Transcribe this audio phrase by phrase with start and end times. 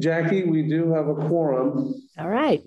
[0.00, 1.94] Jackie, we do have a quorum.
[2.18, 2.62] All right.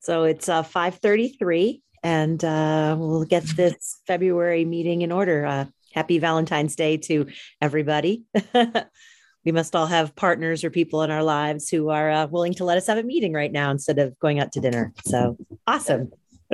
[0.00, 5.46] So it's uh, 5:33 and uh, we'll get this February meeting in order.
[5.46, 5.64] Uh,
[5.94, 7.26] happy Valentine's Day to
[7.60, 8.24] everybody.
[9.44, 12.64] we must all have partners or people in our lives who are uh, willing to
[12.64, 14.92] let us have a meeting right now instead of going out to dinner.
[15.06, 16.12] So awesome.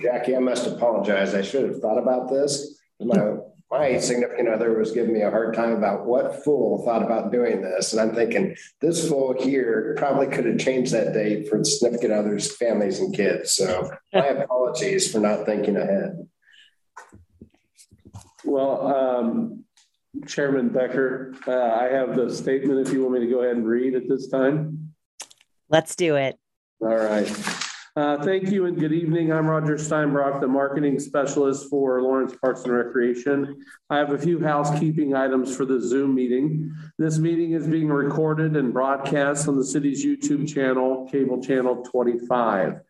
[0.00, 1.34] Jackie, I must apologize.
[1.34, 2.78] I should have thought about this.
[3.00, 3.36] My
[3.72, 7.62] my significant other was giving me a hard time about what fool thought about doing
[7.62, 7.92] this.
[7.92, 12.54] And I'm thinking, this fool here probably could have changed that date for significant others,
[12.54, 13.52] families, and kids.
[13.52, 16.28] So my apologies for not thinking ahead.
[18.44, 19.64] Well, um,
[20.26, 23.66] Chairman Becker, uh, I have the statement if you want me to go ahead and
[23.66, 24.92] read at this time.
[25.70, 26.38] Let's do it.
[26.82, 27.26] All right.
[27.94, 29.30] Uh, thank you and good evening.
[29.30, 33.62] I'm Roger Steinbrock, the marketing specialist for Lawrence Parks and Recreation.
[33.90, 36.74] I have a few housekeeping items for the Zoom meeting.
[36.96, 42.80] This meeting is being recorded and broadcast on the city's YouTube channel, cable channel 25.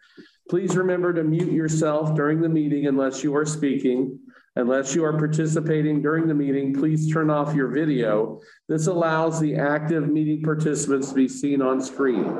[0.48, 4.20] Please remember to mute yourself during the meeting unless you are speaking.
[4.56, 8.40] Unless you are participating during the meeting, please turn off your video.
[8.68, 12.36] This allows the active meeting participants to be seen on screen.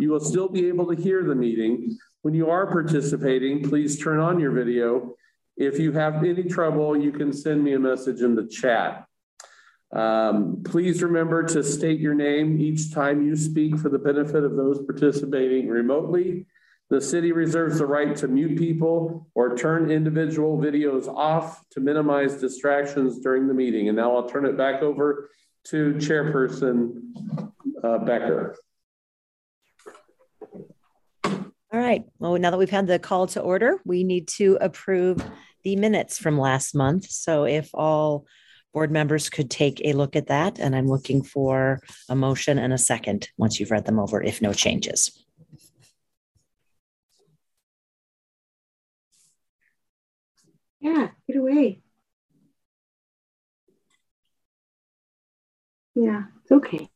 [0.00, 1.96] You will still be able to hear the meeting.
[2.22, 5.14] When you are participating, please turn on your video.
[5.56, 9.06] If you have any trouble, you can send me a message in the chat.
[9.92, 14.56] Um, please remember to state your name each time you speak for the benefit of
[14.56, 16.46] those participating remotely.
[16.92, 22.38] The city reserves the right to mute people or turn individual videos off to minimize
[22.38, 23.88] distractions during the meeting.
[23.88, 25.30] And now I'll turn it back over
[25.68, 27.00] to Chairperson
[27.82, 28.58] uh, Becker.
[31.24, 31.40] All
[31.72, 32.04] right.
[32.18, 35.24] Well, now that we've had the call to order, we need to approve
[35.62, 37.06] the minutes from last month.
[37.06, 38.26] So if all
[38.74, 42.70] board members could take a look at that, and I'm looking for a motion and
[42.70, 45.21] a second once you've read them over, if no changes.
[50.82, 51.82] Yeah, get away.
[55.94, 56.90] Yeah, it's okay.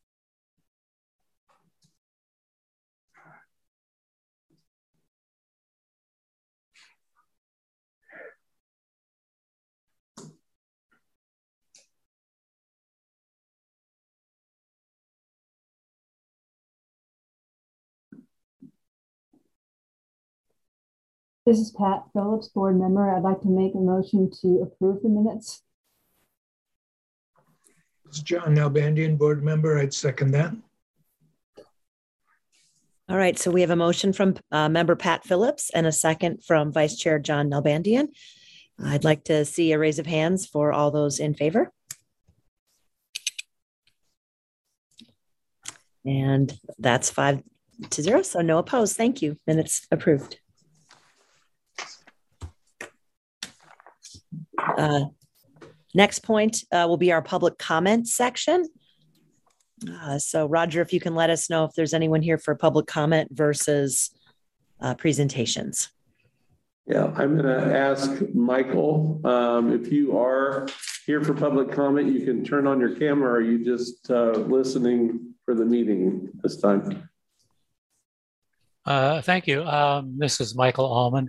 [21.46, 23.08] This is Pat Phillips, board member.
[23.14, 25.62] I'd like to make a motion to approve the minutes.
[28.08, 29.78] It's John Nalbandian, board member.
[29.78, 30.52] I'd second that.
[33.08, 36.42] All right, so we have a motion from uh, member Pat Phillips and a second
[36.44, 38.08] from Vice Chair John Nalbandian.
[38.84, 41.70] I'd like to see a raise of hands for all those in favor.
[46.04, 47.40] And that's five
[47.90, 48.96] to zero, so no opposed.
[48.96, 49.38] Thank you.
[49.46, 50.40] Minutes approved.
[54.58, 55.06] Uh,
[55.94, 58.66] next point uh, will be our public comment section.
[59.90, 62.86] Uh, so, Roger, if you can let us know if there's anyone here for public
[62.86, 64.10] comment versus
[64.80, 65.90] uh, presentations.
[66.86, 70.68] Yeah, I'm going to ask Michael um, if you are
[71.04, 73.32] here for public comment, you can turn on your camera.
[73.32, 77.08] Or are you just uh, listening for the meeting this time?
[78.84, 79.64] Uh, thank you.
[79.64, 81.28] Um, this is Michael Allman.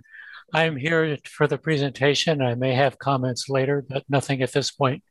[0.54, 2.40] I'm here for the presentation.
[2.40, 5.02] I may have comments later, but nothing at this point.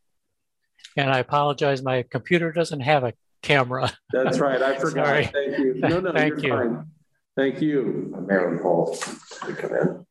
[0.96, 3.12] And I apologize, my computer doesn't have a
[3.42, 3.92] camera.
[4.12, 4.60] That's right.
[4.60, 5.06] I forgot.
[5.06, 5.26] Sorry.
[5.26, 5.74] Thank you.
[5.74, 6.50] No, no, Thank you.
[6.50, 6.86] Fine.
[7.36, 8.24] Thank you.
[8.26, 8.96] Marilyn Paul
[9.46, 10.06] to come in.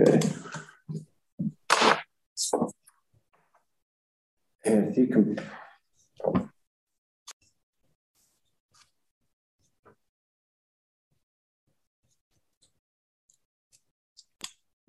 [0.00, 0.28] Okay.
[4.64, 5.38] And if you can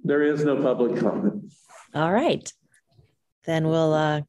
[0.06, 1.52] There is no public comment.
[1.96, 2.52] All right.
[3.46, 4.22] Then we'll uh,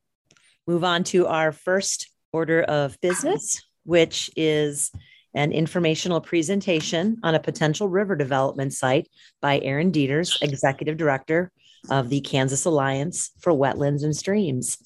[0.66, 4.90] move on to our first order of business, which is
[5.34, 9.06] an informational presentation on a potential river development site
[9.42, 11.52] by Aaron Dieters, Executive Director
[11.90, 14.78] of the Kansas Alliance for Wetlands and Streams.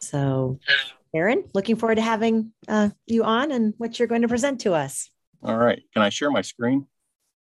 [0.00, 0.58] So,
[1.14, 4.74] Aaron, looking forward to having uh, you on and what you're going to present to
[4.74, 5.08] us.
[5.40, 5.80] All right.
[5.94, 6.86] Can I share my screen?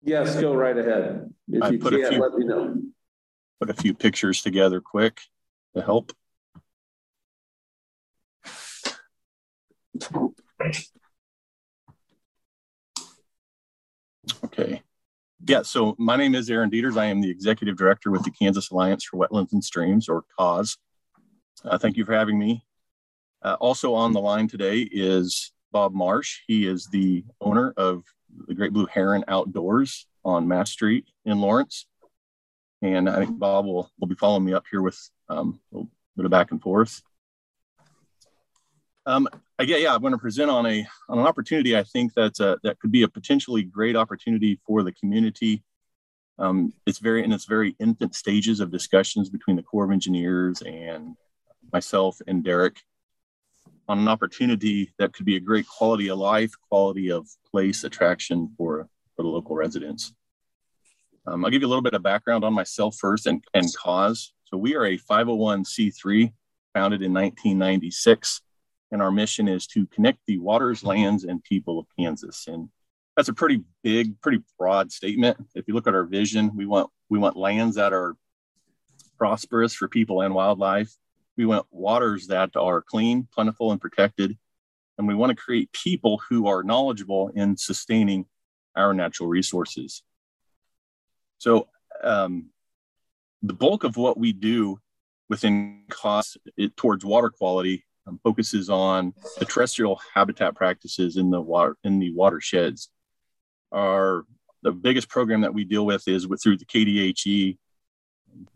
[0.07, 1.33] Yes, go right ahead.
[1.49, 2.77] If I you can, few, let me know.
[3.59, 5.19] Put a few pictures together quick
[5.75, 6.13] to help.
[14.45, 14.81] Okay.
[15.45, 16.97] Yeah, so my name is Aaron Dieters.
[16.97, 20.77] I am the executive director with the Kansas Alliance for Wetlands and Streams, or KAWS.
[21.65, 22.63] Uh, thank you for having me.
[23.41, 26.39] Uh, also on the line today is Bob Marsh.
[26.47, 28.05] He is the owner of
[28.47, 31.87] the Great Blue Heron Outdoors on Mass Street in Lawrence.
[32.81, 35.81] And I think Bob will, will be following me up here with um, a
[36.15, 37.01] bit of back and forth.
[39.05, 39.27] Um,
[39.57, 41.77] I get, yeah, I'm going to present on a on an opportunity.
[41.77, 45.63] I think that uh, that could be a potentially great opportunity for the community.
[46.37, 50.61] Um, it's very in its very infant stages of discussions between the Corps of Engineers
[50.61, 51.15] and
[51.71, 52.77] myself and Derek
[53.87, 58.53] on an opportunity that could be a great quality of life, quality of place attraction
[58.57, 60.13] for for the local residents.
[61.25, 64.33] Um, I'll give you a little bit of background on myself first and, and KAWS.
[64.45, 66.31] So we are a 501c3
[66.73, 68.41] founded in 1996
[68.91, 72.45] and our mission is to connect the waters, lands, and people of Kansas.
[72.47, 72.69] And
[73.15, 75.37] that's a pretty big, pretty broad statement.
[75.55, 78.15] If you look at our vision, we want we want lands that are
[79.17, 80.93] prosperous for people and wildlife.
[81.37, 84.37] We want waters that are clean, plentiful, and protected.
[84.97, 88.25] And we want to create people who are knowledgeable in sustaining
[88.75, 90.01] our natural resources.
[91.37, 91.67] So,
[92.03, 92.49] um,
[93.43, 94.79] the bulk of what we do
[95.29, 101.41] within cost it, towards water quality um, focuses on the terrestrial habitat practices in the
[101.41, 102.89] water in the watersheds.
[103.71, 104.25] Our
[104.63, 107.57] the biggest program that we deal with is with through the KDHE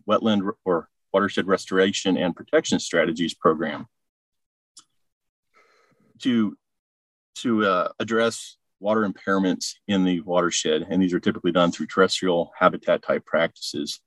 [0.08, 3.88] wetland or watershed restoration and protection strategies program
[6.20, 6.58] to
[7.36, 12.52] to uh, address water impairments in the watershed and these are typically done through terrestrial
[12.58, 14.00] habitat type practices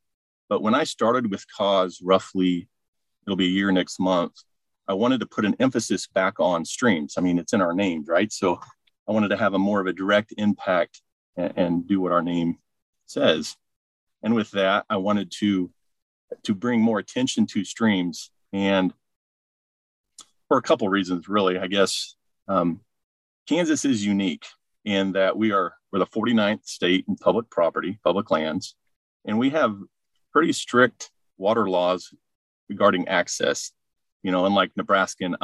[0.48, 2.68] but when i started with KAWS roughly
[3.26, 4.34] it'll be a year next month
[4.86, 7.14] I wanted to put an emphasis back on streams.
[7.16, 8.30] I mean, it's in our name, right?
[8.30, 8.60] So
[9.08, 11.00] I wanted to have a more of a direct impact
[11.36, 12.58] and, and do what our name
[13.06, 13.56] says.
[14.22, 15.70] And with that, I wanted to
[16.44, 18.92] to bring more attention to streams and
[20.48, 21.58] for a couple reasons, really.
[21.58, 22.16] I guess
[22.48, 22.80] um,
[23.48, 24.44] Kansas is unique
[24.84, 28.74] in that we are we're the 49th state in public property, public lands,
[29.24, 29.76] and we have
[30.32, 32.12] pretty strict water laws
[32.68, 33.72] regarding access
[34.24, 35.36] you know, unlike Nebraska and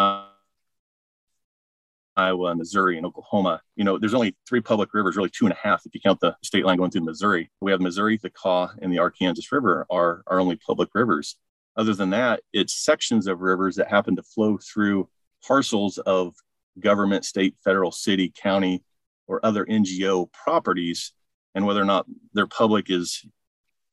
[2.17, 5.57] Iowa Missouri and Oklahoma, you know, there's only three public rivers, really two and a
[5.57, 7.51] half if you count the state line going through Missouri.
[7.61, 11.37] We have Missouri, the Kaw, and the Arkansas River are our only public rivers.
[11.77, 15.09] Other than that, it's sections of rivers that happen to flow through
[15.47, 16.35] parcels of
[16.79, 18.83] government, state, federal, city, county,
[19.27, 21.13] or other NGO properties.
[21.55, 23.25] And whether or not they're public is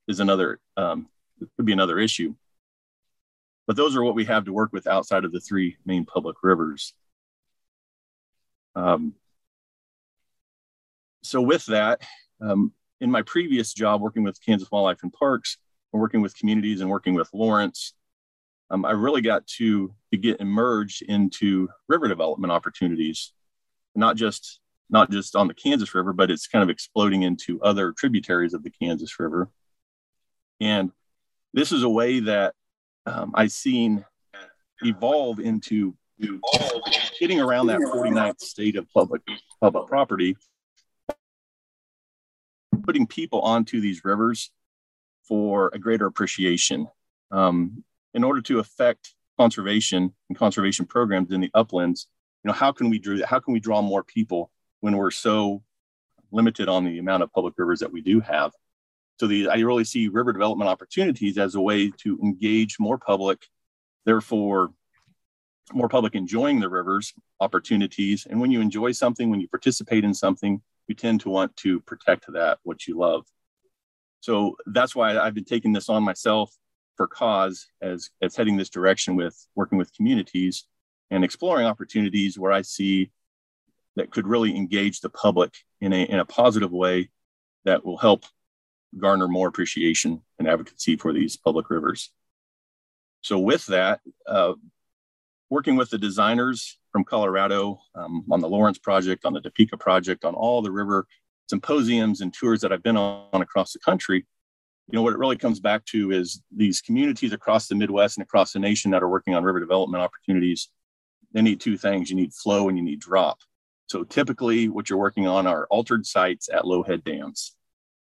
[0.07, 1.07] is another um,
[1.55, 2.35] could be another issue.
[3.67, 6.37] But those are what we have to work with outside of the three main public
[6.41, 6.93] rivers.
[8.77, 9.15] Um,
[11.24, 12.01] so with that,
[12.39, 12.71] um,
[13.01, 15.57] in my previous job working with Kansas Wildlife and Parks,
[15.91, 17.94] and working with communities and working with Lawrence,
[18.69, 23.33] um, I really got to, to get emerged into river development opportunities,
[23.95, 24.59] not just
[24.89, 28.63] not just on the Kansas River, but it's kind of exploding into other tributaries of
[28.63, 29.50] the Kansas River.
[30.62, 30.91] And
[31.53, 32.56] this is a way that
[33.06, 34.06] um, I've seen
[34.81, 35.94] evolve into
[37.19, 39.21] getting around that 49th state of public
[39.61, 40.35] public property,
[42.83, 44.51] putting people onto these rivers
[45.27, 46.87] for a greater appreciation.
[47.31, 47.83] Um,
[48.13, 52.07] in order to affect conservation and conservation programs in the uplands,
[52.43, 55.63] you know, how can we draw how can we draw more people when we're so
[56.31, 58.51] limited on the amount of public rivers that we do have?
[59.19, 63.45] So the, I really see river development opportunities as a way to engage more public,
[64.06, 64.71] therefore
[65.74, 68.26] more public enjoying the rivers opportunities.
[68.30, 71.81] And when you enjoy something, when you participate in something, you tend to want to
[71.81, 73.26] protect that, what you love.
[74.21, 76.56] So that's why I've been taking this on myself
[76.95, 80.66] for KAWS as, as heading this direction with working with communities
[81.12, 83.12] and exploring opportunities where I see
[83.95, 87.09] that could really engage the public in a, in a positive way
[87.66, 88.26] that will help
[88.97, 92.12] garner more appreciation and advocacy for these public rivers.
[93.21, 94.54] So, with that, uh,
[95.49, 100.25] working with the designers from Colorado um, on the Lawrence project, on the Topeka project,
[100.25, 101.07] on all the river
[101.49, 104.25] symposiums and tours that I've been on across the country,
[104.89, 108.23] you know, what it really comes back to is these communities across the Midwest and
[108.23, 110.69] across the nation that are working on river development opportunities.
[111.33, 113.39] They need two things you need flow and you need drop.
[113.87, 117.56] So, typically, what you're working on are altered sites at low head dams.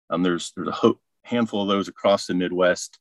[0.08, 2.98] Um, there's there's a ho- handful of those across the Midwest.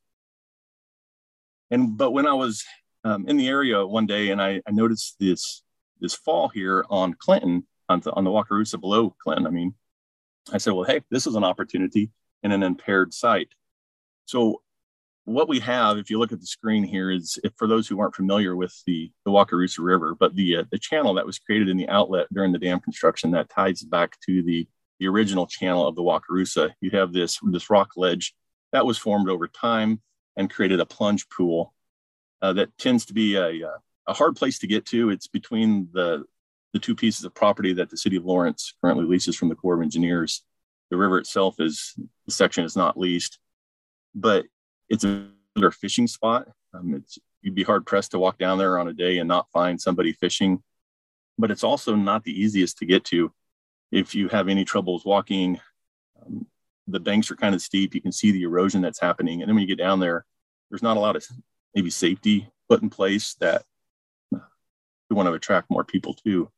[1.70, 2.64] And but when I was
[3.04, 5.62] um, in the area one day and I, I, noticed this
[6.00, 9.74] this fall here on Clinton on the, on the Wakarusa below Clinton, I mean,
[10.52, 12.10] I said, well, hey, this is an opportunity
[12.42, 13.48] in an impaired site.
[14.24, 14.62] So
[15.24, 18.00] what we have, if you look at the screen here, is if, for those who
[18.00, 21.68] aren't familiar with the, the Wakarusa River, but the uh, the channel that was created
[21.68, 24.66] in the outlet during the dam construction that ties back to the
[24.98, 26.72] the original channel of the Wakarusa.
[26.80, 28.34] You have this this rock ledge
[28.72, 30.00] that was formed over time
[30.36, 31.74] and created a plunge pool
[32.42, 35.10] uh, that tends to be a, uh, a hard place to get to.
[35.10, 36.24] It's between the
[36.72, 39.74] the two pieces of property that the city of Lawrence currently leases from the Corps
[39.74, 40.44] of Engineers.
[40.90, 41.94] The river itself is
[42.26, 43.38] the section is not leased,
[44.14, 44.46] but
[44.88, 46.48] it's another fishing spot.
[46.72, 49.50] Um, it's you'd be hard pressed to walk down there on a day and not
[49.50, 50.62] find somebody fishing.
[51.38, 53.32] But it's also not the easiest to get to.
[53.90, 55.58] If you have any troubles walking,
[56.24, 56.46] um,
[56.86, 57.94] the banks are kind of steep.
[57.94, 60.24] You can see the erosion that's happening, and then when you get down there,
[60.70, 61.26] there's not a lot of
[61.74, 63.64] maybe safety put in place that
[64.30, 66.50] we want to attract more people to.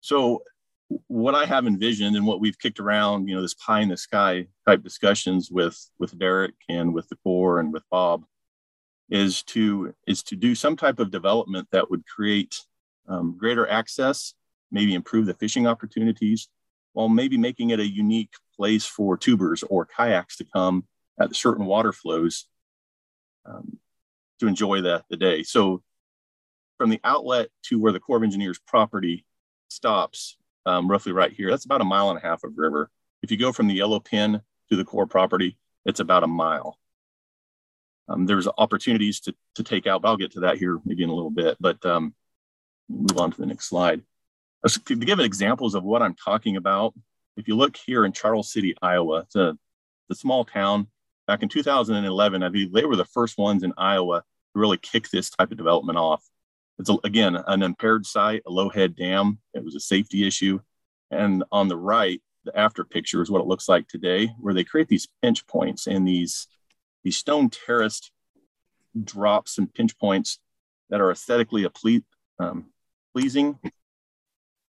[0.00, 0.42] So
[1.06, 3.96] what I have envisioned and what we've kicked around, you know, this pie in the
[3.96, 8.24] sky type discussions with with Derek and with the Corps and with Bob,
[9.08, 12.60] is to is to do some type of development that would create
[13.08, 14.34] um, greater access,
[14.70, 16.48] maybe improve the fishing opportunities,
[16.92, 20.84] while maybe making it a unique place for tubers or kayaks to come
[21.20, 22.46] at certain water flows
[23.46, 23.78] um,
[24.40, 25.42] to enjoy the, the day.
[25.42, 25.82] So
[26.78, 29.24] from the outlet to where the Corps of Engineers property
[29.68, 31.50] stops, um, roughly right here.
[31.50, 32.90] That's about a mile and a half of river.
[33.22, 34.40] If you go from the yellow pin
[34.70, 36.78] to the Corps property, it's about a mile.
[38.08, 41.10] Um, there's opportunities to, to take out, but I'll get to that here maybe in
[41.10, 42.14] a little bit, but um,
[42.88, 44.02] move on to the next slide.
[44.66, 46.94] To give examples of what I'm talking about,
[47.36, 49.56] if you look here in Charles City, Iowa, it's a,
[50.10, 50.88] a small town.
[51.26, 55.08] Back in 2011, I believe they were the first ones in Iowa to really kick
[55.08, 56.22] this type of development off.
[56.78, 59.38] It's again an impaired site, a low head dam.
[59.54, 60.60] It was a safety issue.
[61.10, 64.64] And on the right, the after picture is what it looks like today, where they
[64.64, 66.48] create these pinch points and these
[67.04, 68.10] these stone terraced
[69.02, 70.38] drops and pinch points
[70.90, 71.66] that are aesthetically
[72.38, 72.66] um,
[73.14, 73.58] pleasing.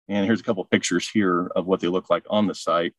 [0.07, 2.93] And here's a couple pictures here of what they look like on the site.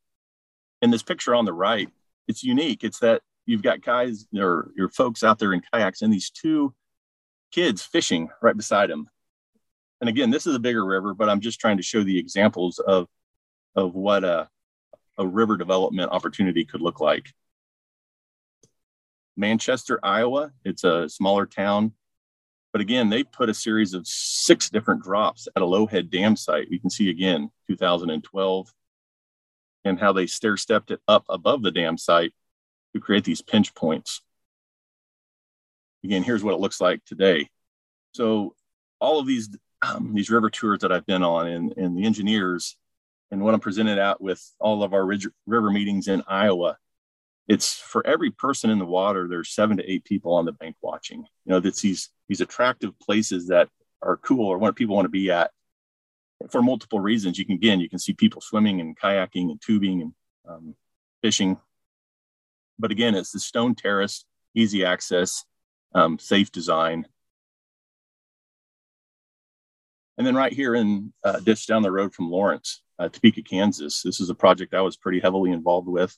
[0.82, 1.88] And this picture on the right,
[2.28, 2.84] it's unique.
[2.84, 6.74] It's that you've got guys or your folks out there in kayaks and these two
[7.52, 9.08] kids fishing right beside them.
[10.00, 12.78] And again, this is a bigger river, but I'm just trying to show the examples
[12.78, 13.06] of,
[13.74, 14.48] of what a,
[15.16, 17.32] a river development opportunity could look like.
[19.36, 21.92] Manchester, Iowa, it's a smaller town.
[22.72, 26.70] But again, they put a series of six different drops at a Lowhead Dam site.
[26.70, 28.68] You can see again, 2012,
[29.84, 32.34] and how they stair stepped it up above the dam site
[32.98, 34.22] to create these pinch points
[36.06, 37.48] again, here's what it looks like today.
[38.12, 38.54] So
[39.00, 39.50] all of these
[39.82, 42.76] um, these river tours that I've been on and, and the engineers
[43.30, 46.78] and what I'm presented at with all of our river meetings in Iowa,
[47.46, 50.76] it's for every person in the water, there's seven to eight people on the bank
[50.80, 51.18] watching.
[51.44, 53.68] You know, that's these these attractive places that
[54.00, 55.50] are cool or what people want to be at
[56.50, 57.38] for multiple reasons.
[57.38, 60.12] You can again, you can see people swimming and kayaking and tubing and
[60.48, 60.74] um,
[61.22, 61.58] fishing.
[62.78, 65.44] But again, it's the stone terrace, easy access,
[65.94, 67.06] um, safe design.
[70.18, 74.02] And then right here in uh, ditch down the road from Lawrence, uh, Topeka, Kansas,
[74.02, 76.16] this is a project I was pretty heavily involved with.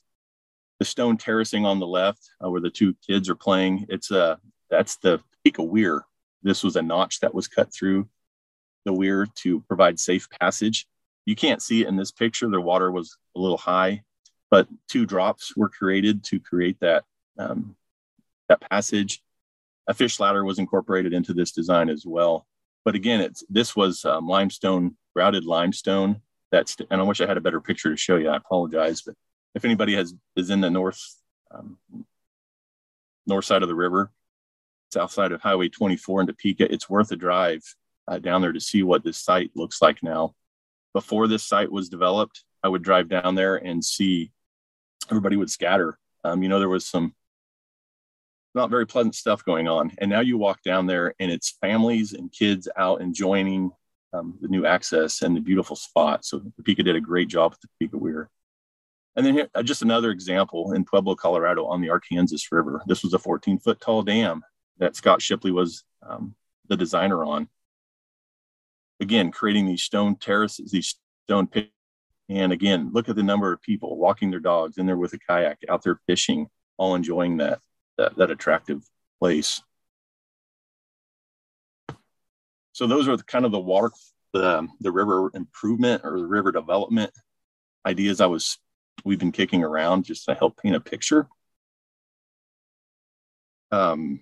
[0.79, 4.23] The stone terracing on the left, uh, where the two kids are playing, it's a
[4.23, 4.35] uh,
[4.69, 6.05] that's the Topeka Weir.
[6.43, 8.07] This was a notch that was cut through
[8.85, 10.87] the weir to provide safe passage.
[11.25, 12.49] You can't see it in this picture.
[12.49, 14.03] The water was a little high,
[14.51, 17.03] but two drops were created to create that
[17.37, 17.75] um,
[18.47, 19.21] that passage
[19.89, 22.45] a fish ladder was incorporated into this design as well.
[22.85, 26.21] But again, it's this was um, limestone, grouted limestone.
[26.51, 28.29] That's and I wish I had a better picture to show you.
[28.29, 29.15] I apologize, but
[29.55, 31.01] if anybody has is in the north
[31.51, 31.77] um,
[33.25, 34.11] north side of the river,
[34.93, 37.63] south side of Highway 24 in Topeka, it's worth a drive
[38.07, 40.35] uh, down there to see what this site looks like now.
[40.93, 44.31] Before this site was developed, I would drive down there and see
[45.09, 45.97] everybody would scatter.
[46.23, 47.13] Um, you know, there was some
[48.55, 49.91] not very pleasant stuff going on.
[49.99, 53.71] And now you walk down there and it's families and kids out enjoying
[54.13, 56.25] um, the new access and the beautiful spot.
[56.25, 58.29] So Topeka did a great job with the Topeka Weir.
[59.15, 62.81] And then here, uh, just another example in Pueblo, Colorado on the Arkansas River.
[62.87, 64.43] This was a 14 foot tall dam
[64.77, 66.35] that Scott Shipley was um,
[66.67, 67.49] the designer on.
[68.99, 71.69] Again, creating these stone terraces, these stone pits.
[72.29, 75.19] And again, look at the number of people walking their dogs in there with a
[75.19, 77.59] kayak out there fishing, all enjoying that
[77.97, 78.83] that, that attractive
[79.19, 79.61] place.
[82.71, 83.91] So those are the, kind of the water,
[84.31, 87.11] the, the river improvement or the river development
[87.85, 88.57] ideas I was,
[89.03, 91.27] we've been kicking around just to help paint a picture.
[93.71, 94.21] um,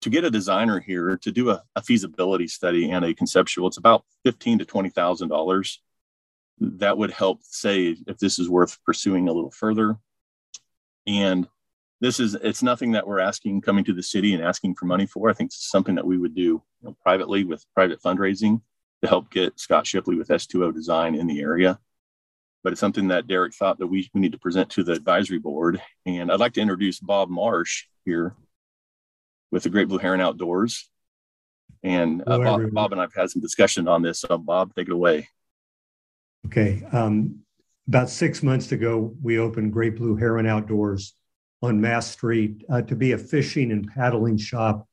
[0.00, 3.78] to get a designer here to do a, a, feasibility study and a conceptual, it's
[3.78, 5.80] about fifteen to twenty thousand dollars.
[6.60, 9.96] That would help say if this is worth pursuing a little further.
[11.06, 11.48] And
[12.00, 15.06] this is it's nothing that we're asking coming to the city and asking for money
[15.06, 15.30] for.
[15.30, 18.60] I think it's something that we would do you know, privately with private fundraising
[19.02, 21.78] to help get Scott Shipley with S2O design in the area.
[22.62, 25.38] But it's something that Derek thought that we, we need to present to the advisory
[25.38, 25.80] board.
[26.06, 28.34] And I'd like to introduce Bob Marsh here
[29.50, 30.90] with the Great Blue Heron Outdoors.
[31.82, 34.20] And uh, Bob, Bob, and I've had some discussion on this.
[34.20, 35.28] So Bob, take it away.
[36.48, 36.82] Okay.
[36.92, 37.40] Um,
[37.88, 41.12] about six months ago, we opened Great Blue Heron Outdoors
[41.60, 44.88] on Mass Street uh, to be a fishing and paddling shop,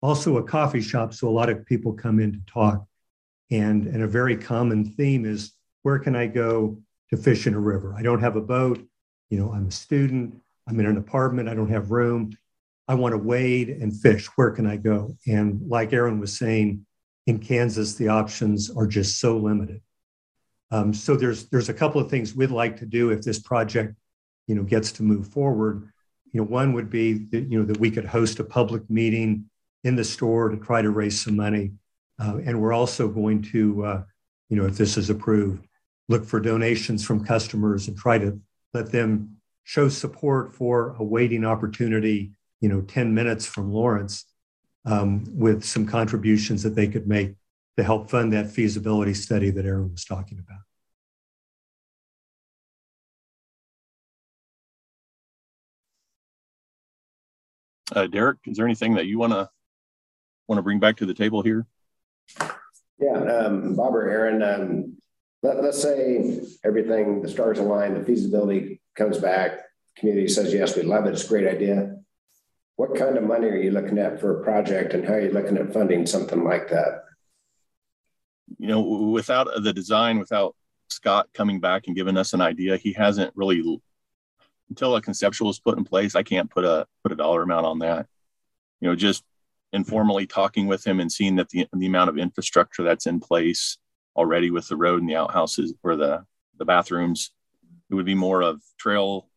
[0.00, 1.12] also a coffee shop.
[1.12, 2.86] So a lot of people come in to talk.
[3.50, 6.78] And, and a very common theme is where can I go
[7.10, 7.96] to fish in a river?
[7.98, 8.80] I don't have a boat.
[9.28, 10.40] You know, I'm a student.
[10.68, 11.48] I'm in an apartment.
[11.48, 12.30] I don't have room.
[12.86, 14.26] I want to wade and fish.
[14.36, 15.16] Where can I go?
[15.26, 16.86] And like Aaron was saying,
[17.26, 19.80] in Kansas, the options are just so limited.
[20.72, 23.94] Um, so there's there's a couple of things we'd like to do if this project,
[24.48, 25.88] you know, gets to move forward.
[26.32, 29.44] You know, one would be that you know that we could host a public meeting
[29.84, 31.72] in the store to try to raise some money,
[32.18, 34.02] uh, and we're also going to, uh,
[34.48, 35.66] you know, if this is approved,
[36.08, 38.40] look for donations from customers and try to
[38.74, 44.24] let them show support for a waiting opportunity you know 10 minutes from lawrence
[44.86, 47.34] um, with some contributions that they could make
[47.76, 50.60] to help fund that feasibility study that aaron was talking about.
[57.94, 59.48] Uh, derek is there anything that you want to
[60.48, 61.66] want to bring back to the table here?
[62.98, 64.96] Yeah um, bob or aaron um,
[65.42, 69.58] let, let's say everything the stars align the feasibility comes back
[69.96, 71.12] community says yes we love it.
[71.12, 71.96] It's a great idea.
[72.76, 75.30] What kind of money are you looking at for a project and how are you
[75.30, 77.04] looking at funding something like that?
[78.58, 80.54] You know, without uh, the design, without
[80.90, 83.80] Scott coming back and giving us an idea, he hasn't really
[84.68, 87.66] until a conceptual is put in place, I can't put a put a dollar amount
[87.66, 88.06] on that.
[88.80, 89.22] You know, just
[89.72, 93.78] informally talking with him and seeing that the, the amount of infrastructure that's in place
[94.16, 96.24] already with the road and the outhouses or the
[96.58, 97.32] the bathrooms,
[97.90, 99.28] it would be more of trail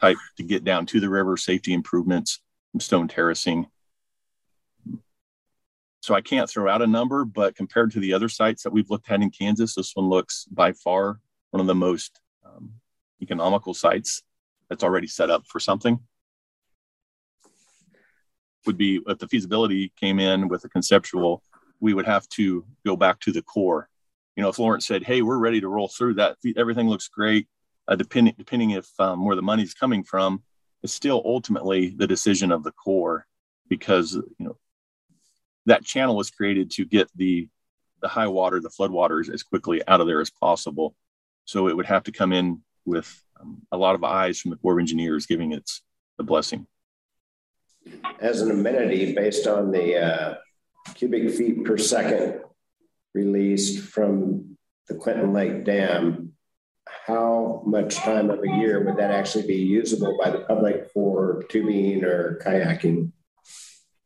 [0.00, 2.40] type to get down to the river, safety improvements,
[2.78, 3.66] stone terracing.
[6.00, 8.88] So I can't throw out a number, but compared to the other sites that we've
[8.88, 12.72] looked at in Kansas, this one looks by far one of the most um,
[13.22, 14.22] economical sites
[14.68, 15.98] that's already set up for something.
[18.66, 21.42] Would be if the feasibility came in with a conceptual,
[21.80, 23.88] we would have to go back to the Corps.
[24.36, 27.48] You know, if Lawrence said, "Hey, we're ready to roll through that, everything looks great,"
[27.88, 30.42] uh, depending depending if um, where the money's coming from,
[30.82, 33.26] is still ultimately the decision of the Corps
[33.68, 34.56] because you know
[35.70, 37.48] that channel was created to get the
[38.02, 40.96] the high water, the flood waters as quickly out of there as possible.
[41.44, 44.56] So it would have to come in with um, a lot of eyes from the
[44.56, 45.82] Corps of Engineers giving its
[46.16, 46.66] the blessing.
[48.20, 50.34] As an amenity based on the uh,
[50.94, 52.40] cubic feet per second
[53.14, 54.56] released from
[54.88, 56.32] the Clinton Lake Dam,
[57.06, 61.44] how much time of a year would that actually be usable by the public for
[61.48, 63.12] tubing or kayaking?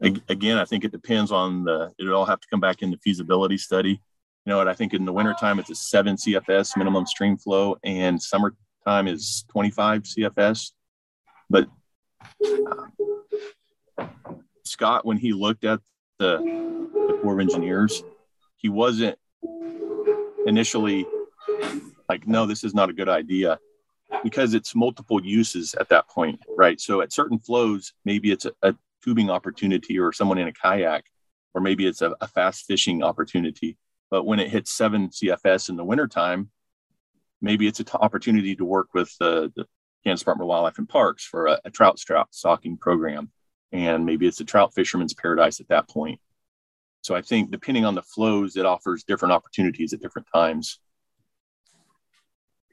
[0.01, 2.99] Again, I think it depends on the, it'll all have to come back in the
[2.99, 4.01] feasibility study.
[4.45, 7.77] You know and I think in the wintertime, it's a seven CFS minimum stream flow,
[7.83, 10.73] and summertime is 25 CFS.
[11.49, 11.69] But
[13.99, 14.07] uh,
[14.65, 15.81] Scott, when he looked at
[16.19, 18.03] the, the Corps of Engineers,
[18.57, 19.19] he wasn't
[20.47, 21.07] initially
[22.09, 23.59] like, no, this is not a good idea
[24.23, 26.81] because it's multiple uses at that point, right?
[26.81, 31.05] So at certain flows, maybe it's a, a tubing opportunity or someone in a kayak,
[31.55, 33.77] or maybe it's a, a fast fishing opportunity.
[34.11, 36.51] But when it hits seven CFS in the wintertime,
[37.41, 39.67] maybe it's an opportunity to work with the, the
[40.05, 41.99] Kansas Department of Wildlife and Parks for a, a trout
[42.31, 43.31] stocking program.
[43.73, 46.21] And maybe it's a trout fisherman's paradise at that point.
[47.03, 50.79] So I think depending on the flows, it offers different opportunities at different times.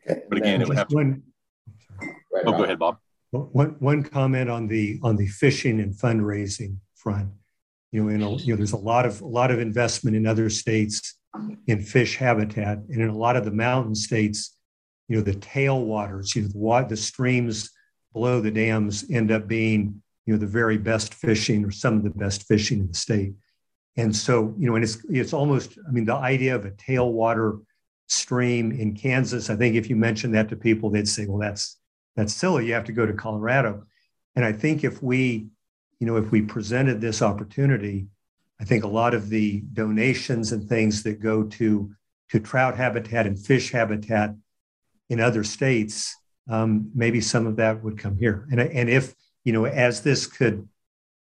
[0.10, 0.22] Okay.
[0.30, 0.96] But again, it would have to.
[0.96, 2.98] Right, oh, go ahead, Bob.
[3.32, 7.30] One, one comment on the on the fishing and fundraising front.
[7.92, 10.28] You know, in a, you know, there's a lot of a lot of investment in
[10.28, 11.18] other states
[11.68, 14.58] in fish habitat, and in a lot of the mountain states,
[15.08, 17.70] you know, the tailwaters, you know, the, the streams
[18.14, 22.04] below the dams end up being, you know, the very best fishing or some of
[22.04, 23.34] the best fishing in the state.
[23.96, 27.62] And so, you know, and it's it's almost, I mean, the idea of a tailwater
[28.08, 29.50] stream in Kansas.
[29.50, 31.78] I think if you mention that to people, they'd say, well, that's
[32.16, 32.68] that's silly.
[32.68, 33.86] You have to go to Colorado.
[34.36, 35.50] And I think if we
[36.02, 38.08] you know, if we presented this opportunity,
[38.60, 41.92] I think a lot of the donations and things that go to
[42.32, 44.34] to trout habitat and fish habitat
[45.10, 46.16] in other states,
[46.50, 48.48] um, maybe some of that would come here.
[48.52, 50.68] And and if you know, as this could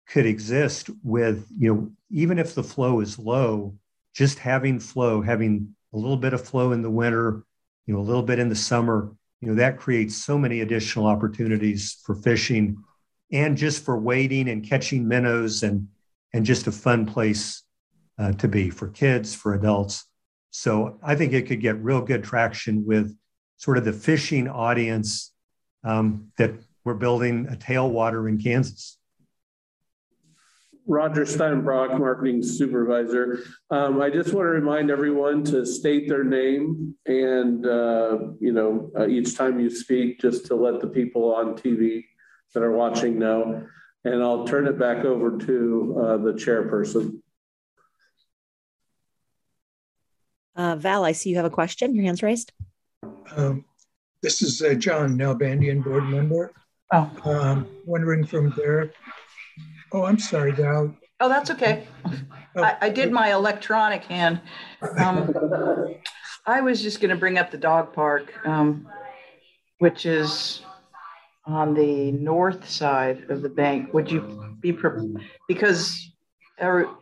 [0.08, 3.76] could exist with you know, even if the flow is low,
[4.14, 7.44] just having flow, having a little bit of flow in the winter,
[7.86, 11.06] you know, a little bit in the summer, you know, that creates so many additional
[11.06, 12.76] opportunities for fishing
[13.32, 15.88] and just for wading and catching minnows and
[16.32, 17.62] and just a fun place
[18.18, 20.04] uh, to be for kids, for adults.
[20.50, 23.16] So I think it could get real good traction with
[23.56, 25.32] sort of the fishing audience
[25.84, 26.52] um, that
[26.84, 28.98] we're building a tailwater in Kansas.
[30.86, 33.42] Roger Steinbrock, Marketing Supervisor.
[33.70, 38.90] Um, I just want to remind everyone to state their name and, uh, you know,
[38.96, 42.04] uh, each time you speak, just to let the people on TV
[42.54, 43.66] that are watching know.
[44.04, 47.20] And I'll turn it back over to uh, the chairperson.
[50.54, 51.94] Uh, Val, I see you have a question.
[51.94, 52.52] Your hand's raised.
[53.36, 53.64] Um,
[54.22, 56.52] this is uh, John Nalbandian, board member.
[56.92, 57.10] Oh.
[57.24, 58.94] Um, wondering from Derek.
[59.92, 60.94] Oh, I'm sorry, Val.
[61.20, 61.86] Oh, that's okay.
[62.56, 62.62] Oh.
[62.62, 64.40] I, I did my electronic hand.
[64.98, 65.34] Um,
[66.46, 68.88] I was just going to bring up the dog park, um,
[69.78, 70.62] which is
[71.46, 73.92] on the north side of the bank.
[73.94, 74.76] Would you be,
[75.48, 76.12] because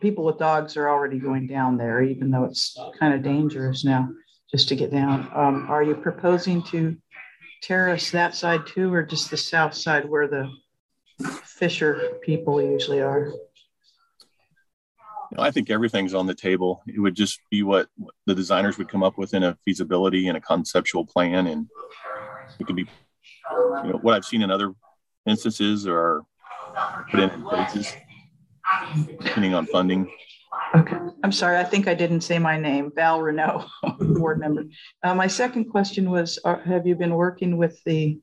[0.01, 4.09] people with dogs are already going down there, even though it's kind of dangerous now
[4.51, 5.29] just to get down.
[5.35, 6.95] Um, are you proposing to
[7.63, 10.49] terrace that side too, or just the south side where the
[11.57, 13.31] fisher people usually are?
[15.37, 16.81] I think everything's on the table.
[16.87, 17.87] It would just be what
[18.25, 21.67] the designers would come up with in a feasibility and a conceptual plan, and
[22.59, 22.87] it could be,
[23.83, 24.73] you know, what I've seen in other
[25.25, 26.23] instances or
[27.09, 27.93] put in places,
[29.19, 30.11] depending on funding.
[30.75, 31.57] Okay, I'm sorry.
[31.57, 33.65] I think I didn't say my name, Val Renault,
[33.99, 34.65] board member.
[35.03, 38.19] Uh, my second question was, are, have you been working with the,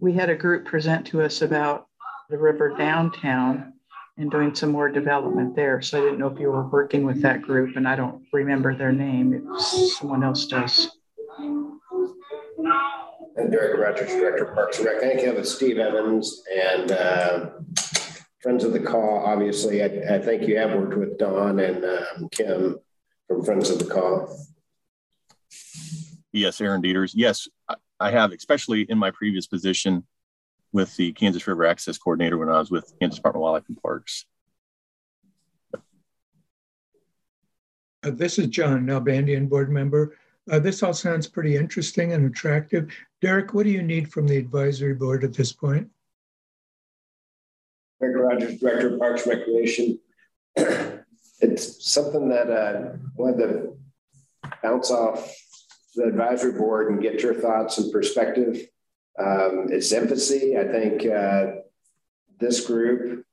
[0.00, 1.87] we had a group present to us about
[2.28, 3.72] the river downtown
[4.18, 5.80] and doing some more development there.
[5.80, 8.76] So I didn't know if you were working with that group and I don't remember
[8.76, 9.48] their name.
[9.54, 10.90] If someone else does.
[11.38, 14.96] And Derek Rogers, Director of Parks and Rec.
[14.96, 17.50] I think you have Steve Evans and uh,
[18.42, 22.28] Friends of the Kaw, obviously, I, I think you have worked with Don and um,
[22.30, 22.78] Kim
[23.26, 24.26] from Friends of the Kaw.
[26.32, 27.12] Yes, Aaron Dieters.
[27.14, 27.48] Yes,
[27.98, 30.04] I have, especially in my previous position
[30.72, 33.82] with the Kansas River Access Coordinator when I was with Kansas Department of Wildlife and
[33.82, 34.26] Parks.
[38.04, 40.16] Uh, this is John Nalbandian, board member.
[40.50, 42.90] Uh, this all sounds pretty interesting and attractive.
[43.20, 45.88] Derek, what do you need from the advisory board at this point?
[48.00, 49.98] Derek Rogers, Director of Parks Recreation.
[50.56, 53.76] it's something that uh, I wanted to
[54.62, 55.34] bounce off
[55.94, 58.68] the advisory board and get your thoughts and perspective.
[59.18, 60.56] Um, it's empathy.
[60.56, 61.62] I think uh,
[62.38, 63.24] this group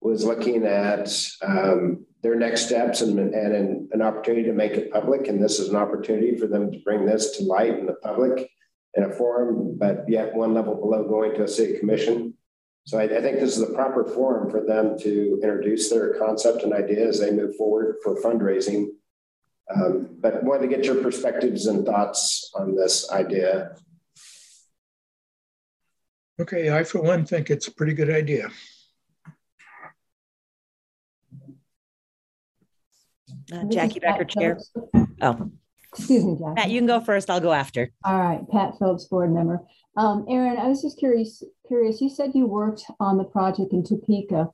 [0.00, 1.08] was looking at
[1.42, 5.28] um, their next steps and, and an, an, opportunity to make it public.
[5.28, 8.50] And this is an opportunity for them to bring this to light in the public
[8.94, 12.34] in a forum, but yet one level below going to a city commission.
[12.86, 16.62] So I, I, think this is the proper forum for them to introduce their concept
[16.62, 18.88] and idea as they move forward for fundraising.
[19.74, 23.76] Um, but wanted to get your perspectives and thoughts on this idea.
[26.40, 28.48] Okay, I for one think it's a pretty good idea.
[33.52, 34.58] Uh, Jackie Becker, Chair.
[35.20, 35.50] Oh,
[35.92, 36.54] excuse me, Jackie.
[36.56, 37.30] Pat, you can go first.
[37.30, 37.90] I'll go after.
[38.04, 39.60] All right, Pat Phillips, board member.
[39.96, 41.42] Um, Aaron, I was just curious.
[41.68, 44.48] Curious, you said you worked on the project in Topeka.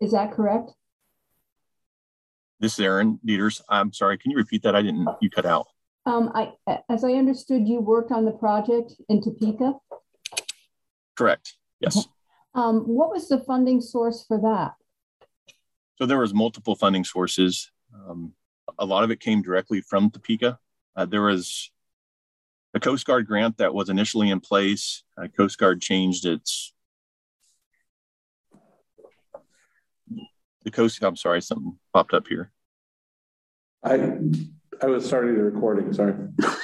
[0.00, 0.70] Is that correct?
[2.60, 3.60] This is Aaron Dieters.
[3.68, 4.18] I'm sorry.
[4.18, 4.76] Can you repeat that?
[4.76, 5.08] I didn't.
[5.20, 5.66] You cut out.
[6.06, 6.52] Um, I,
[6.90, 9.72] as I understood, you worked on the project in Topeka.
[11.16, 11.56] Correct.
[11.80, 12.06] Yes.
[12.54, 14.74] Um, what was the funding source for that?
[15.96, 17.70] So there was multiple funding sources.
[17.94, 18.32] Um,
[18.78, 20.58] a lot of it came directly from Topeka.
[20.96, 21.70] Uh, there was
[22.74, 26.72] a Coast Guard grant that was initially in place, uh, Coast Guard changed its.
[30.64, 32.50] The Coast, I'm sorry, something popped up here.
[33.84, 34.18] I
[34.82, 35.92] I was starting the recording.
[35.92, 36.14] Sorry.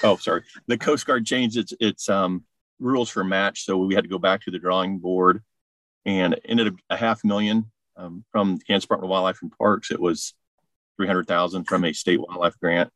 [0.03, 0.43] oh, sorry.
[0.67, 2.45] The Coast Guard changed its its um,
[2.81, 5.43] rules for match, so we had to go back to the drawing board,
[6.05, 9.91] and ended up a half million um, from the Kansas Department of Wildlife and Parks.
[9.91, 10.35] It was
[10.97, 12.91] three hundred thousand from a state wildlife grant,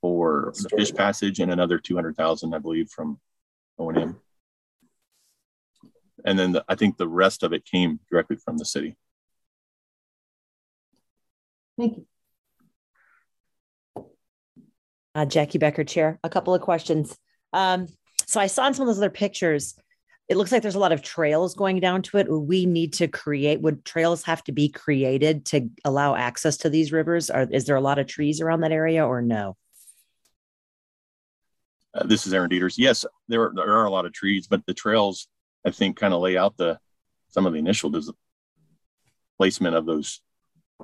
[0.00, 3.20] for the fish passage and another 200,000, I believe, from
[3.78, 4.16] O&M.
[6.24, 8.96] and then the, I think the rest of it came directly from the city.
[11.78, 12.06] Thank you.
[15.14, 16.18] Uh, Jackie Becker, Chair.
[16.22, 17.16] A couple of questions.
[17.52, 17.88] Um,
[18.30, 19.74] so I saw in some of those other pictures,
[20.28, 22.30] it looks like there's a lot of trails going down to it.
[22.30, 23.60] We need to create.
[23.62, 27.28] Would trails have to be created to allow access to these rivers?
[27.28, 29.56] Or is there a lot of trees around that area, or no?
[31.92, 32.74] Uh, this is Aaron Dieters.
[32.78, 35.26] Yes, there are, there are a lot of trees, but the trails,
[35.66, 36.78] I think, kind of lay out the
[37.30, 37.92] some of the initial
[39.38, 40.20] placement of those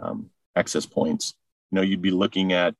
[0.02, 1.34] um, access points.
[1.70, 2.74] You know, you'd be looking at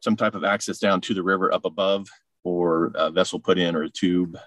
[0.00, 2.08] some type of access down to the river up above,
[2.44, 4.38] or a vessel put in, or a tube,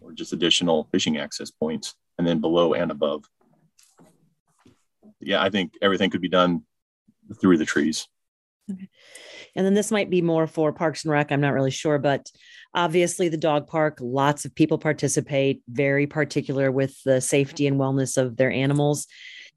[0.00, 3.24] or just additional fishing access points, and then below and above.
[5.20, 6.62] Yeah, I think everything could be done
[7.40, 8.06] through the trees.
[8.70, 8.88] Okay.
[9.56, 11.32] And then this might be more for Parks and Rec.
[11.32, 12.30] I'm not really sure, but
[12.74, 18.18] obviously the dog park, lots of people participate, very particular with the safety and wellness
[18.18, 19.06] of their animals.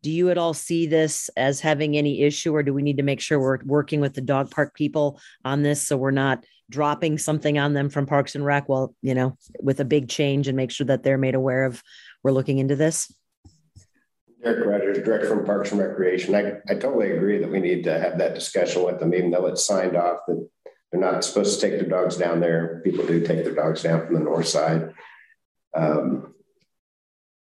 [0.01, 3.03] Do you at all see this as having any issue, or do we need to
[3.03, 7.19] make sure we're working with the dog park people on this so we're not dropping
[7.19, 8.67] something on them from Parks and Rec?
[8.67, 11.83] Well, you know, with a big change and make sure that they're made aware of
[12.23, 13.13] we're looking into this.
[14.43, 16.33] Derek Rogers, Director from Parks and Recreation.
[16.33, 19.45] I, I totally agree that we need to have that discussion with them, even though
[19.45, 20.49] it's signed off that
[20.91, 22.81] they're not supposed to take their dogs down there.
[22.83, 24.93] People do take their dogs down from the north side.
[25.75, 26.33] Um,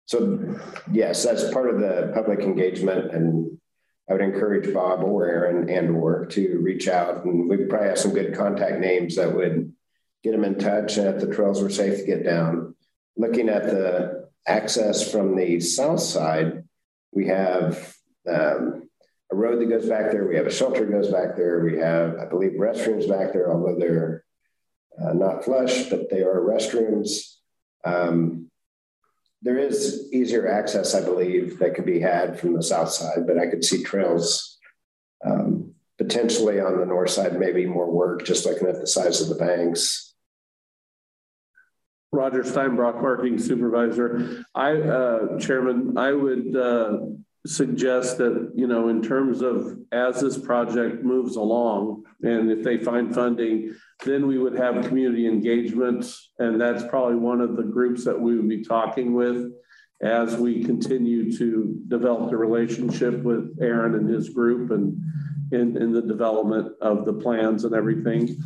[0.07, 0.59] so,
[0.92, 3.12] yes, that's part of the public engagement.
[3.12, 3.59] And
[4.09, 7.25] I would encourage Bob or Aaron and or to reach out.
[7.25, 9.73] And we probably have some good contact names that would
[10.23, 12.75] get them in touch and if the trails were safe to get down.
[13.17, 16.64] Looking at the access from the south side,
[17.12, 17.95] we have
[18.29, 18.88] um,
[19.31, 20.27] a road that goes back there.
[20.27, 21.61] We have a shelter that goes back there.
[21.61, 24.25] We have, I believe, restrooms back there, although they're
[25.03, 27.37] uh, not flush, but they are restrooms.
[27.85, 28.51] Um,
[29.45, 33.39] there is easier access, I believe, that could be had from the south side, but
[33.39, 34.59] I could see trails
[35.25, 39.29] um, potentially on the north side, maybe more work, just looking at the size of
[39.29, 40.15] the banks.
[42.11, 44.45] Roger Steinbrock, Marketing Supervisor.
[44.55, 46.99] I, uh, Chairman, I would uh,
[47.47, 52.79] suggest that, you know, in terms of as this project moves along and if they
[52.79, 56.07] find funding, then we would have community engagement.
[56.39, 59.53] And that's probably one of the groups that we would be talking with
[60.03, 65.01] as we continue to develop the relationship with Aaron and his group and
[65.53, 68.37] in, in the development of the plans and everything.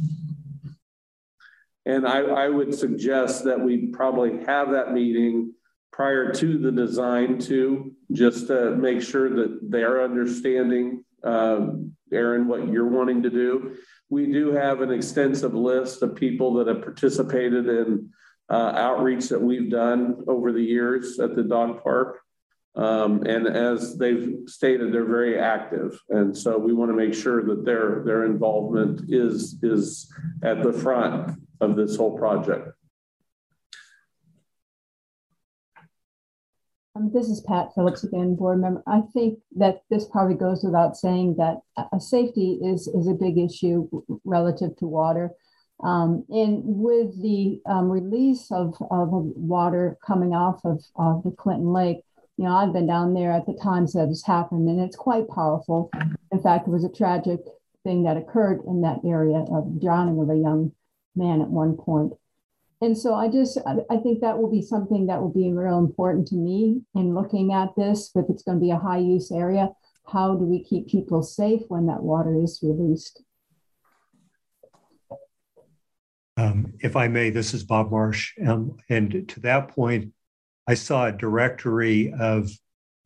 [1.87, 5.55] And I, I would suggest that we probably have that meeting
[5.91, 11.67] prior to the design too, just to make sure that they're understanding, uh,
[12.13, 13.75] Aaron, what you're wanting to do.
[14.11, 18.11] We do have an extensive list of people that have participated in
[18.51, 22.21] uh, outreach that we've done over the years at the dog park.
[22.77, 27.43] Um, and as they've stated, they're very active, and so we want to make sure
[27.43, 30.09] that their their involvement is is
[30.45, 32.69] at the front of this whole project.
[36.99, 38.83] Um, this is Pat Phillips again, board member.
[38.87, 41.61] I think that this probably goes without saying that
[42.01, 43.89] safety is is a big issue
[44.25, 45.31] relative to water.
[45.85, 51.73] Um, and with the um, release of, of water coming off of, of the Clinton
[51.73, 51.99] Lake,
[52.37, 55.29] you know, I've been down there at the times that has happened, and it's quite
[55.29, 55.91] powerful.
[56.33, 57.41] In fact, it was a tragic
[57.85, 60.73] thing that occurred in that area of drowning of a young
[61.15, 62.13] man at one point.
[62.81, 66.29] And so I just, I, think that will be something that will be real important
[66.29, 68.11] to me in looking at this.
[68.15, 69.71] If it's going to be a high use area,
[70.07, 73.23] how do we keep people safe when that water is released?
[76.37, 78.33] Um, if I may, this is Bob Marsh.
[78.47, 80.13] Um, and to that point,
[80.69, 82.49] I saw a directory of,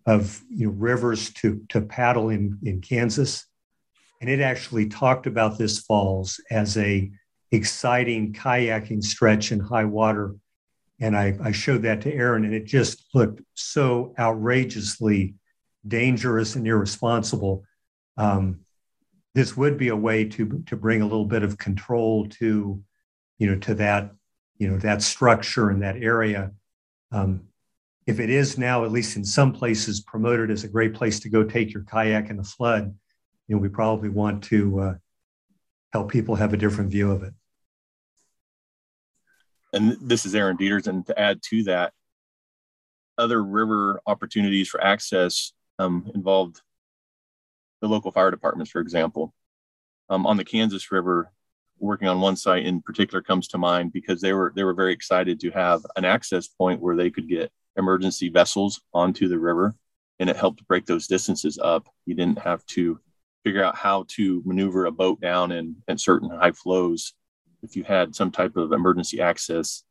[0.04, 3.46] of you know, rivers to, to paddle in, in Kansas.
[4.20, 7.10] And it actually talked about this falls as a
[7.52, 10.34] exciting kayaking stretch in high water.
[10.98, 15.34] And I, I showed that to Aaron, and it just looked so outrageously
[15.86, 17.64] dangerous and irresponsible.
[18.16, 18.60] Um,
[19.34, 22.82] this would be a way to to bring a little bit of control to,
[23.38, 24.12] you know, to that,
[24.58, 26.52] you know, that structure and that area.
[27.10, 27.48] Um,
[28.06, 31.30] if it is now, at least in some places, promoted as a great place to
[31.30, 32.94] go take your kayak in the flood,
[33.48, 34.94] you know, we probably want to uh,
[35.92, 37.32] help people have a different view of it
[39.72, 40.86] and this is Aaron Dieters.
[40.86, 41.92] And to add to that,
[43.18, 46.60] other river opportunities for access um, involved
[47.80, 49.34] the local fire departments, for example.
[50.08, 51.32] Um, on the Kansas River,
[51.78, 54.92] working on one site in particular comes to mind because they were they were very
[54.92, 59.74] excited to have an access point where they could get emergency vessels onto the river
[60.20, 61.88] and it helped break those distances up.
[62.06, 63.00] You didn't have to
[63.44, 67.14] figure out how to maneuver a boat down in, in certain high flows.
[67.62, 69.84] If you had some type of emergency access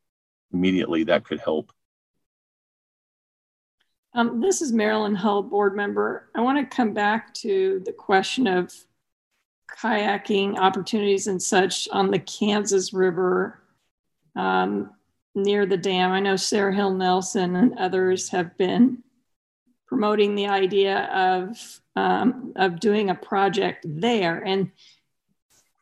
[0.54, 1.72] immediately, that could help.
[4.14, 6.30] Um, this is Marilyn Hull, board member.
[6.36, 8.74] I want to come back to the question of
[9.80, 13.62] kayaking opportunities and such on the Kansas River
[14.36, 14.92] um,
[15.34, 16.12] near the dam.
[16.12, 19.02] I know Sarah Hill Nelson and others have been
[19.88, 24.72] promoting the idea of um, of doing a project there, and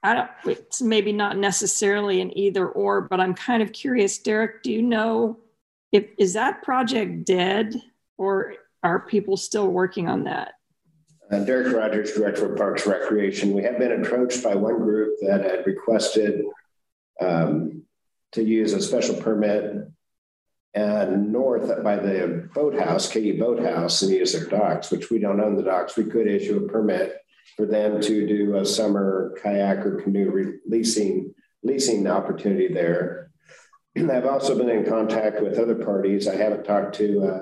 [0.02, 0.30] I don't.
[0.46, 4.64] It's maybe not necessarily an either or, but I'm kind of curious, Derek.
[4.64, 5.40] Do you know
[5.92, 7.76] if is that project dead,
[8.18, 10.54] or are people still working on that?
[11.32, 13.54] Uh, Derek Rogers, Director of Parks Recreation.
[13.54, 16.44] We have been approached by one group that had requested
[17.22, 17.84] um,
[18.32, 19.90] to use a special permit
[20.74, 25.56] and north by the boathouse, KU Boathouse, and use their docks, which we don't own
[25.56, 25.98] the docks.
[25.98, 27.18] We could issue a permit
[27.56, 33.32] for them to do a summer kayak or canoe leasing leasing opportunity there.
[33.98, 36.28] I've also been in contact with other parties.
[36.28, 37.40] I haven't talked to uh,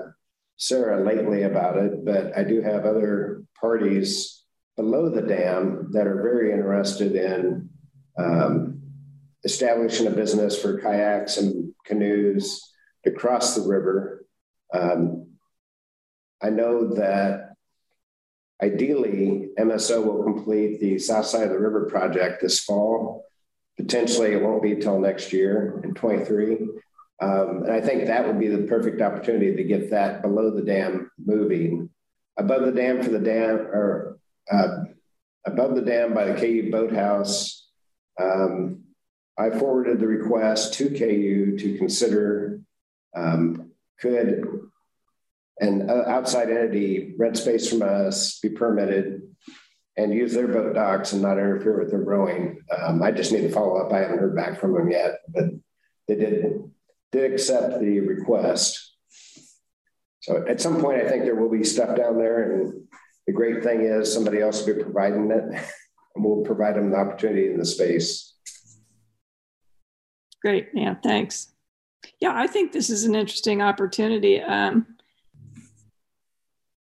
[0.56, 4.42] Sarah lately about it, but I do have other parties
[4.76, 7.68] below the dam that are very interested in
[8.18, 8.80] um,
[9.44, 12.60] establishing a business for kayaks and canoes
[13.04, 14.26] to cross the river.
[14.74, 15.28] Um,
[16.42, 17.47] I know that
[18.62, 23.24] ideally MSO will complete the south side of the river project this fall.
[23.76, 26.68] Potentially, it won't be until next year in 23.
[27.20, 30.62] Um, and I think that would be the perfect opportunity to get that below the
[30.62, 31.90] dam moving.
[32.36, 34.18] Above the dam for the dam, or
[34.50, 34.84] uh,
[35.44, 37.68] above the dam by the KU boathouse,
[38.20, 38.82] um,
[39.36, 42.60] I forwarded the request to KU to consider
[43.14, 44.67] um, could
[45.60, 49.22] an outside entity rent space from us, be permitted,
[49.96, 52.60] and use their boat docks and not interfere with their rowing.
[52.76, 53.92] Um, I just need to follow up.
[53.92, 55.46] I haven't heard back from them yet, but
[56.06, 56.70] they did
[57.10, 58.94] did accept the request.
[60.20, 62.84] So at some point, I think there will be stuff down there, and
[63.26, 65.42] the great thing is somebody else will be providing it,
[66.14, 68.34] and we'll provide them the opportunity in the space.
[70.42, 70.68] Great.
[70.74, 71.52] Yeah, thanks.
[72.20, 74.40] Yeah, I think this is an interesting opportunity.
[74.40, 74.97] Um,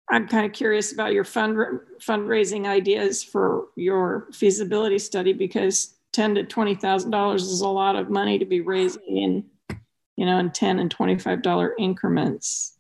[0.09, 1.57] I'm kind of curious about your fund
[1.99, 7.95] fundraising ideas for your feasibility study because ten to twenty thousand dollars is a lot
[7.95, 9.77] of money to be raising in,
[10.15, 12.77] you know, in ten and twenty five dollar increments.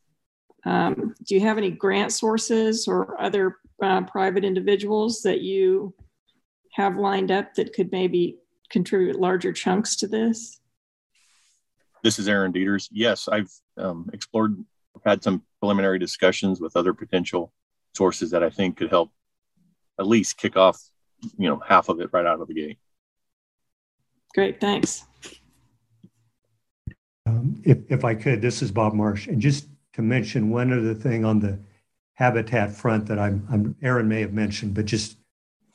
[0.65, 5.93] Um, do you have any grant sources or other uh, private individuals that you
[6.73, 8.37] have lined up that could maybe
[8.69, 10.59] contribute larger chunks to this?
[12.03, 12.87] This is Aaron Dieters.
[12.91, 14.63] Yes, I've um, explored,
[15.05, 17.53] had some preliminary discussions with other potential
[17.95, 19.11] sources that I think could help
[19.99, 20.81] at least kick off,
[21.37, 22.77] you know, half of it right out of the gate.
[24.35, 25.03] Great, thanks.
[27.25, 30.93] Um, if, if I could, this is Bob Marsh, and just to mention one other
[30.93, 31.59] thing on the
[32.13, 35.17] habitat front that I'm, I'm Aaron may have mentioned, but just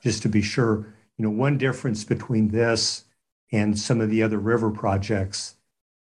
[0.03, 3.05] just to be sure, you know, one difference between this
[3.53, 5.55] and some of the other river projects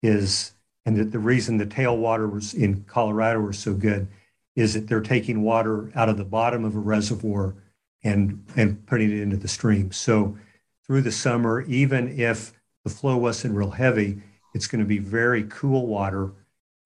[0.02, 0.54] is,
[0.86, 4.08] and that the reason the tailwater was in Colorado was so good
[4.56, 7.56] is that they're taking water out of the bottom of a reservoir
[8.04, 9.92] and and putting it into the stream.
[9.92, 10.38] So
[10.86, 14.22] through the summer, even if the flow wasn't real heavy,
[14.54, 16.34] it's going to be very cool water.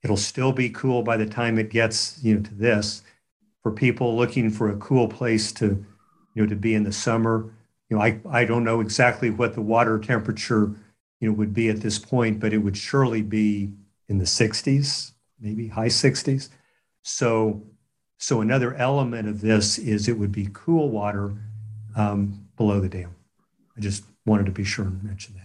[0.04, 3.02] It'll still be cool by the time it gets you know to this.
[3.64, 5.84] For people looking for a cool place to
[6.36, 7.52] you know to be in the summer,
[7.90, 10.76] you know I I don't know exactly what the water temperature
[11.20, 13.72] you know, would be at this point, but it would surely be
[14.08, 16.50] in the 60s, maybe high 60s.
[17.02, 17.64] So,
[18.18, 21.36] so another element of this is it would be cool water
[21.96, 23.16] um, below the dam.
[23.76, 25.44] I just wanted to be sure and mention that.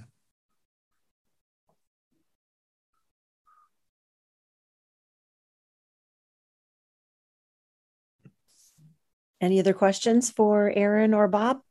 [9.40, 11.63] Any other questions for Aaron or Bob?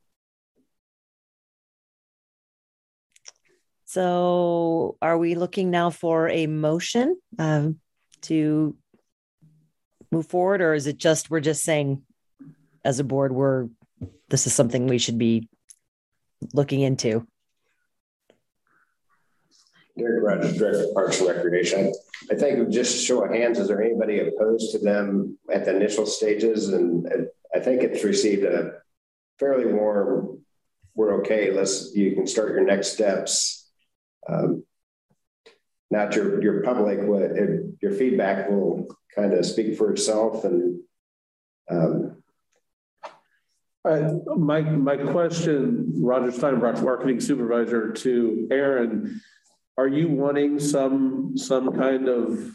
[3.92, 7.78] So are we looking now for a motion um,
[8.22, 8.74] to
[10.10, 12.00] move forward, or is it just we're just saying
[12.86, 13.68] as a board we're
[14.30, 15.46] this is something we should be
[16.54, 17.26] looking into?
[19.98, 21.92] Director of Parks and Recreation.
[22.30, 26.06] I think just show of hands, is there anybody opposed to them at the initial
[26.06, 26.70] stages?
[26.70, 27.06] And
[27.54, 28.72] I think it's received a
[29.38, 30.40] fairly warm,
[30.94, 33.61] we're okay, let's, you can start your next steps
[34.28, 34.64] um,
[35.90, 37.30] not your your public, what
[37.80, 40.80] your feedback will kind of speak for itself and
[41.70, 42.22] um,
[43.84, 49.20] Uh, my, my question, Roger Steinbrock, marketing supervisor to Aaron,
[49.76, 52.52] are you wanting some, some kind of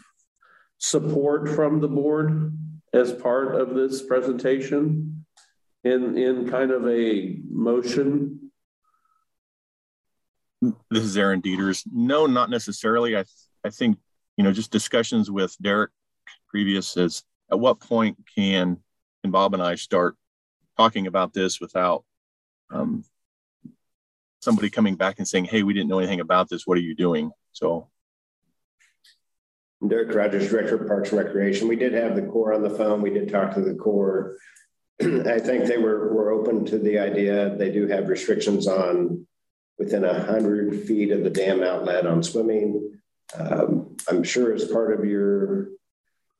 [0.78, 2.56] support from the board
[2.94, 5.26] as part of this presentation
[5.84, 8.47] in, in kind of a motion?
[10.60, 11.84] This is Aaron Dieters.
[11.92, 13.16] No, not necessarily.
[13.16, 13.24] I,
[13.64, 13.98] I think,
[14.36, 15.90] you know, just discussions with Derek
[16.48, 18.78] previous is at what point can,
[19.22, 20.16] can Bob and I start
[20.76, 22.04] talking about this without
[22.70, 23.04] um,
[24.40, 26.66] somebody coming back and saying, hey, we didn't know anything about this.
[26.66, 27.30] What are you doing?
[27.52, 27.88] So
[29.86, 31.68] Derek Rogers, Director of Parks and Recreation.
[31.68, 33.00] We did have the Corps on the phone.
[33.00, 34.36] We did talk to the Corps.
[35.00, 37.54] I think they were, were open to the idea.
[37.56, 39.27] They do have restrictions on
[39.78, 43.00] within a hundred feet of the dam outlet on swimming.
[43.38, 45.68] Um, I'm sure as part of your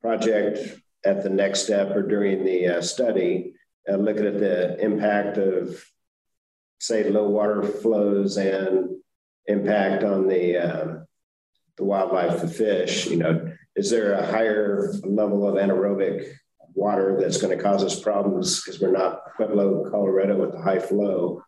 [0.01, 3.53] project at the next step or during the uh, study,
[3.89, 5.83] uh, looking at the impact of,
[6.79, 8.97] say, low water flows and
[9.45, 10.99] impact on the uh,
[11.77, 13.07] the wildlife, the fish.
[13.07, 16.33] You know, is there a higher level of anaerobic
[16.73, 20.79] water that's going to cause us problems because we're not Pueblo, Colorado with the high
[20.79, 21.43] flow?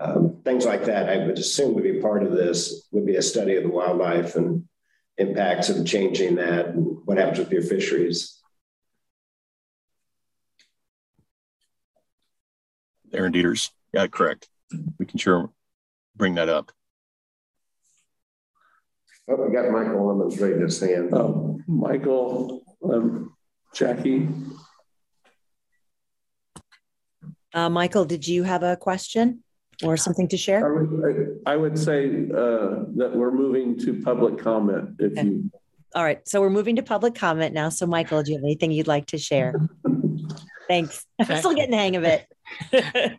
[0.00, 2.88] Um, things like that, I would assume would be part of this.
[2.92, 4.66] Would be a study of the wildlife and
[5.18, 8.40] impacts of changing that and what happens with your fisheries.
[13.12, 13.70] Aaron Dieters.
[13.92, 14.48] Yeah, correct.
[14.98, 15.50] We can sure
[16.16, 16.72] bring that up.
[19.28, 21.10] Oh, we got Michael Lemons raising his hand.
[21.12, 23.36] Oh, Michael, um,
[23.74, 24.28] Jackie.
[27.52, 29.42] Uh, Michael, did you have a question
[29.82, 30.74] or something to I share?
[30.74, 35.24] would, I would say uh, that we're moving to public comment if Okay.
[35.24, 35.50] you.
[35.94, 37.68] All right, so we're moving to public comment now.
[37.68, 39.54] So Michael, do you have anything you'd like to share?
[40.68, 41.04] Thanks.
[41.18, 42.26] I'm still getting the hang of it.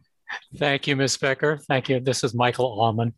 [0.58, 1.18] Thank you, Ms.
[1.18, 1.58] Becker.
[1.68, 2.00] Thank you.
[2.00, 3.14] This is Michael Allman.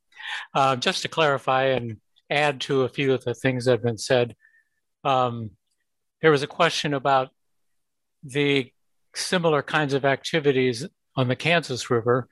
[0.55, 1.97] Uh, just to clarify and
[2.29, 4.35] add to a few of the things that have been said,
[5.03, 5.51] um,
[6.21, 7.29] there was a question about
[8.23, 8.71] the
[9.13, 12.27] similar kinds of activities on the Kansas River.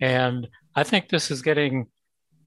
[0.00, 1.86] And I think this is getting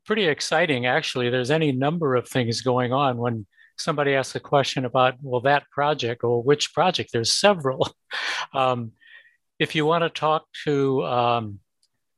[0.06, 1.30] pretty exciting, actually.
[1.30, 3.46] There's any number of things going on when
[3.78, 7.88] somebody asks a question about, well, that project or which project, there's several.
[8.54, 8.92] Um,
[9.60, 11.60] if you want to talk to um,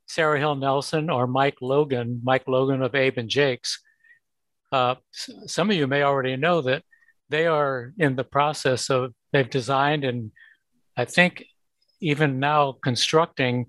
[0.08, 3.80] Sarah Hill Nelson or Mike Logan, Mike Logan of Abe and Jake's,
[4.72, 6.82] uh, some of you may already know that
[7.30, 10.32] they are in the process of, they've designed and
[10.96, 11.44] I think
[12.02, 13.68] even now constructing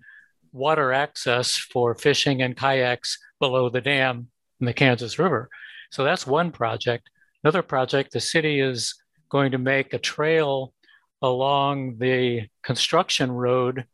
[0.54, 4.28] water access for fishing and kayaks below the dam
[4.60, 5.50] in the Kansas River.
[5.90, 7.10] So that's one project.
[7.42, 8.94] Another project, the city is
[9.28, 10.72] going to make a trail
[11.20, 13.84] along the construction road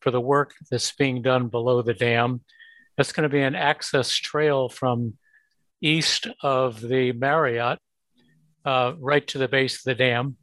[0.00, 2.42] for the work that's being done below the dam.
[2.96, 5.14] That's going to be an access trail from
[5.80, 7.78] east of the Marriott
[8.64, 10.36] uh, right to the base of the dam.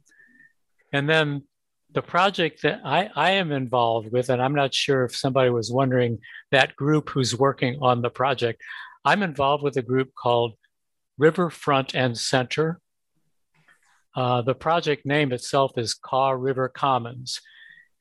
[0.92, 1.44] And then
[1.92, 5.72] the project that I, I am involved with, and I'm not sure if somebody was
[5.72, 6.18] wondering
[6.50, 8.62] that group who's working on the project,
[9.04, 10.54] I'm involved with a group called
[11.18, 12.80] Riverfront and Center.
[14.14, 17.40] Uh, the project name itself is Kaw River Commons.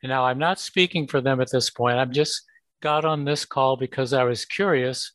[0.01, 1.97] And now I'm not speaking for them at this point.
[1.97, 2.43] I'm just
[2.81, 5.13] got on this call because I was curious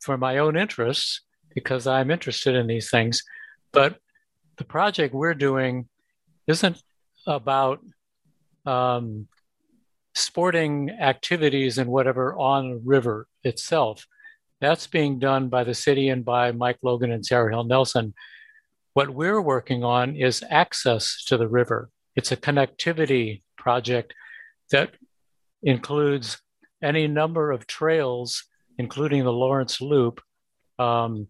[0.00, 1.22] for my own interests,
[1.54, 3.22] because I'm interested in these things.
[3.72, 3.98] But
[4.58, 5.88] the project we're doing
[6.46, 6.82] isn't
[7.26, 7.80] about
[8.70, 9.26] um,
[10.14, 14.06] sporting activities and whatever on the river itself.
[14.60, 18.14] That's being done by the city and by Mike Logan and Sarah Hill Nelson.
[18.92, 21.90] What we're working on is access to the river.
[22.14, 24.14] It's a connectivity project
[24.70, 24.90] that
[25.62, 26.38] includes
[26.82, 28.44] any number of trails,
[28.78, 30.20] including the Lawrence Loop,
[30.78, 31.28] um,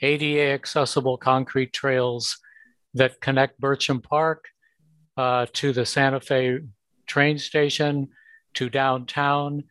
[0.00, 2.38] ADA accessible concrete trails
[2.94, 4.46] that connect Burcham Park
[5.16, 6.60] uh, to the Santa Fe
[7.12, 7.94] train station,
[8.54, 9.64] to downtown,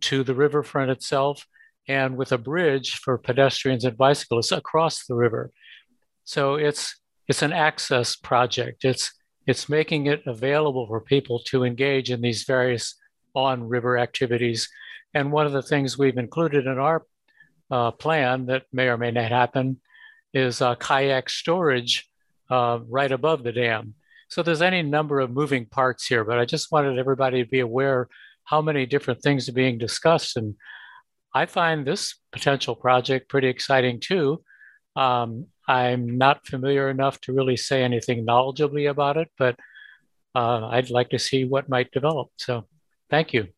[0.00, 1.46] to the riverfront itself,
[1.86, 5.52] and with a bridge for pedestrians and bicyclists across the river.
[6.24, 6.82] So it's
[7.28, 8.84] it's an access project.
[8.84, 9.04] It's
[9.46, 12.84] it's making it available for people to engage in these various
[13.34, 14.68] on river activities.
[15.14, 16.98] And one of the things we've included in our
[17.70, 19.80] uh, plan that may or may not happen
[20.34, 21.94] is uh, kayak storage
[22.50, 23.94] uh, right above the dam.
[24.30, 27.60] So there's any number of moving parts here, but I just wanted everybody to be
[27.60, 28.08] aware
[28.44, 30.36] how many different things are being discussed.
[30.36, 30.54] And
[31.34, 34.42] I find this potential project pretty exciting too.
[34.94, 39.56] Um, I'm not familiar enough to really say anything knowledgeably about it, but
[40.34, 42.28] uh, I'd like to see what might develop.
[42.36, 42.66] So
[43.08, 43.48] thank you.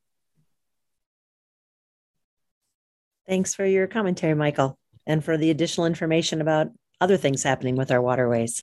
[3.28, 6.68] Thanks for your commentary, Michael, and for the additional information about
[7.00, 8.62] other things happening with our waterways.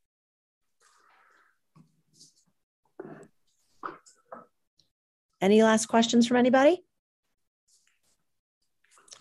[5.42, 6.84] Any last questions from anybody?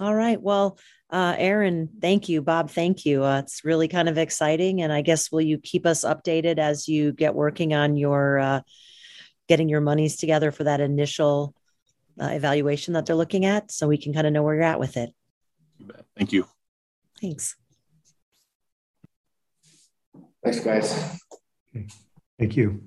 [0.00, 0.40] All right.
[0.40, 0.78] Well,
[1.10, 2.42] uh, Aaron, thank you.
[2.42, 3.24] Bob, thank you.
[3.24, 4.82] Uh, it's really kind of exciting.
[4.82, 8.60] And I guess will you keep us updated as you get working on your uh,
[9.48, 11.54] getting your monies together for that initial
[12.20, 14.80] uh, evaluation that they're looking at so we can kind of know where you're at
[14.80, 15.14] with it?
[16.16, 16.46] Thank you.
[17.20, 17.56] Thanks.
[20.44, 21.20] Thanks, guys.
[22.38, 22.82] Thank you.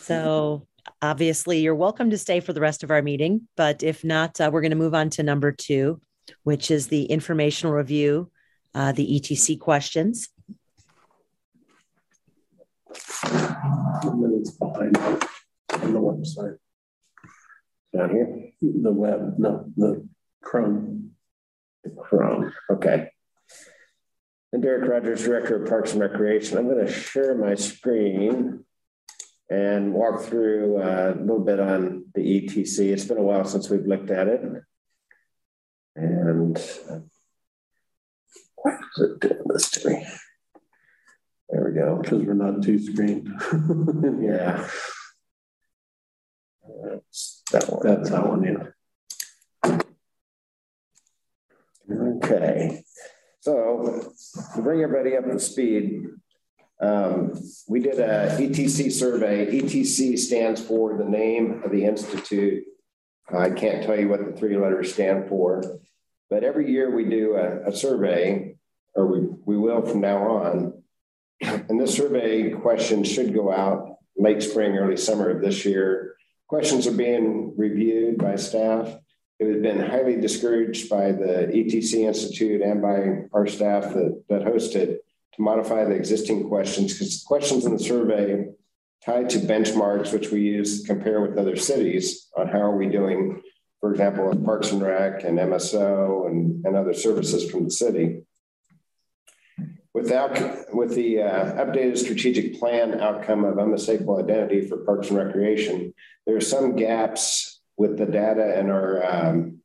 [0.00, 0.66] So
[1.02, 4.50] obviously, you're welcome to stay for the rest of our meeting, but if not, uh,
[4.52, 6.00] we're going to move on to number two,
[6.42, 8.30] which is the informational review,
[8.74, 10.28] uh, the ETC questions.
[15.72, 16.56] On the website.
[17.96, 18.50] Down here?
[18.60, 20.08] The web, no, the
[20.42, 21.10] Chrome.
[21.98, 23.10] Chrome, okay.
[24.52, 26.58] And Derek Rogers, Director of Parks and Recreation.
[26.58, 28.64] I'm going to share my screen
[29.50, 32.92] and walk through uh, a little bit on the ETC.
[32.92, 34.42] It's been a while since we've looked at it.
[35.96, 36.56] And
[36.88, 37.00] uh,
[38.54, 40.06] why is it doing this to me?
[41.48, 41.98] There we go.
[42.00, 43.28] Because we're not two screened.
[44.22, 44.68] yeah.
[46.84, 47.80] That's that one.
[47.82, 49.80] That's that one, yeah.
[51.92, 52.84] Okay.
[53.40, 54.12] So
[54.54, 56.04] to bring everybody up to speed,
[56.80, 59.46] um, we did a ETC survey.
[59.46, 62.64] ETC stands for the name of the institute.
[63.32, 65.62] I can't tell you what the three letters stand for,
[66.30, 68.56] but every year we do a, a survey,
[68.94, 70.82] or we, we will from now on.
[71.42, 76.14] And this survey question should go out late spring, early summer of this year.
[76.48, 78.88] Questions are being reviewed by staff.
[79.38, 84.42] It has been highly discouraged by the ETC Institute and by our staff that, that
[84.42, 84.98] hosted
[85.40, 88.46] to modify the existing questions because questions in the survey
[89.04, 92.86] tied to benchmarks, which we use to compare with other cities on how are we
[92.86, 93.40] doing,
[93.80, 98.22] for example, with Parks and Rec and MSO and, and other services from the city.
[99.94, 100.38] Without,
[100.74, 105.94] with the uh, updated strategic plan outcome of unmistakable identity for Parks and Recreation,
[106.26, 109.58] there are some gaps with the data and our um,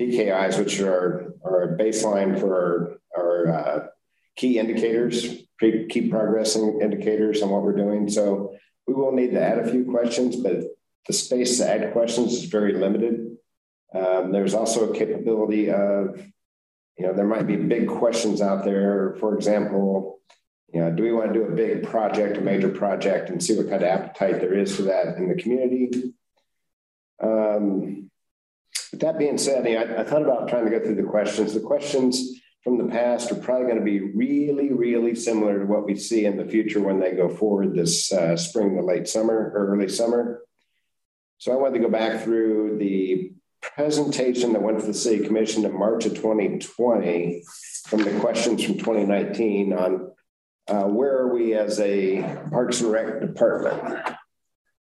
[0.00, 3.86] PKIs, which are, are a baseline for our, our uh,
[4.36, 8.08] key indicators, key progressing indicators on what we're doing.
[8.08, 8.54] So
[8.86, 10.64] we will need to add a few questions, but
[11.06, 13.36] the space to add questions is very limited.
[13.94, 16.18] Um, there's also a capability of,
[16.96, 19.16] you know, there might be big questions out there.
[19.20, 20.20] For example,
[20.72, 23.56] you know, do we want to do a big project, a major project, and see
[23.56, 26.14] what kind of appetite there is for that in the community?
[27.22, 28.10] Um,
[28.90, 31.02] with that being said, you know, I, I thought about trying to go through the
[31.02, 31.52] questions.
[31.52, 35.84] The questions from the past are probably going to be really, really similar to what
[35.84, 39.52] we see in the future when they go forward this uh, spring to late summer
[39.54, 40.42] or early summer.
[41.38, 45.64] So I wanted to go back through the presentation that went to the City Commission
[45.64, 47.42] in March of 2020
[47.86, 50.12] from the questions from 2019 on
[50.68, 54.16] uh, where are we as a Parks and Rec department.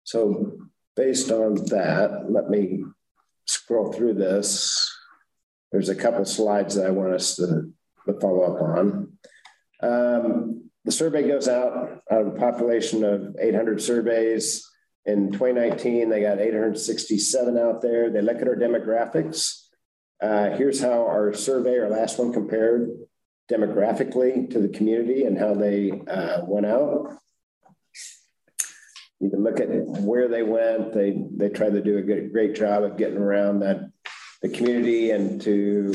[0.03, 0.59] So
[0.97, 2.85] based on that, let me
[3.47, 4.92] scroll through this
[5.73, 7.73] there's a couple slides that I want us to,
[8.07, 9.13] to follow up on.
[9.83, 14.69] Um, the survey goes out of a population of 800 surveys.
[15.07, 18.11] In 2019, they got 867 out there.
[18.11, 19.67] They look at our demographics.
[20.23, 22.89] Uh, here's how our survey, our last one, compared
[23.51, 27.17] demographically to the community and how they uh, went out.
[29.21, 30.93] You can look at where they went.
[30.93, 33.92] They they tried to do a good, great job of getting around that
[34.43, 35.93] the community and to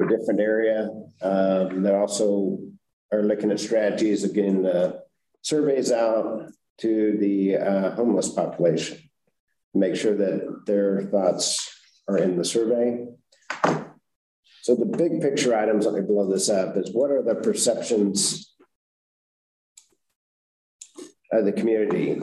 [0.00, 0.90] a different area.
[1.20, 2.58] Um, they also
[3.12, 5.02] are looking at strategies of getting the
[5.42, 8.98] surveys out to the uh, homeless population,
[9.74, 11.68] make sure that their thoughts
[12.08, 13.06] are in the survey.
[14.62, 18.54] So the big picture items, let me blow this up, is what are the perceptions
[21.32, 22.20] of the community?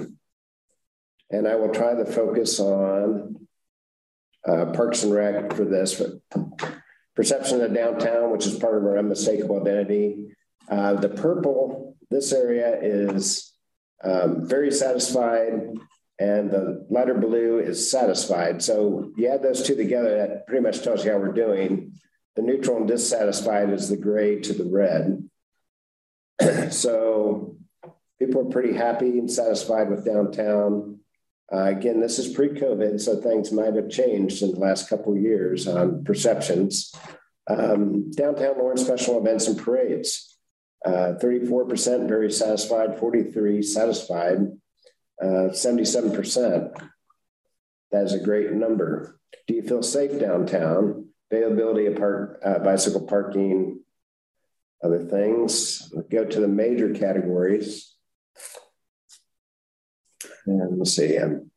[1.30, 3.48] And I will try to focus on
[4.48, 6.02] uh, Parks and Rec for this.
[7.16, 10.36] Perception of downtown, which is part of our unmistakable identity.
[10.70, 13.54] Uh, the purple, this area is
[14.04, 15.52] um, very satisfied,
[16.20, 18.62] and the lighter blue is satisfied.
[18.62, 21.94] So you add those two together, that pretty much tells you how we're doing.
[22.36, 25.30] The neutral and dissatisfied is the gray to the red.
[26.72, 27.58] so
[28.20, 31.00] people are pretty happy and satisfied with downtown.
[31.52, 35.22] Uh, again, this is pre-COVID, so things might have changed in the last couple of
[35.22, 36.93] years on perceptions.
[37.50, 40.38] Um, downtown Lawrence special events and parades.
[40.86, 44.38] Uh, 34% very satisfied, 43 satisfied,
[45.22, 46.72] uh, 77%.
[47.91, 49.20] That is a great number.
[49.47, 51.08] Do you feel safe downtown?
[51.32, 53.82] Availability of park, uh, bicycle parking,
[54.84, 55.91] other things.
[56.10, 57.95] Go to the major categories.
[60.46, 61.18] And let's see.
[61.18, 61.52] Um,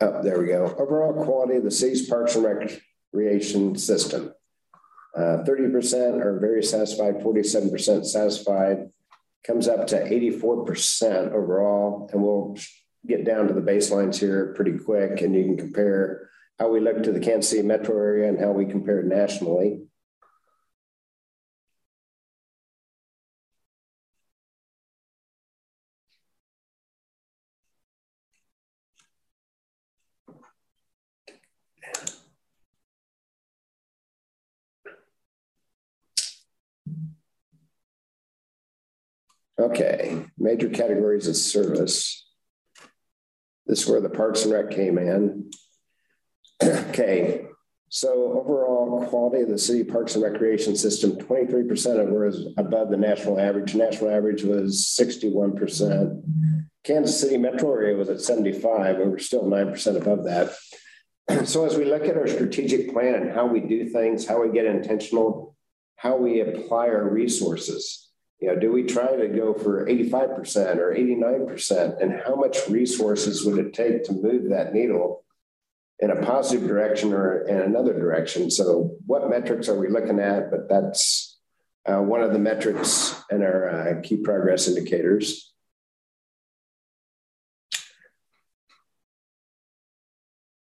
[0.00, 0.74] oh, there we go.
[0.78, 2.72] Overall quality of the city's parks and
[3.12, 4.32] recreation system.
[5.16, 8.90] Uh, 30% are very satisfied, 47% satisfied,
[9.44, 12.08] comes up to 84% overall.
[12.12, 12.56] And we'll
[13.06, 16.28] get down to the baselines here pretty quick, and you can compare
[16.58, 19.82] how we look to the Kansas City metro area and how we compare nationally.
[39.60, 42.26] Okay, major categories of service.
[43.66, 45.50] This is where the Parks and Rec came in.
[46.62, 47.46] okay,
[47.88, 52.96] so overall quality of the city parks and recreation system, 23% of was above the
[52.96, 53.74] national average.
[53.74, 56.22] National average was 61%.
[56.84, 60.54] Kansas City metro area was at 75, and we're still 9% above that.
[61.46, 64.50] so as we look at our strategic plan and how we do things, how we
[64.52, 65.56] get intentional,
[65.96, 68.07] how we apply our resources,
[68.40, 72.00] you know, do we try to go for 85% or 89%?
[72.00, 75.24] And how much resources would it take to move that needle
[75.98, 78.50] in a positive direction or in another direction?
[78.50, 80.52] So, what metrics are we looking at?
[80.52, 81.36] But that's
[81.84, 85.52] uh, one of the metrics in our uh, key progress indicators.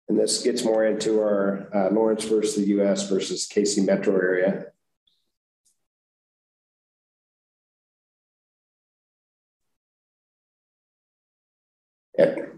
[0.08, 4.66] And this gets more into our uh, Lawrence versus the US versus KC metro area.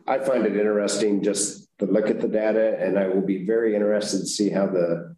[0.07, 3.75] I find it interesting just to look at the data, and I will be very
[3.75, 5.15] interested to see how the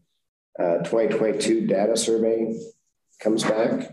[0.60, 2.56] uh, 2022 data survey
[3.20, 3.92] comes back.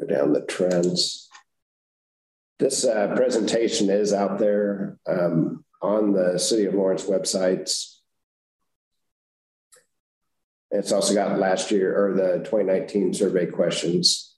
[0.00, 1.28] Go down the trends.
[2.58, 7.91] This uh, presentation is out there um, on the City of Lawrence websites.
[10.72, 14.34] It's also got last year or the 2019 survey questions.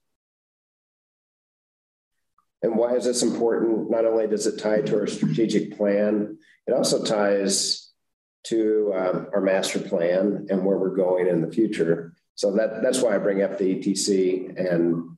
[2.62, 3.90] And why is this important?
[3.90, 7.92] Not only does it tie to our strategic plan, it also ties
[8.44, 12.14] to um, our master plan and where we're going in the future.
[12.34, 15.16] So that, that's why I bring up the ETC and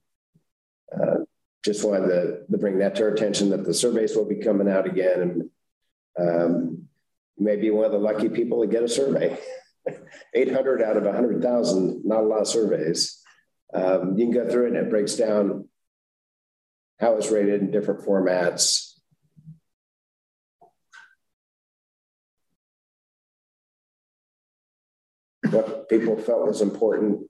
[0.94, 1.20] uh,
[1.64, 4.68] just wanted to, to, bring that to our attention that the surveys will be coming
[4.68, 5.48] out again.
[6.18, 6.88] And um,
[7.38, 9.38] maybe one of the lucky people to get a survey.
[10.34, 13.22] 800 out of 100,000, not a lot of surveys.
[13.72, 15.68] Um, you can go through it and it breaks down
[16.98, 18.92] how it's rated in different formats.
[25.50, 27.28] What people felt was important.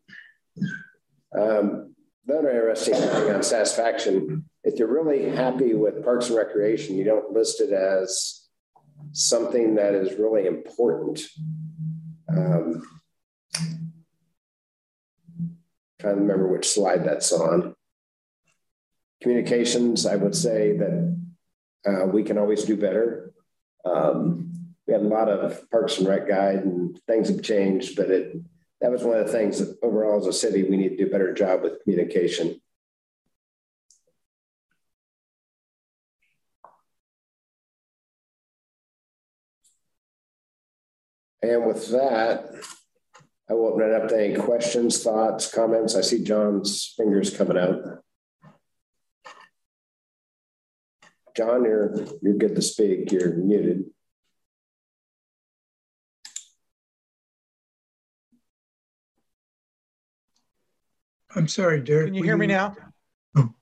[1.36, 1.94] Um,
[2.26, 7.32] another interesting thing on satisfaction, if you're really happy with Parks and Recreation, you don't
[7.32, 8.46] list it as
[9.12, 11.20] something that is really important.
[12.28, 12.82] Um,
[16.00, 17.74] trying to remember which slide that's on.
[19.22, 21.18] Communications, I would say that
[21.86, 23.32] uh, we can always do better.
[23.84, 24.52] Um,
[24.86, 28.36] we had a lot of Parks and Rec guide, and things have changed, but it
[28.80, 31.06] that was one of the things that overall as a city we need to do
[31.06, 32.60] a better job with communication.
[41.49, 42.51] And with that,
[43.49, 45.94] I will open it up to any questions, thoughts, comments.
[45.94, 47.82] I see John's fingers coming out.
[51.36, 53.12] John, you're you're good to speak.
[53.12, 53.84] You're muted.
[61.34, 62.07] I'm sorry, Derek.
[62.07, 62.74] Can you hear me now?
[63.36, 63.55] Oh.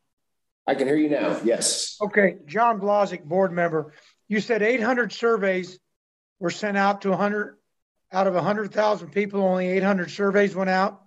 [0.66, 1.38] I can hear you now.
[1.44, 1.98] Yes.
[2.00, 2.36] Okay.
[2.46, 3.92] John Blazik, board member.
[4.28, 5.78] You said 800 surveys
[6.38, 7.58] were sent out to 100
[8.14, 11.02] out of 100,000 people, only 800 surveys went out?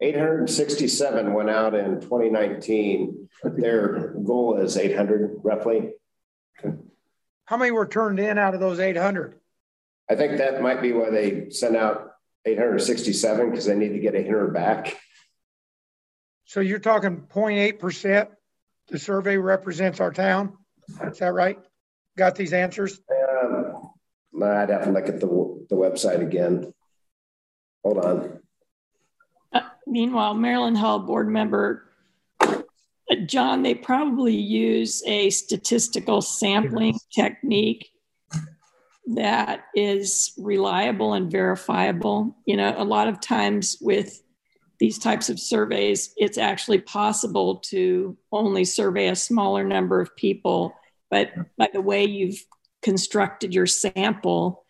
[0.00, 3.28] 867 went out in 2019.
[3.44, 5.92] Their goal is 800 roughly.
[7.46, 9.38] How many were turned in out of those 800?
[10.10, 12.12] I think that might be why they sent out
[12.44, 14.96] 867 because they need to get 800 back.
[16.44, 18.28] So you're talking 0.8%
[18.88, 20.58] the survey represents our town?
[21.06, 21.58] Is that right?
[22.16, 23.00] Got these answers?
[23.10, 23.90] Um,
[24.42, 26.72] I'd have to look at the, the website again.
[27.82, 28.40] Hold on.
[29.52, 31.84] Uh, meanwhile, Marilyn Hull board member
[32.40, 37.90] uh, John, they probably use a statistical sampling technique
[39.06, 42.34] that is reliable and verifiable.
[42.46, 44.22] You know, a lot of times with
[44.80, 50.74] these types of surveys, it's actually possible to only survey a smaller number of people.
[51.10, 52.42] But by the way you've
[52.82, 54.63] constructed your sample,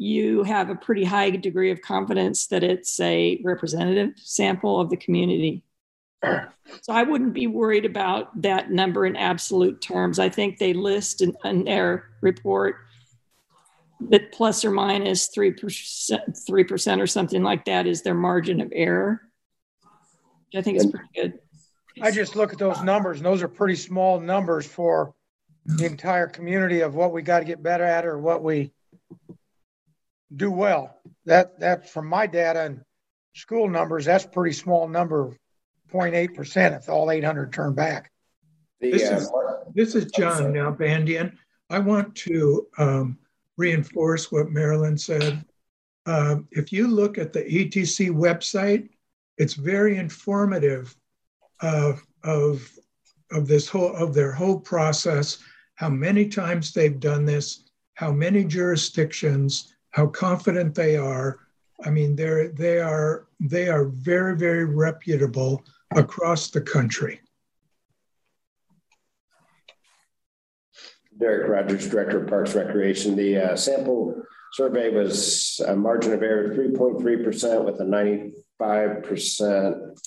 [0.00, 4.96] you have a pretty high degree of confidence that it's a representative sample of the
[4.96, 5.62] community.
[6.82, 10.20] So I wouldn't be worried about that number in absolute terms.
[10.20, 12.76] I think they list in, in their report
[14.08, 19.20] that plus or minus 3%, 3% or something like that is their margin of error.
[20.54, 21.40] I think it's pretty good.
[22.00, 25.12] I just look at those numbers, and those are pretty small numbers for
[25.66, 28.70] the entire community of what we got to get better at or what we
[30.34, 30.96] do well.
[31.26, 32.80] That that from my data and
[33.34, 35.36] school numbers, that's pretty small number,
[35.92, 38.10] 0.8 percent if all 800 turn back.
[38.80, 39.30] This is
[39.74, 41.36] this is John Nalbandian.
[41.68, 43.18] I want to um,
[43.56, 45.44] reinforce what Marilyn said.
[46.06, 48.88] Uh, if you look at the ETC website,
[49.38, 50.96] it's very informative
[51.60, 52.68] of, of,
[53.30, 55.38] of this whole of their whole process,
[55.74, 57.64] how many times they've done this,
[57.94, 61.40] how many jurisdictions, how confident they are.
[61.84, 65.64] I mean, they're they are they are very, very reputable
[65.96, 67.20] across the country.
[71.18, 73.14] Derek Rogers, Director of Parks Recreation.
[73.14, 74.22] The uh, sample
[74.54, 80.00] survey was a margin of error 3.3% with a 95%,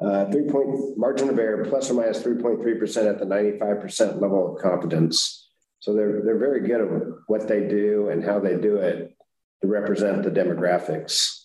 [0.00, 4.62] uh, three point margin of error plus or minus 3.3% at the 95% level of
[4.62, 5.47] confidence.
[5.80, 6.88] So they're, they're very good at
[7.26, 9.16] what they do and how they do it
[9.62, 11.44] to represent the demographics.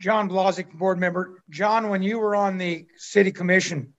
[0.00, 1.42] John Blazik, board member.
[1.50, 3.94] John, when you were on the city commission,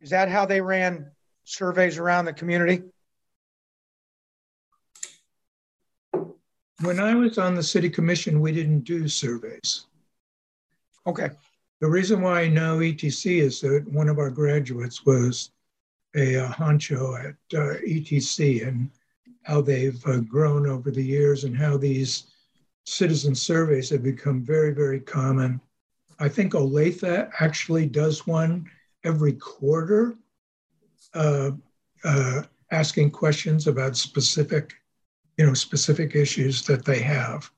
[0.00, 1.10] is that how they ran
[1.44, 2.82] surveys around the community?
[6.80, 9.86] When I was on the city commission, we didn't do surveys.
[11.06, 11.30] Okay.
[11.80, 15.50] The reason why I know ETC is that one of our graduates was
[16.14, 18.90] a, a honcho at uh, ETC and
[19.42, 22.24] how they've uh, grown over the years and how these
[22.84, 25.60] citizen surveys have become very, very common.
[26.18, 28.70] I think Olathe actually does one
[29.04, 30.16] every quarter,
[31.14, 31.52] uh,
[32.04, 34.74] uh asking questions about specific
[35.36, 37.50] you know specific issues that they have.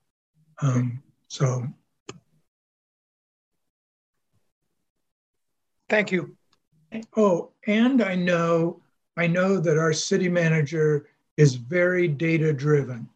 [0.62, 1.66] Um, so.
[5.88, 6.36] Thank you.
[7.16, 8.80] Oh and i know
[9.16, 13.08] i know that our city manager is very data driven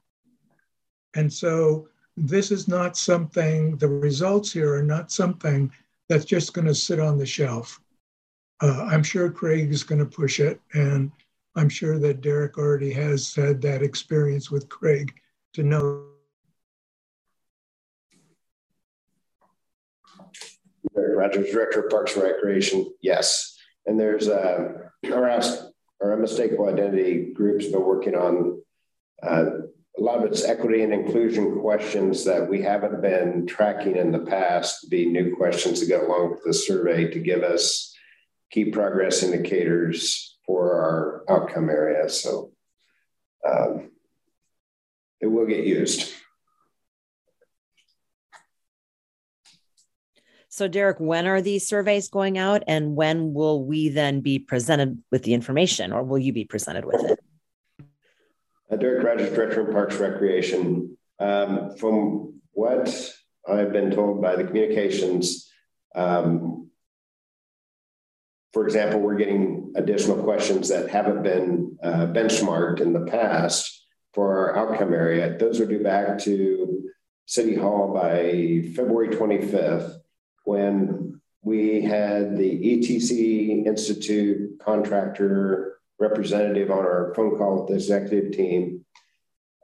[1.17, 5.71] and so this is not something the results here are not something
[6.09, 7.81] that's just going to sit on the shelf
[8.63, 11.11] uh, i'm sure craig is going to push it and
[11.57, 15.13] I'm sure that Derek already has had that experience with Craig
[15.55, 16.07] to know.
[20.95, 23.50] Derek Rogers, Director of Parks and Recreation, yes.
[23.91, 24.73] And there's uh,
[25.13, 25.29] our,
[26.01, 28.63] our unmistakable identity group's been working on
[29.21, 29.45] uh,
[29.99, 34.21] a lot of its equity and inclusion questions that we haven't been tracking in the
[34.21, 37.93] past be new questions to go along with the survey to give us
[38.53, 42.09] key progress indicators for our outcome area.
[42.09, 42.53] So
[43.45, 43.91] um,
[45.21, 46.15] it will get used.
[50.61, 55.03] So, Derek, when are these surveys going out and when will we then be presented
[55.11, 57.19] with the information or will you be presented with it?
[58.71, 60.99] Uh, Derek Rogers, Director of Parks Recreation.
[61.19, 63.11] Um, from what
[63.49, 65.51] I've been told by the communications,
[65.95, 66.69] um,
[68.53, 73.83] for example, we're getting additional questions that haven't been uh, benchmarked in the past
[74.13, 75.39] for our outcome area.
[75.39, 76.83] Those are due back to
[77.25, 80.01] City Hall by February 25th
[80.45, 88.33] when we had the ETC Institute contractor representative on our phone call with the executive
[88.33, 88.85] team.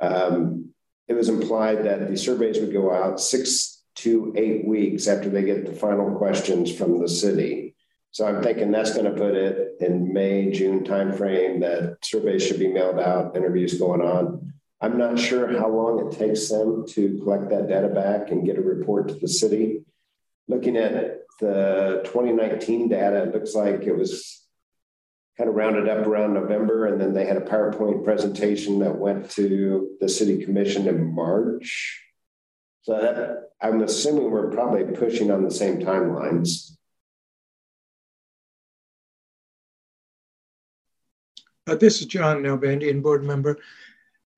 [0.01, 0.71] Um,
[1.09, 5.43] it was implied that the surveys would go out six to eight weeks after they
[5.43, 7.75] get the final questions from the city.
[8.11, 12.59] So I'm thinking that's going to put it in May, June timeframe that surveys should
[12.59, 14.53] be mailed out, interviews going on.
[14.81, 18.59] I'm not sure how long it takes them to collect that data back and get
[18.59, 19.83] a report to the city.
[20.49, 24.43] Looking at the 2019 data, it looks like it was
[25.37, 29.31] kind of rounded up around November, and then they had a PowerPoint presentation that went
[29.33, 32.03] to the city commission in March.
[32.83, 36.77] So that, I'm assuming we're probably pushing on the same timelines.
[41.67, 43.59] Uh, this is John Nalbandian, board member.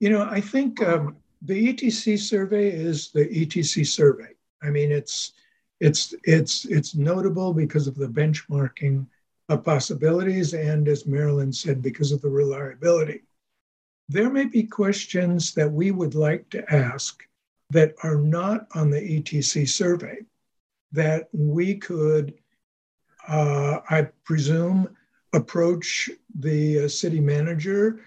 [0.00, 4.30] You know, I think um, the ETC survey is the ETC survey.
[4.62, 5.32] I mean, it's
[5.80, 9.06] it's it's it's notable because of the benchmarking
[9.48, 13.22] of possibilities, and as Marilyn said, because of the reliability.
[14.08, 17.22] There may be questions that we would like to ask
[17.70, 20.18] that are not on the ETC survey
[20.92, 22.34] that we could,
[23.28, 24.96] uh, I presume,
[25.34, 26.08] approach
[26.38, 28.00] the uh, city manager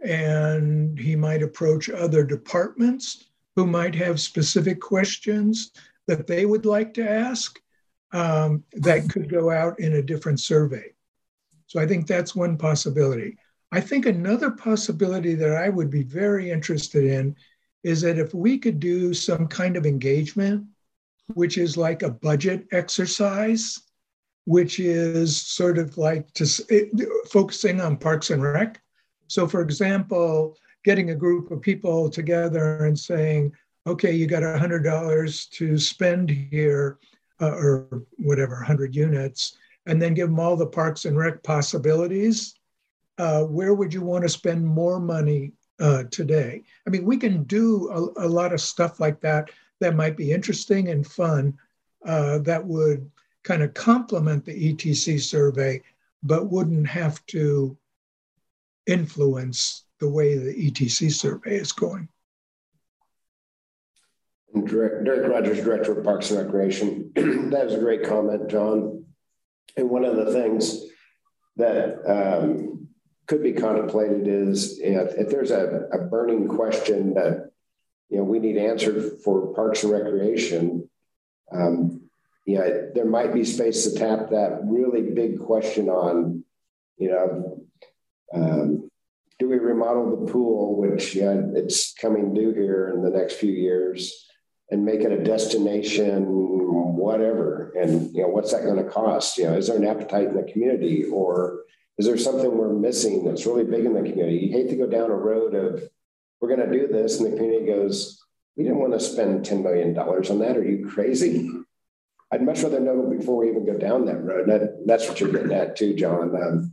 [0.00, 5.72] and he might approach other departments who might have specific questions
[6.06, 7.60] that they would like to ask
[8.12, 10.92] um, that could go out in a different survey.
[11.66, 13.36] So I think that's one possibility.
[13.72, 17.34] I think another possibility that I would be very interested in
[17.82, 20.64] is that if we could do some kind of engagement,
[21.34, 23.80] which is like a budget exercise,
[24.44, 26.90] which is sort of like to it,
[27.28, 28.80] focusing on Parks and Rec.
[29.26, 33.52] So, for example, getting a group of people together and saying,
[33.86, 36.98] okay, you got $100 to spend here,
[37.40, 39.56] uh, or whatever, 100 units,
[39.86, 42.56] and then give them all the Parks and Rec possibilities.
[43.18, 46.62] Uh, where would you want to spend more money uh, today?
[46.86, 50.32] I mean, we can do a, a, lot of stuff like that that might be
[50.32, 51.56] interesting and fun
[52.04, 53.10] uh, that would
[53.42, 55.80] kind of complement the ETC survey,
[56.22, 57.76] but wouldn't have to
[58.86, 62.08] influence the way the ETC survey is going.
[64.64, 67.12] Derek Rogers, Director of Parks and Recreation.
[67.50, 69.04] that was a great comment, John.
[69.76, 70.82] And one of the things
[71.56, 72.88] that um,
[73.26, 77.50] could be contemplated is you know, if there's a, a burning question that
[78.08, 80.88] you know we need answered for Parks and Recreation,
[81.52, 82.02] um,
[82.46, 86.44] yeah, there might be space to tap that really big question on,
[86.96, 87.66] you know,
[88.32, 88.90] um,
[89.38, 94.25] do we remodel the pool, which it's coming due here in the next few years,
[94.70, 97.72] and make it a destination, whatever?
[97.80, 99.38] And you know, what's that going to cost?
[99.38, 101.60] You know, is there an appetite in the community, or
[101.98, 104.38] is there something we're missing that's really big in the community?
[104.38, 105.82] You hate to go down a road of
[106.40, 108.22] we're going to do this, and the community goes,
[108.56, 110.56] we didn't want to spend ten million dollars on that.
[110.56, 111.50] Are you crazy?
[112.32, 114.48] I'd much rather know before we even go down that road.
[114.48, 116.34] That, that's what you're getting at too, John.
[116.34, 116.72] Um,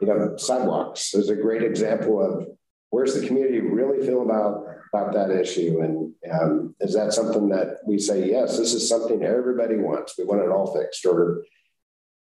[0.00, 2.48] you know, sidewalks is a great example of
[2.90, 4.64] where's the community really feel about
[4.96, 9.22] about that issue, and um, is that something that we say yes, this is something
[9.22, 10.16] everybody wants.
[10.18, 11.04] We want it all fixed.
[11.04, 11.44] Or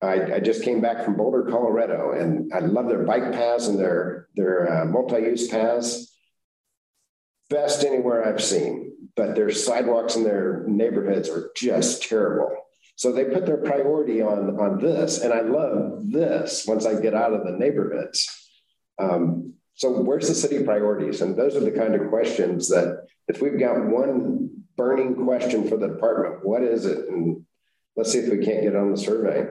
[0.03, 3.79] I, I just came back from Boulder, Colorado, and I love their bike paths and
[3.79, 6.11] their their uh, multi-use paths.
[7.51, 8.85] Best anywhere I've seen
[9.17, 12.51] but their sidewalks in their neighborhoods are just terrible.
[12.97, 15.21] So they put their priority on, on this.
[15.21, 18.29] And I love this once I get out of the neighborhoods.
[18.99, 21.20] Um, so where's the city priorities?
[21.20, 25.77] And those are the kind of questions that if we've got one burning question for
[25.77, 27.09] the department, what is it?
[27.09, 27.45] And
[27.97, 29.47] let's see if we can't get on the survey.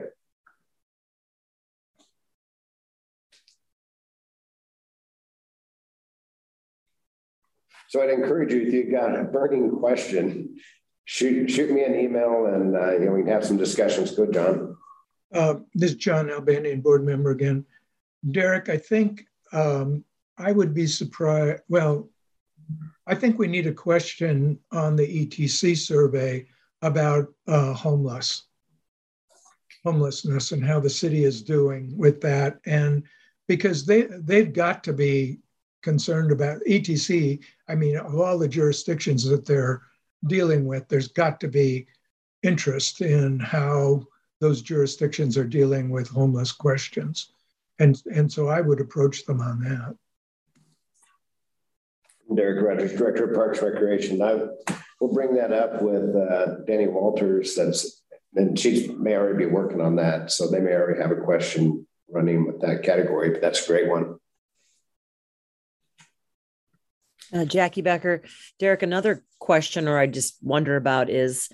[7.88, 10.56] So I'd encourage you, if you've got a burning question,
[11.04, 14.10] shoot shoot me an email and uh, you know, we can have some discussions.
[14.10, 14.76] Good, John.
[15.32, 17.66] Uh, this is John Nalbandian, board member again.
[18.28, 20.04] Derek, I think um,
[20.38, 21.62] I would be surprised.
[21.68, 22.08] Well,
[23.06, 26.46] I think we need a question on the ETC survey
[26.82, 28.44] about uh, homeless
[29.84, 33.02] homelessness and how the city is doing with that, and
[33.46, 35.38] because they they've got to be
[35.82, 37.38] concerned about ETC.
[37.68, 39.82] I mean, of all the jurisdictions that they're
[40.26, 41.86] dealing with, there's got to be
[42.42, 44.02] interest in how
[44.40, 47.32] those jurisdictions are dealing with homeless questions.
[47.78, 49.96] And, and so I would approach them on that.
[52.34, 54.20] Derek Rogers, Director of Parks Recreation.
[54.22, 54.46] I
[55.00, 57.54] will bring that up with uh, Danny Walters.
[57.54, 58.02] That's
[58.36, 61.86] and she may already be working on that, so they may already have a question
[62.08, 63.30] running with that category.
[63.30, 64.16] But that's a great one.
[67.32, 68.22] Uh, Jackie Becker,
[68.58, 71.48] Derek, another question or I just wonder about is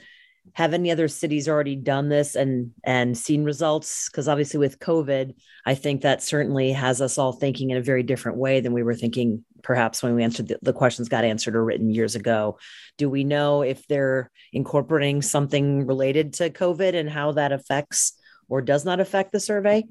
[0.55, 4.09] have any other cities already done this and and seen results?
[4.09, 5.35] Because obviously with COVID,
[5.67, 8.83] I think that certainly has us all thinking in a very different way than we
[8.83, 12.59] were thinking perhaps when we answered the, the questions got answered or written years ago.
[12.99, 18.61] Do we know if they're incorporating something related to COVID and how that affects or
[18.61, 19.85] does not affect the survey?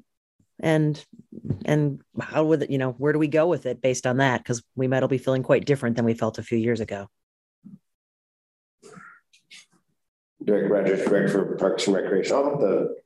[0.62, 1.02] And
[1.64, 4.42] and how would it, you know, where do we go with it based on that?
[4.42, 7.08] Because we might all be feeling quite different than we felt a few years ago.
[10.44, 12.36] Derek Rogers, Director of Parks and Recreation.
[12.36, 12.96] The,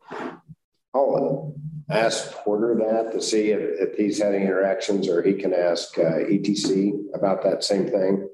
[0.95, 1.55] I'll
[1.91, 5.99] ask Porter that to see if, if he's had any interactions or he can ask
[5.99, 8.29] uh, ETC about that same thing.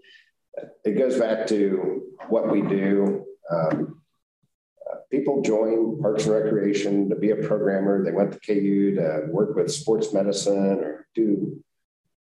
[0.84, 3.24] It goes back to what we do.
[3.50, 4.00] Um,
[5.10, 8.04] people join Parks and Recreation to be a programmer.
[8.04, 11.62] They went to KU to work with sports medicine or do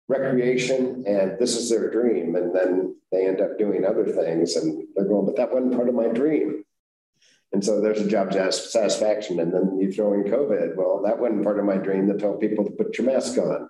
[0.08, 2.36] recreation, and this is their dream.
[2.36, 5.90] And then they end up doing other things, and they're going, but that wasn't part
[5.90, 6.64] of my dream.
[7.54, 9.40] And so there's a job satisfaction.
[9.40, 10.76] And then you throw in COVID.
[10.76, 13.70] Well, that wasn't part of my dream to tell people to put your mask on.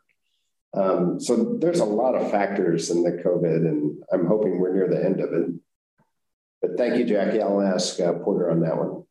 [0.73, 4.87] Um, so there's a lot of factors in the COVID, and I'm hoping we're near
[4.87, 5.49] the end of it.
[6.61, 7.41] But thank you, Jackie.
[7.41, 9.03] I'll ask uh, Porter on that one.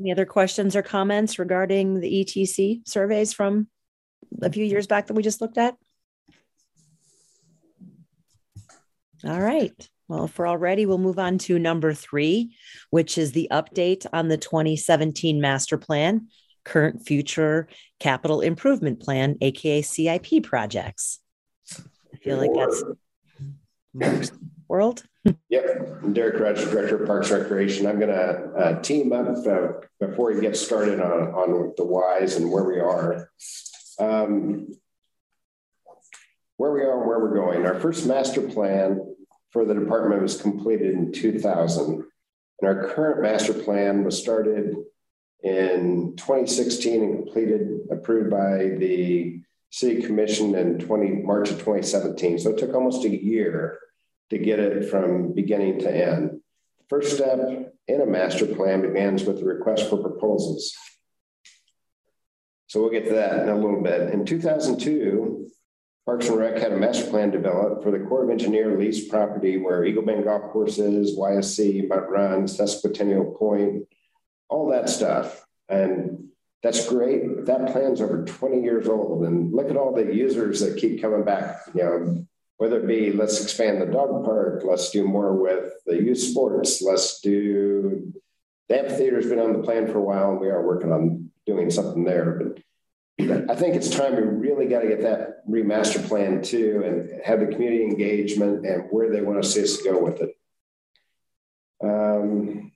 [0.00, 3.68] Any other questions or comments regarding the ETC surveys from
[4.40, 5.76] a few years back that we just looked at?
[9.24, 9.88] All right.
[10.08, 12.56] Well, if we're all ready, we'll move on to number three,
[12.88, 16.28] which is the update on the 2017 master plan,
[16.64, 21.20] current future capital improvement plan, AKA CIP projects.
[22.12, 24.32] I feel like that's
[24.70, 25.02] world.
[25.48, 27.86] Yep, Derek Rogers, Director of Parks Recreation.
[27.86, 32.36] I'm going to uh, team up uh, before we get started on, on the whys
[32.36, 33.30] and where we are.
[33.98, 34.68] Um,
[36.56, 37.66] where we are and where we're going.
[37.66, 39.14] Our first master plan
[39.50, 42.04] for the department was completed in 2000.
[42.60, 44.76] And our current master plan was started
[45.42, 49.40] in 2016 and completed, approved by the
[49.70, 52.38] city commission in 20 March of 2017.
[52.38, 53.78] So it took almost a year
[54.30, 56.40] to get it from beginning to end.
[56.88, 57.38] First step
[57.86, 60.74] in a master plan begins with the request for proposals.
[62.68, 64.12] So we'll get to that in a little bit.
[64.12, 65.48] In 2002,
[66.06, 69.58] Parks and Rec had a master plan developed for the Corps of Engineer leased property
[69.58, 73.86] where Eagle Bend Golf Courses, YSC, Mutt Run, Sesquicentennial Point,
[74.48, 75.44] all that stuff.
[75.68, 76.30] And
[76.62, 77.46] that's great.
[77.46, 79.24] That plan's over 20 years old.
[79.24, 81.60] And look at all the users that keep coming back.
[81.74, 82.26] You know,
[82.60, 86.82] whether it be let's expand the dog park, let's do more with the youth sports,
[86.82, 88.12] let's do
[88.68, 91.70] the amphitheater's been on the plan for a while and we are working on doing
[91.70, 92.38] something there.
[93.18, 97.24] But I think it's time we really got to get that remaster plan too and
[97.24, 100.36] have the community engagement and where they want to see us go with it.
[101.82, 102.72] Um,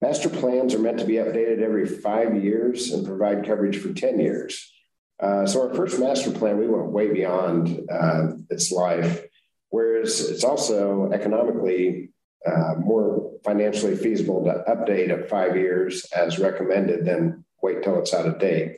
[0.00, 4.20] master plans are meant to be updated every five years and provide coverage for 10
[4.20, 4.72] years.
[5.20, 9.24] Uh, so our first master plan, we went way beyond uh, its life,
[9.70, 12.10] whereas it's also economically
[12.46, 18.14] uh, more financially feasible to update at five years as recommended than wait till it's
[18.14, 18.76] out of date.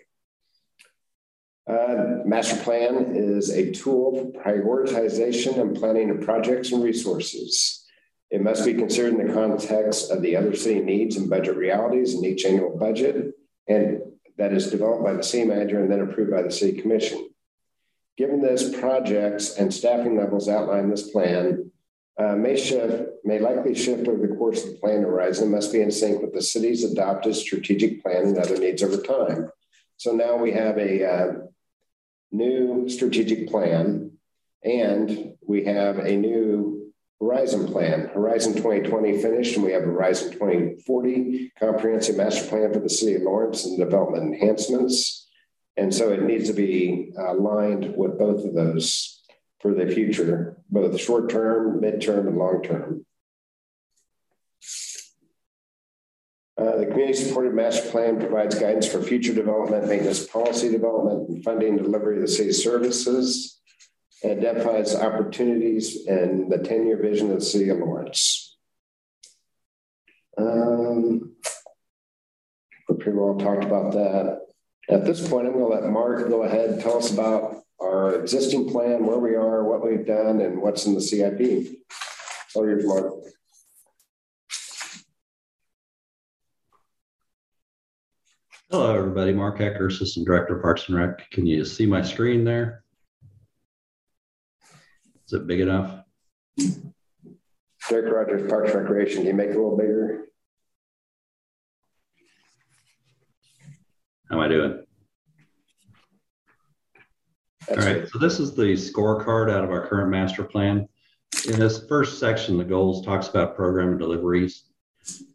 [1.67, 7.87] Uh, master plan is a tool for prioritization and planning of projects and resources.
[8.31, 12.15] It must be considered in the context of the other city needs and budget realities
[12.15, 13.35] in each annual budget
[13.69, 14.01] and
[14.41, 17.29] that is developed by the city manager and then approved by the city commission.
[18.17, 21.71] Given this projects and staffing levels outlined in this plan,
[22.19, 25.83] uh, may shift, may likely shift over the course of the plan horizon, must be
[25.83, 29.51] in sync with the city's adopted strategic plan and other needs over time.
[29.99, 31.33] So now we have a uh,
[32.33, 34.13] new strategic plan
[34.65, 36.50] and we have a new
[37.21, 38.11] Horizon Plan.
[38.15, 43.23] Horizon 2020 finished, and we have Horizon 2040 comprehensive master plan for the city of
[43.23, 45.29] Lawrence and development enhancements.
[45.77, 49.21] And so it needs to be aligned with both of those
[49.61, 53.05] for the future, both short term, mid-term, and long term.
[56.57, 61.45] Uh, the community supported master plan provides guidance for future development, maintenance policy development, and
[61.45, 63.60] funding delivery of the city's services
[64.25, 68.57] identifies opportunities and the 10 year vision of the city of Lawrence.
[70.37, 71.37] Um,
[72.89, 74.41] we pretty well talked about that.
[74.89, 78.15] At this point, I'm going to let Mark go ahead and tell us about our
[78.15, 81.69] existing plan, where we are, what we've done, and what's in the CIP.
[82.49, 83.15] So here's Mark.
[88.71, 89.33] Hello, everybody.
[89.33, 91.31] Mark Hecker, Assistant Director Parks and Rec.
[91.31, 92.85] Can you see my screen there?
[95.31, 96.03] Is it big enough?
[97.89, 99.19] Derek Rogers, Parks Recreation.
[99.19, 100.25] Can you make it a little bigger?
[104.29, 104.85] How am I doing?
[107.69, 110.89] That's All right, so this is the scorecard out of our current master plan.
[111.47, 114.65] In this first section, the goals talks about program and deliveries.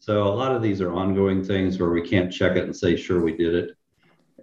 [0.02, 2.98] So a lot of these are ongoing things where we can't check it and say,
[2.98, 3.78] sure, we did it.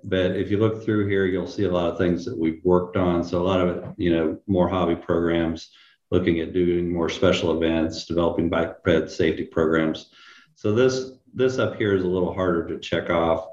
[0.05, 2.97] But if you look through here, you'll see a lot of things that we've worked
[2.97, 3.23] on.
[3.23, 5.71] So a lot of it, you know, more hobby programs,
[6.11, 10.11] looking at doing more special events, developing bike ped safety programs.
[10.55, 13.47] So this this up here is a little harder to check off.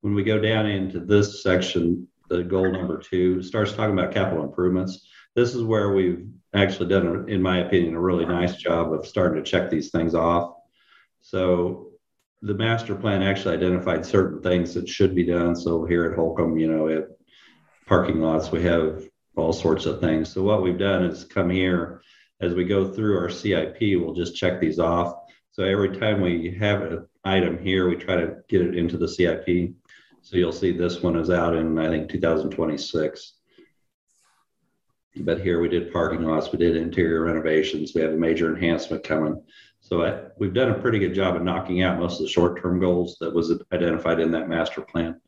[0.00, 4.44] When we go down into this section, the goal number two starts talking about capital
[4.44, 5.06] improvements.
[5.34, 9.42] This is where we've actually done, in my opinion, a really nice job of starting
[9.42, 10.54] to check these things off.
[11.20, 11.89] So
[12.42, 15.54] the master plan actually identified certain things that should be done.
[15.54, 17.08] So here at Holcom, you know, at
[17.86, 19.04] parking lots, we have
[19.36, 20.32] all sorts of things.
[20.32, 22.02] So what we've done is come here
[22.40, 25.14] as we go through our CIP, we'll just check these off.
[25.52, 29.08] So every time we have an item here, we try to get it into the
[29.08, 29.74] CIP.
[30.22, 33.34] So you'll see this one is out in, I think, 2026.
[35.16, 39.02] But here we did parking lots, we did interior renovations, we have a major enhancement
[39.02, 39.42] coming.
[39.90, 42.78] So I, we've done a pretty good job of knocking out most of the short-term
[42.78, 45.20] goals that was identified in that master plan.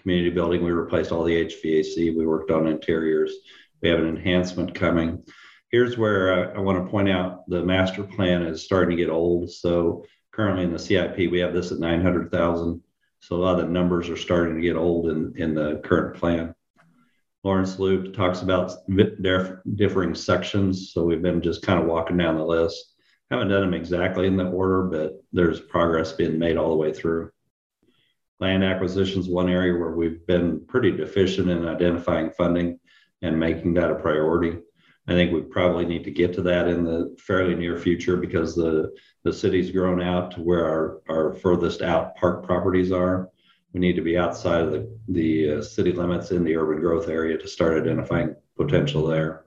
[0.00, 3.32] Community building, we replaced all the HVAC, we worked on interiors.
[3.82, 5.22] We have an enhancement coming.
[5.70, 9.10] Here's where I, I want to point out the master plan is starting to get
[9.10, 9.50] old.
[9.50, 12.82] So currently in the CIP, we have this at 900,000.
[13.20, 16.16] So a lot of the numbers are starting to get old in, in the current
[16.16, 16.54] plan.
[17.44, 20.92] Lawrence Loop talks about differing sections.
[20.92, 22.95] So we've been just kind of walking down the list.
[23.30, 26.92] Haven't done them exactly in the order, but there's progress being made all the way
[26.92, 27.30] through.
[28.38, 32.78] Land acquisition is one area where we've been pretty deficient in identifying funding
[33.22, 34.58] and making that a priority.
[35.08, 38.54] I think we probably need to get to that in the fairly near future because
[38.54, 38.92] the,
[39.24, 43.30] the city's grown out to where our, our furthest out park properties are.
[43.72, 47.08] We need to be outside of the, the uh, city limits in the urban growth
[47.08, 49.45] area to start identifying potential there.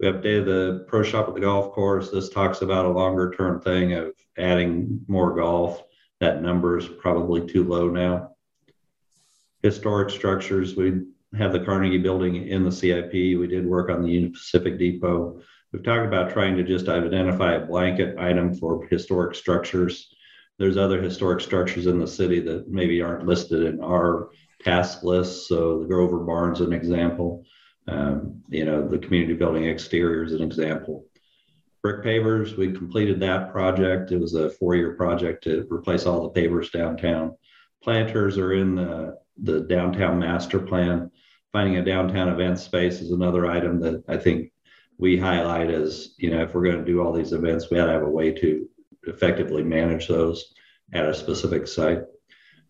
[0.00, 2.10] We updated the pro shop at the golf course.
[2.10, 5.82] This talks about a longer term thing of adding more golf.
[6.20, 8.30] That number is probably too low now.
[9.62, 11.02] Historic structures, we
[11.36, 13.12] have the Carnegie building in the CIP.
[13.12, 15.40] We did work on the Union Pacific Depot.
[15.72, 20.14] We've talked about trying to just identify a blanket item for historic structures.
[20.58, 24.30] There's other historic structures in the city that maybe aren't listed in our
[24.62, 25.48] task list.
[25.48, 27.44] So the Grover Barn's an example.
[27.88, 31.06] Um, you know, the community building exterior is an example.
[31.82, 34.12] Brick pavers, we completed that project.
[34.12, 37.36] It was a four-year project to replace all the pavers downtown.
[37.82, 41.10] Planters are in the, the downtown master plan.
[41.52, 44.52] Finding a downtown event space is another item that I think
[44.98, 47.86] we highlight as, you know, if we're going to do all these events, we ought
[47.86, 48.68] to have a way to
[49.04, 50.52] effectively manage those
[50.92, 52.02] at a specific site.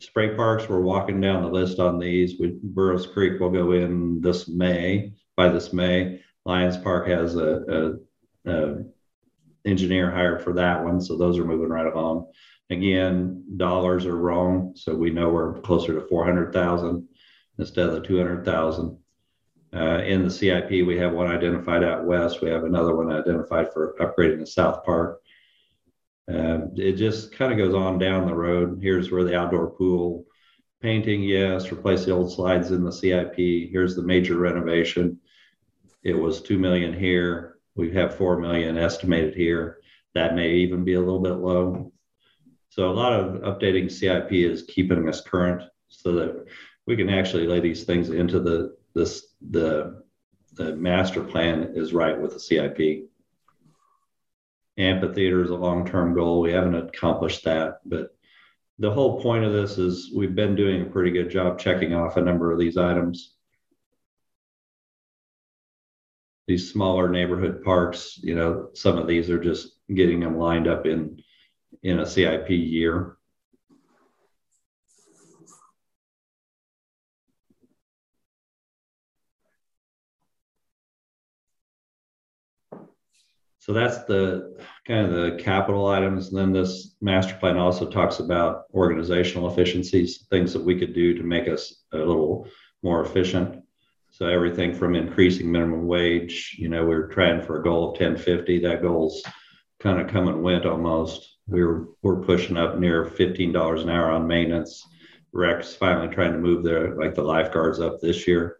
[0.01, 2.39] Spray parks, we're walking down the list on these.
[2.39, 6.21] We, Burroughs Creek will go in this May, by this May.
[6.45, 7.99] Lions Park has a,
[8.47, 8.85] a, a
[9.65, 11.01] engineer hired for that one.
[11.01, 12.31] So those are moving right along.
[12.71, 14.73] Again, dollars are wrong.
[14.77, 17.09] So we know we're closer to 400,000
[17.59, 18.97] instead of the 200,000.
[19.75, 22.41] Uh, in the CIP, we have one identified out west.
[22.41, 25.21] We have another one identified for upgrading the South Park.
[26.33, 28.81] Uh, it just kind of goes on down the road.
[28.83, 30.27] Here's where the outdoor pool
[30.81, 33.37] painting, yes, replace the old slides in the CIP.
[33.37, 35.19] Here's the major renovation.
[36.05, 37.59] It was 2 million here.
[37.75, 39.79] We have 4 million estimated here.
[40.15, 41.93] That may even be a little bit low.
[42.71, 46.47] So a lot of updating CIP is keeping us current so that
[46.87, 50.03] we can actually lay these things into the this the
[50.55, 53.08] the master plan is right with the CIP
[54.79, 56.41] amphitheater is a long-term goal.
[56.41, 58.17] We haven't accomplished that, but
[58.79, 62.17] the whole point of this is we've been doing a pretty good job checking off
[62.17, 63.35] a number of these items.
[66.47, 70.87] These smaller neighborhood parks, you know, some of these are just getting them lined up
[70.87, 71.23] in
[71.83, 73.18] in a CIP year.
[83.69, 86.29] So that's the kind of the capital items.
[86.29, 91.13] And then this master plan also talks about organizational efficiencies, things that we could do
[91.13, 92.49] to make us a little
[92.83, 93.63] more efficient.
[94.11, 98.01] So everything from increasing minimum wage, you know, we are trying for a goal of
[98.01, 98.61] 1050.
[98.61, 99.23] That goal's
[99.81, 101.37] kind of come and went almost.
[101.47, 104.83] We are we're pushing up near $15 an hour on maintenance.
[105.33, 108.57] Rex finally trying to move their like the lifeguards up this year,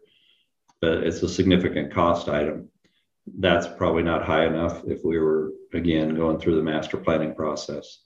[0.81, 2.69] but it's a significant cost item.
[3.37, 7.99] That's probably not high enough if we were again going through the master planning process.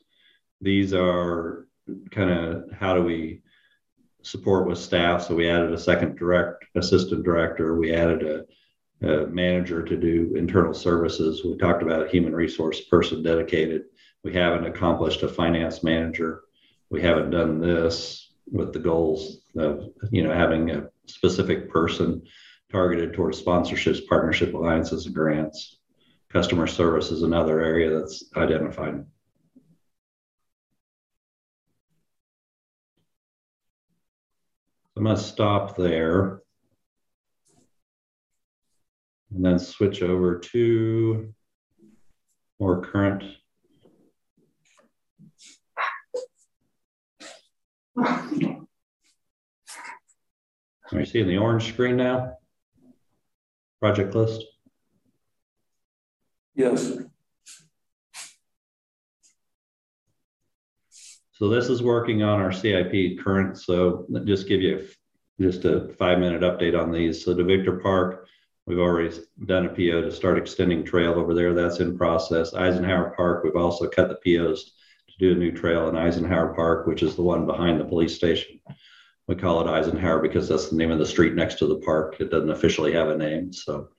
[0.61, 1.67] These are
[2.11, 3.41] kind of how do we
[4.23, 5.23] support with staff.
[5.23, 7.75] So we added a second direct assistant director.
[7.77, 8.45] We added a,
[9.07, 11.43] a, manager to do internal services.
[11.43, 13.83] We talked about a human resource person dedicated.
[14.23, 16.43] We haven't accomplished a finance manager.
[16.89, 22.23] We haven't done this with the goals of you know having a specific person
[22.73, 25.77] targeted towards sponsorships, partnership alliances, and grants.
[26.29, 29.05] Customer service is another area that's identified.
[34.95, 36.41] I'm going to stop there
[39.31, 41.31] and then switch over to
[42.59, 43.23] more current.
[47.97, 48.25] Are
[50.99, 52.37] you seeing the orange screen now?
[53.83, 54.45] Project list?
[56.55, 56.99] Yes.
[61.33, 63.57] So this is working on our CIP current.
[63.57, 64.87] So let just give you
[65.41, 67.25] just a five minute update on these.
[67.25, 68.25] So the Victor Park,
[68.65, 69.13] we've already
[69.47, 71.53] done a PO to start extending trail over there.
[71.53, 72.53] That's in process.
[72.53, 74.75] Eisenhower Park, we've also cut the POs
[75.09, 78.15] to do a new trail in Eisenhower Park, which is the one behind the police
[78.15, 78.61] station.
[79.27, 82.17] We call it Eisenhower because that's the name of the street next to the park.
[82.19, 83.53] It doesn't officially have a name.
[83.53, 83.89] So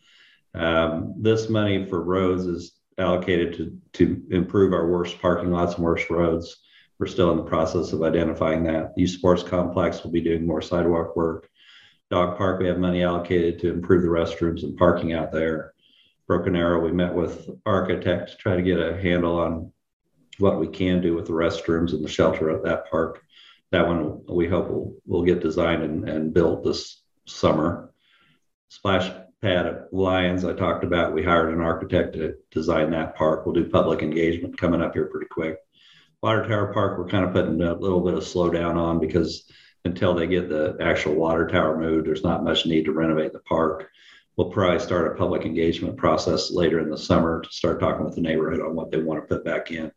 [0.55, 5.85] um, this money for roads is allocated to, to improve our worst parking lots and
[5.85, 6.57] worst roads.
[6.99, 8.93] We're still in the process of identifying that.
[8.97, 11.49] Youth Sports Complex will be doing more sidewalk work.
[12.11, 15.73] Dog Park, we have money allocated to improve the restrooms and parking out there.
[16.29, 19.73] Broken Arrow, we met with architect to try to get a handle on
[20.39, 23.23] what we can do with the restrooms and the shelter at that park.
[23.75, 27.93] That one we hope will, will get designed and, and built this summer.
[28.69, 29.11] Splash
[29.43, 31.13] pad at Lions, I talked about.
[31.13, 33.45] We hired an architect to design that park.
[33.45, 35.57] We'll do public engagement coming up here pretty quick.
[36.23, 39.51] Water Tower Park, we're kind of putting a little bit of slowdown on because
[39.85, 43.41] until they get the actual water tower moved, there's not much need to renovate the
[43.41, 43.89] park.
[44.37, 48.15] We'll probably start a public engagement process later in the summer to start talking with
[48.15, 49.91] the neighborhood on what they want to put back in.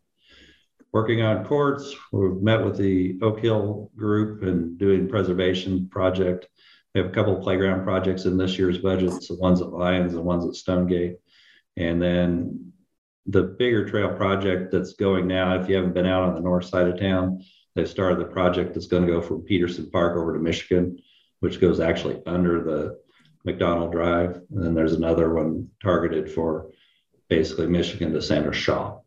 [0.92, 6.48] Working on courts, we've met with the Oak Hill group and doing preservation project.
[6.94, 10.24] We have a couple playground projects in this year's budget, so ones at Lions and
[10.24, 11.16] ones at Stonegate.
[11.76, 12.72] And then
[13.26, 16.64] the bigger trail project that's going now, if you haven't been out on the north
[16.64, 17.44] side of town,
[17.74, 20.98] they started the project that's going to go from Peterson Park over to Michigan,
[21.40, 22.98] which goes actually under the
[23.44, 24.40] McDonald Drive.
[24.50, 26.70] And then there's another one targeted for
[27.28, 29.00] basically Michigan to Sandra Shaw.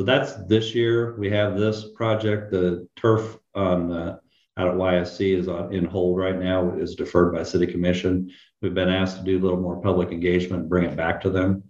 [0.00, 1.14] So that's this year.
[1.18, 2.50] We have this project.
[2.50, 4.16] The turf on uh,
[4.56, 6.74] out at YSC is on, in hold right now.
[6.74, 8.30] is deferred by City Commission.
[8.62, 11.64] We've been asked to do a little more public engagement, bring it back to them.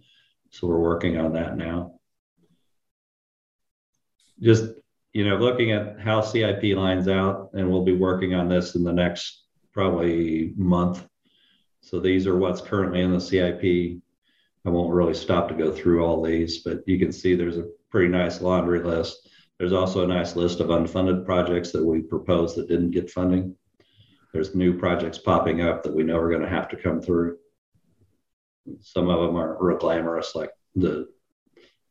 [0.49, 1.99] So we're working on that now.
[4.39, 4.75] Just,
[5.11, 8.85] you know, looking at how CIP lines out, and we'll be working on this in
[8.85, 9.43] the next
[9.73, 11.05] probably month.
[11.81, 13.99] So these are what's currently in the CIP.
[14.65, 17.67] I won't really stop to go through all these, but you can see there's a
[17.91, 19.29] pretty nice laundry list.
[19.59, 23.55] There's also a nice list of unfunded projects that we proposed that didn't get funding.
[24.33, 27.37] There's new projects popping up that we know are going to have to come through.
[28.79, 31.09] Some of them aren't real glamorous, like the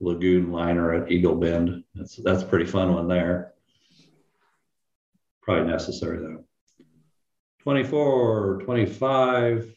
[0.01, 1.85] lagoon liner at Eagle Bend.
[1.95, 3.53] That's that's a pretty fun one there.
[5.43, 6.45] Probably necessary though.
[7.63, 9.75] 24, 25,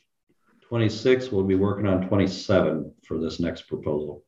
[0.61, 4.23] 26, we'll be working on 27 for this next proposal.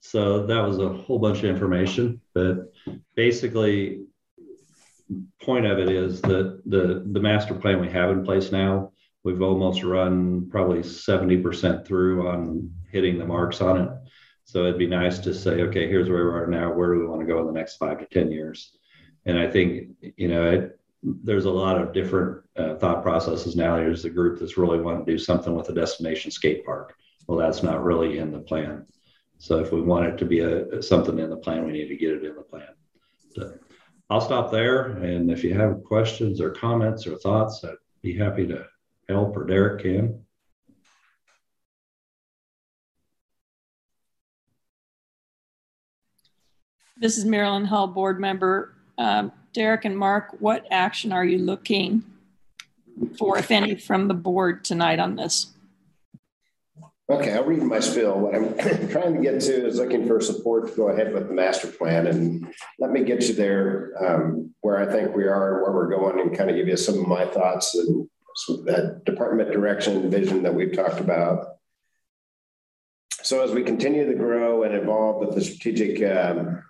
[0.00, 2.72] So that was a whole bunch of information, but
[3.14, 4.04] basically,
[5.42, 8.92] point of it is that the the master plan we have in place now
[9.24, 13.88] We've almost run probably 70% through on hitting the marks on it.
[14.44, 16.70] So it'd be nice to say, okay, here's where we are now.
[16.74, 18.76] Where do we want to go in the next five to 10 years?
[19.24, 23.76] And I think, you know, it, there's a lot of different uh, thought processes now.
[23.76, 26.94] There's a group that's really wanting to do something with a destination skate park.
[27.26, 28.84] Well, that's not really in the plan.
[29.38, 31.96] So if we want it to be a, something in the plan, we need to
[31.96, 32.68] get it in the plan.
[33.34, 33.54] So
[34.10, 34.96] I'll stop there.
[34.98, 38.66] And if you have questions or comments or thoughts, I'd be happy to
[39.08, 40.24] help or Derek can.
[46.96, 48.76] This is Marilyn Hull, board member.
[48.96, 52.04] Um, Derek and Mark, what action are you looking
[53.18, 55.53] for, if any, from the board tonight on this?
[57.10, 58.18] Okay, I'll read my spill.
[58.18, 58.56] What I'm
[58.88, 62.06] trying to get to is looking for support to go ahead with the master plan.
[62.06, 62.46] And
[62.78, 66.18] let me get you there um, where I think we are and where we're going
[66.18, 68.08] and kind of give you some of my thoughts and
[68.64, 71.56] that department direction vision that we've talked about.
[73.22, 76.62] So as we continue to grow and evolve with the strategic um,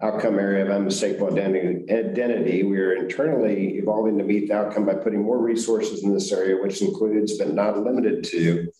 [0.00, 5.22] outcome area of unmistakable identity, we are internally evolving to meet the outcome by putting
[5.22, 8.70] more resources in this area, which includes but not limited to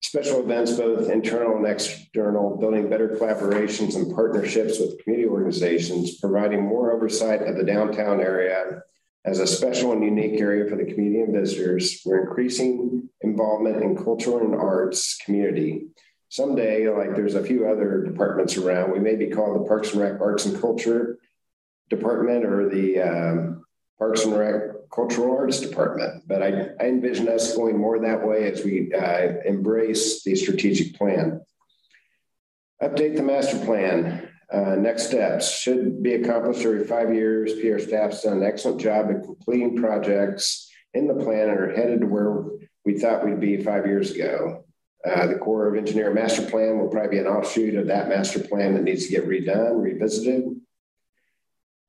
[0.00, 6.64] special events, both internal and external, building better collaborations and partnerships with community organizations, providing
[6.64, 8.82] more oversight of the downtown area
[9.24, 12.00] as a special and unique area for the community and visitors.
[12.04, 15.88] We're increasing involvement in cultural and arts community.
[16.30, 20.00] Someday, like there's a few other departments around, we may be called the Parks and
[20.00, 21.18] Rec Arts and Culture
[21.90, 23.64] Department or the um,
[23.98, 26.24] Parks and Rec Cultural Arts Department.
[26.26, 30.94] But I, I envision us going more that way as we uh, embrace the strategic
[30.94, 31.40] plan.
[32.82, 34.28] Update the master plan.
[34.50, 37.52] Uh, next steps should be accomplished every five years.
[37.60, 42.00] PR staff's done an excellent job at completing projects in the plan and are headed
[42.00, 42.44] to where
[42.84, 44.64] we thought we'd be five years ago.
[45.04, 48.40] Uh, the Corps of Engineer master plan will probably be an offshoot of that master
[48.40, 50.57] plan that needs to get redone, revisited.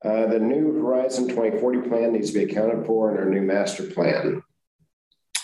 [0.04, 3.84] Uh, the new Horizon 2040 plan needs to be accounted for in our new master
[3.84, 4.42] plan.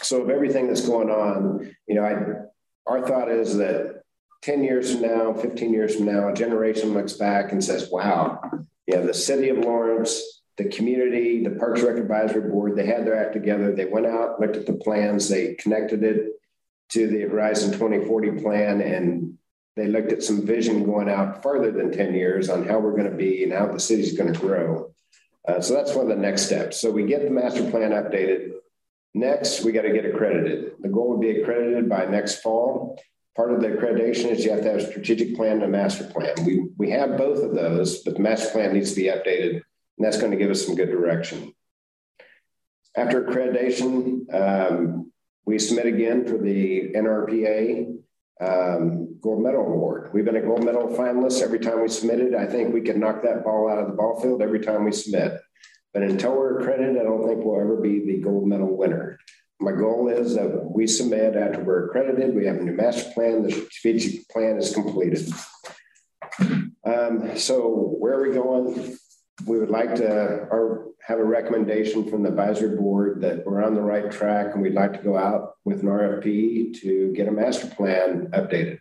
[0.02, 4.02] So of everything that's going on, you know, I, our thought is that
[4.42, 8.40] 10 years from now, 15 years from now, a generation looks back and says, wow,
[8.86, 10.22] yeah, the city of Lawrence,
[10.56, 13.72] the community, the Parks Rec Advisory Board, they had their act together.
[13.72, 16.32] They went out, looked at the plans, they connected it
[16.90, 19.25] to the Horizon 2040 plan, and
[19.76, 23.10] they looked at some vision going out farther than 10 years on how we're going
[23.10, 24.90] to be and how the city's going to grow.
[25.46, 26.80] Uh, so that's one of the next steps.
[26.80, 28.52] So we get the master plan updated.
[29.14, 30.72] Next, we got to get accredited.
[30.80, 32.98] The goal would be accredited by next fall.
[33.36, 36.04] Part of the accreditation is you have to have a strategic plan and a master
[36.04, 36.32] plan.
[36.44, 39.62] We, we have both of those, but the master plan needs to be updated, and
[40.06, 41.54] that's going to give us some good direction.
[42.96, 45.12] After accreditation, um,
[45.44, 47.95] we submit again for the NRPA
[48.40, 50.10] um, gold medal award.
[50.12, 52.34] We've been a gold medal finalist every time we submitted.
[52.34, 54.92] I think we can knock that ball out of the ball field every time we
[54.92, 55.40] submit.
[55.94, 59.18] But until we're accredited, I don't think we'll ever be the gold medal winner.
[59.58, 63.42] My goal is that we submit after we're accredited, we have a new master plan,
[63.42, 65.26] the strategic plan is completed.
[66.84, 68.98] Um, so where are we going?
[69.46, 70.08] We would like to
[70.52, 74.62] our, have a recommendation from the advisory board that we're on the right track and
[74.62, 78.78] we'd like to go out with an RFP to get a master plan updated.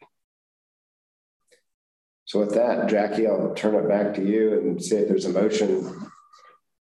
[2.26, 5.30] So with that, Jackie, I'll turn it back to you and see if there's a
[5.30, 6.07] motion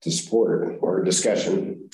[0.02, 1.92] to support or discussion.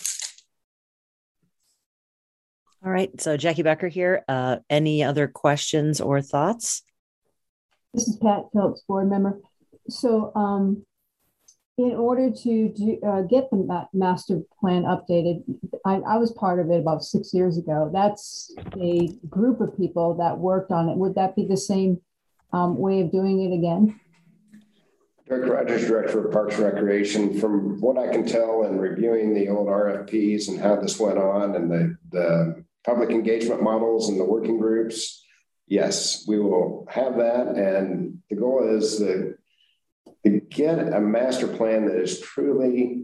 [2.83, 3.19] All right.
[3.19, 4.23] So Jackie Becker here.
[4.29, 6.83] Uh, any other questions or thoughts?
[7.93, 9.41] This is Pat Phillips, board member.
[9.89, 10.85] So um,
[11.79, 15.43] in order to do, uh, get the ma master plan updated,
[15.85, 17.89] I, I, was part of it about six years ago.
[17.93, 20.97] That's a group of people that worked on it.
[20.97, 22.01] Would that be the same
[22.51, 23.97] um, way of doing it again?
[25.25, 27.39] Director Rogers, Director of Parks and Recreation.
[27.39, 31.55] From what I can tell and reviewing the old RFPs and how this went on
[31.55, 35.23] and the, the public engagement models and the working groups,
[35.67, 37.55] yes, we will have that.
[37.55, 39.35] And the goal is to
[40.49, 43.03] get a master plan that is truly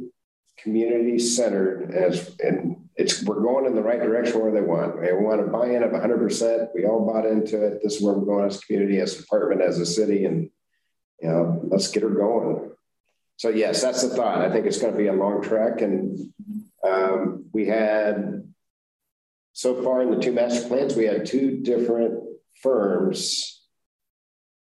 [0.57, 5.01] community centered as and it's we're going in the right direction where they want.
[5.01, 6.69] We want a buy-in of 100%.
[6.73, 7.81] We all bought into it.
[7.83, 10.49] This is where we're going as a community, as a department, as a city, and
[11.21, 12.71] you know, let's get her going.
[13.37, 14.41] So yes, that's the thought.
[14.41, 16.31] I think it's going to be a long trek, and
[16.87, 18.45] um, we had
[19.51, 22.23] so far in the two master plans, we had two different
[22.61, 23.61] firms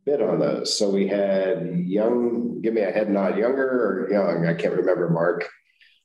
[0.04, 0.76] bid on those.
[0.76, 5.10] So we had young, give me a head nod, younger or young, I can't remember,
[5.10, 5.48] Mark,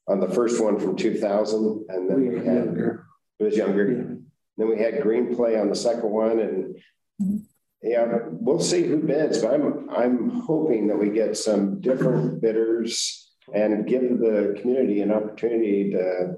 [0.08, 1.86] on the first one from 2000.
[1.90, 3.06] And then we, had, younger.
[3.40, 3.92] it was younger.
[3.92, 4.16] Yeah.
[4.58, 6.40] Then we had GreenPlay on the second one.
[6.40, 6.76] And
[7.22, 7.38] mm-hmm.
[7.84, 13.32] yeah, we'll see who bids, but I'm, I'm hoping that we get some different bidders
[13.54, 16.36] and give the community an opportunity to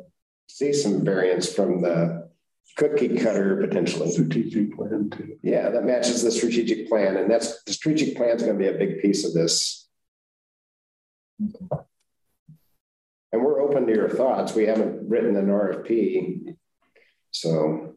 [0.48, 2.30] see some variance from the
[2.76, 4.12] cookie cutter potentially.
[4.12, 5.38] Strategic plan too.
[5.42, 7.18] Yeah, that matches the strategic plan.
[7.18, 9.89] And that's the strategic plan is going to be a big piece of this.
[13.32, 14.54] And we're open to your thoughts.
[14.54, 16.56] We haven't written an RFP.
[17.32, 17.96] So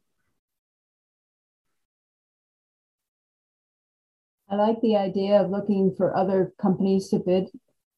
[4.49, 7.49] I like the idea of looking for other companies to bid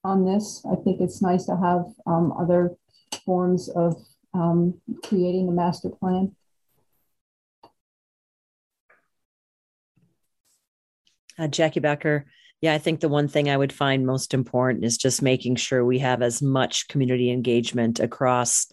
[0.04, 0.64] on this.
[0.70, 2.76] I think it's nice to have um, other
[3.24, 3.96] forms of
[4.32, 6.36] um, creating the master plan.
[11.36, 12.26] Uh, Jackie Becker.
[12.64, 15.84] Yeah, I think the one thing I would find most important is just making sure
[15.84, 18.72] we have as much community engagement across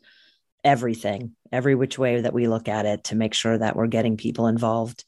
[0.63, 4.15] everything, every which way that we look at it to make sure that we're getting
[4.15, 5.03] people involved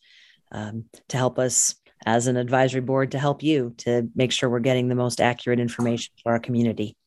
[0.52, 4.60] um, to help us as an advisory board to help you to make sure we're
[4.60, 6.98] getting the most accurate information for our community.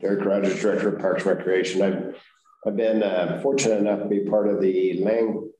[0.00, 1.82] Derek Rogers, Director of Parks Recreation.
[1.82, 2.16] I've,
[2.66, 5.50] I've been uh, fortunate enough to be part of the land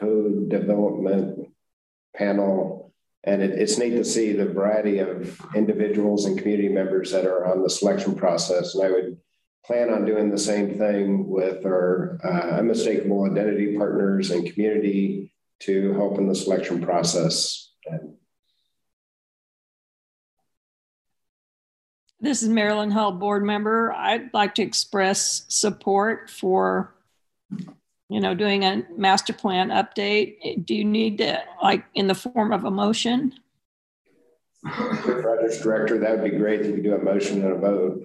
[0.00, 1.48] code development
[2.14, 2.92] panel.
[3.24, 7.46] And it, it's neat to see the variety of individuals and community members that are
[7.46, 8.74] on the selection process.
[8.74, 9.18] And I would
[9.64, 15.92] plan on doing the same thing with our uh, unmistakable identity partners and community to
[15.94, 17.72] help in the selection process.
[22.20, 23.92] This is Marilyn Hull, board member.
[23.92, 26.94] I'd like to express support for,
[28.08, 30.64] you know, doing a master plan update.
[30.64, 33.34] Do you need to, like, in the form of a motion?
[34.64, 38.02] Project director, that would be great if you do a motion and a vote.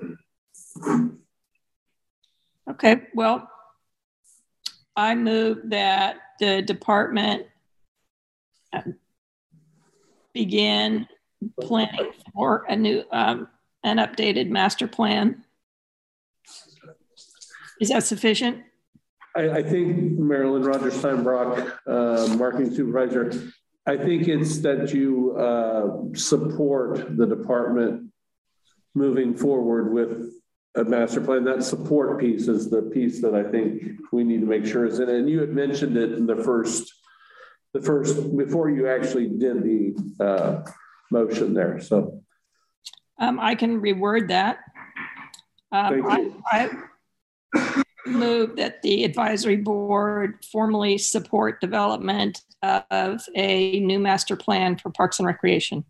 [2.69, 3.49] Okay, well,
[4.95, 7.47] I move that the department
[10.33, 11.07] begin
[11.61, 13.47] planning for a new, um,
[13.83, 15.43] an updated master plan.
[17.81, 18.63] Is that sufficient?
[19.35, 23.31] I, I think Marilyn Rogers Steinbrock, uh, marketing supervisor,
[23.85, 28.11] I think it's that you uh, support the department
[28.95, 30.31] moving forward with
[30.75, 31.43] a master plan.
[31.43, 34.99] That support piece is the piece that I think we need to make sure is
[34.99, 35.09] in.
[35.09, 36.93] And you had mentioned it in the first,
[37.73, 40.63] the first before you actually did the uh,
[41.11, 41.81] motion there.
[41.81, 42.21] So
[43.19, 44.59] um, I can reword that.
[45.71, 46.69] Um, I,
[47.55, 54.89] I move that the advisory board formally support development of a new master plan for
[54.89, 55.85] Parks and Recreation.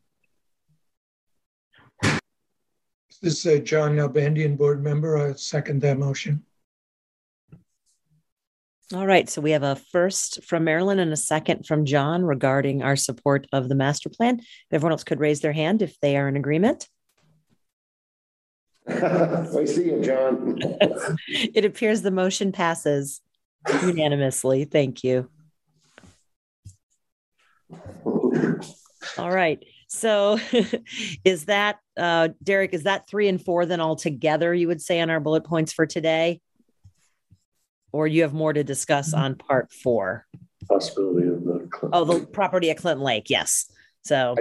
[3.21, 5.17] This is uh, John Nalbandian, board member.
[5.17, 6.43] I second that motion.
[8.93, 9.29] All right.
[9.29, 13.47] So we have a first from Marilyn and a second from John regarding our support
[13.53, 14.39] of the master plan.
[14.39, 16.87] If everyone else could raise their hand if they are in agreement.
[18.87, 20.57] I see you, John.
[21.27, 23.21] it appears the motion passes
[23.83, 24.65] unanimously.
[24.65, 25.29] Thank you.
[29.17, 29.63] All right.
[29.87, 30.39] So
[31.23, 34.99] is that, uh, Derek, is that three and four then all together, you would say,
[34.99, 36.41] on our bullet points for today?
[37.91, 40.25] Or you have more to discuss on part four?
[40.67, 41.69] Possibility of the.
[41.93, 43.29] Oh, the property at Clinton Lake.
[43.29, 43.71] Yes.
[44.03, 44.35] So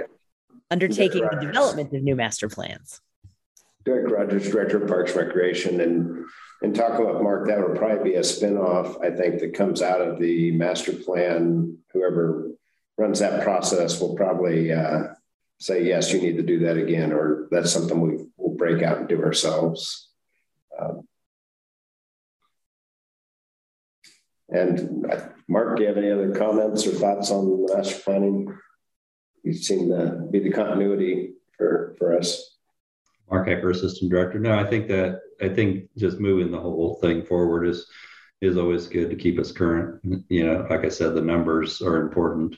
[0.71, 2.99] undertaking the development of new master plans.
[3.85, 6.25] Derek Rogers, Director of Parks Recreation, and
[6.61, 9.99] and talking about Mark, that would probably be a spinoff, I think, that comes out
[9.99, 11.77] of the master plan.
[11.91, 12.51] Whoever
[12.97, 15.07] runs that process will probably uh,
[15.59, 18.99] say, yes, you need to do that again, or that's something we will break out
[18.99, 20.09] and do ourselves.
[20.79, 21.01] Um,
[24.47, 28.57] and uh, Mark, do you have any other comments or thoughts on the master planning?
[29.43, 32.52] You seem to be the continuity for, for us.
[33.33, 34.37] Mark Hecker, Assistant Director.
[34.37, 37.87] No, I think that I think just moving the whole thing forward is
[38.41, 39.99] is always good to keep us current.
[40.29, 42.55] You know, like I said, the numbers are important,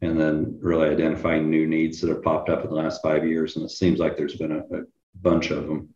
[0.00, 3.56] and then really identifying new needs that have popped up in the last five years,
[3.56, 4.84] and it seems like there's been a, a
[5.20, 5.90] bunch of them.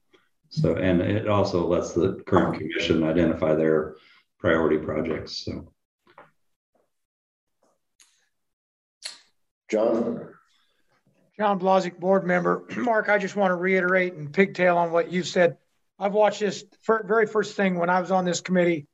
[0.50, 3.96] So, and it also lets the current commission identify their
[4.38, 5.42] priority projects.
[5.46, 5.72] So,
[9.70, 10.34] John.
[11.38, 12.64] John Blazik, board member.
[12.76, 15.56] Mark, I just want to reiterate and pigtail on what you said.
[15.98, 16.64] I've watched this
[17.04, 18.86] very first thing when I was on this committee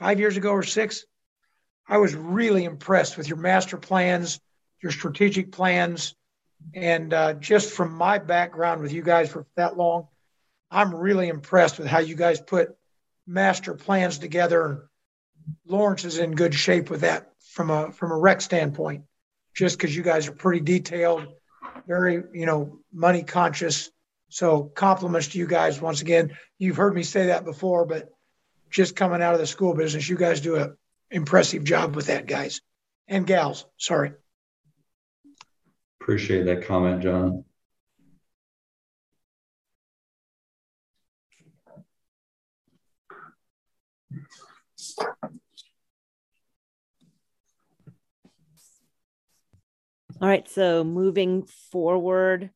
[0.00, 1.04] five years ago or six.
[1.88, 4.40] I was really impressed with your master plans,
[4.82, 6.14] your strategic plans.
[6.74, 10.08] And uh, just from my background with you guys for that long,
[10.70, 12.76] I'm really impressed with how you guys put
[13.26, 14.90] master plans together.
[15.64, 19.04] Lawrence is in good shape with that from a from a rec standpoint,
[19.54, 21.28] just because you guys are pretty detailed
[21.88, 23.90] very, you know, money conscious.
[24.28, 26.36] So compliments to you guys once again.
[26.58, 28.10] You've heard me say that before, but
[28.70, 30.76] just coming out of the school business, you guys do an
[31.10, 32.60] impressive job with that, guys
[33.08, 33.66] and gals.
[33.78, 34.12] Sorry.
[36.00, 37.44] Appreciate that comment, John.
[50.20, 50.48] All right.
[50.48, 52.50] So moving forward,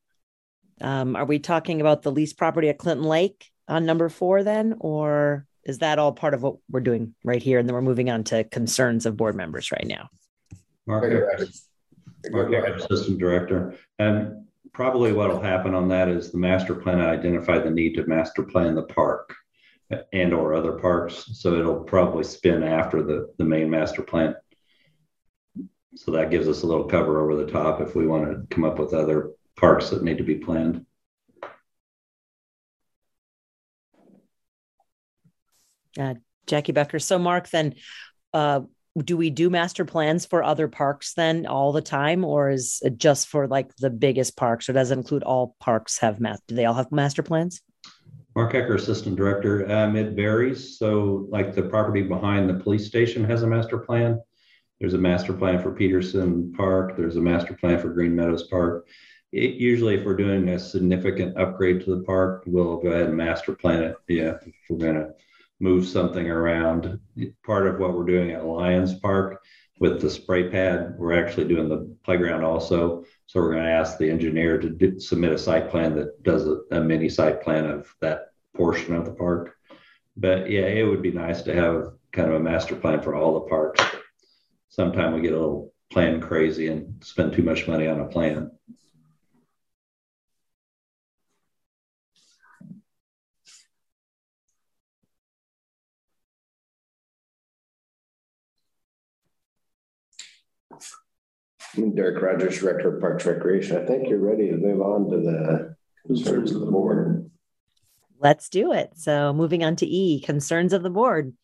[0.80, 4.76] um, are we talking about the lease property at Clinton Lake on number four then,
[4.80, 7.58] or is that all part of what we're doing right here?
[7.58, 10.08] And then we're moving on to concerns of board members right now.
[10.86, 11.12] Mark,
[12.30, 13.76] Mark Assistant Director.
[13.98, 18.06] And probably what will happen on that is the master plan identified the need to
[18.06, 19.34] master plan the park
[20.12, 21.28] and or other parks.
[21.34, 24.34] So it'll probably spin after the, the main master plan.
[25.94, 28.64] So that gives us a little cover over the top if we want to come
[28.64, 30.86] up with other parks that need to be planned.
[35.98, 36.14] Uh,
[36.46, 36.98] Jackie Becker.
[36.98, 37.74] So, Mark, then
[38.32, 38.62] uh,
[38.96, 42.96] do we do master plans for other parks then all the time, or is it
[42.96, 46.40] just for like the biggest parks, or does it include all parks have math?
[46.46, 47.60] Do they all have master plans?
[48.34, 49.70] Mark Hecker, Assistant Director.
[49.70, 50.78] Um, it varies.
[50.78, 54.20] So, like the property behind the police station has a master plan.
[54.82, 56.96] There's a master plan for Peterson Park.
[56.96, 58.88] There's a master plan for Green Meadows Park.
[59.30, 63.16] It, usually, if we're doing a significant upgrade to the park, we'll go ahead and
[63.16, 63.96] master plan it.
[64.08, 65.10] Yeah, if we're going to
[65.60, 66.98] move something around.
[67.46, 69.40] Part of what we're doing at Lions Park
[69.78, 73.04] with the spray pad, we're actually doing the playground also.
[73.26, 76.48] So we're going to ask the engineer to do, submit a site plan that does
[76.48, 79.54] a, a mini site plan of that portion of the park.
[80.16, 83.34] But yeah, it would be nice to have kind of a master plan for all
[83.34, 83.80] the parks
[84.72, 88.50] sometime we get a little plan crazy and spend too much money on a plan.
[101.94, 103.76] Derek Rogers, Director of Parks Recreation.
[103.76, 105.76] I think you're ready to move on to the
[106.06, 107.30] concerns of the board.
[108.18, 108.92] Let's do it.
[108.94, 111.34] So moving on to E, concerns of the board.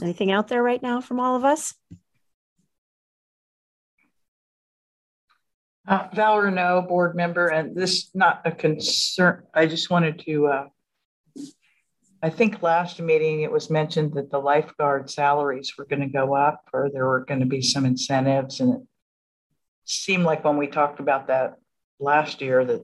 [0.00, 1.74] Anything out there right now from all of us?
[5.86, 9.42] Uh, Val Renault, board member, and this not a concern.
[9.52, 10.64] I just wanted to, uh,
[12.22, 16.36] I think last meeting it was mentioned that the lifeguard salaries were going to go
[16.36, 18.60] up or there were going to be some incentives.
[18.60, 18.80] And it
[19.84, 21.54] seemed like when we talked about that
[21.98, 22.82] last year that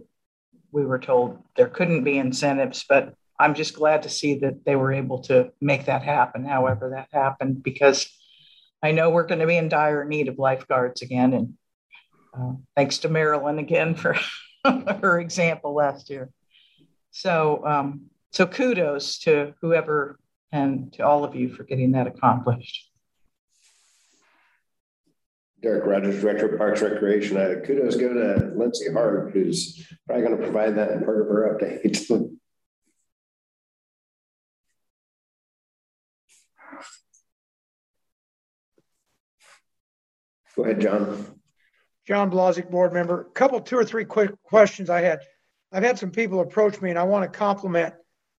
[0.72, 4.74] we were told there couldn't be incentives, but I'm just glad to see that they
[4.74, 8.10] were able to make that happen, however that happened, because
[8.82, 11.32] I know we're going to be in dire need of lifeguards again.
[11.32, 11.54] And
[12.34, 14.16] uh, thanks to Marilyn again for
[14.64, 16.30] her example last year.
[17.10, 20.18] So, um, so kudos to whoever
[20.52, 22.90] and to all of you for getting that accomplished.
[25.60, 27.36] Derek Rogers, Director of Parks Recreation.
[27.36, 31.26] Uh, kudos go to Lindsay Hart, who's probably going to provide that in part of
[31.26, 32.06] her update.
[40.58, 41.24] Go ahead, John.
[42.04, 43.20] John Blazik, board member.
[43.20, 45.20] A couple, two or three quick questions I had.
[45.70, 47.94] I've had some people approach me and I want to compliment.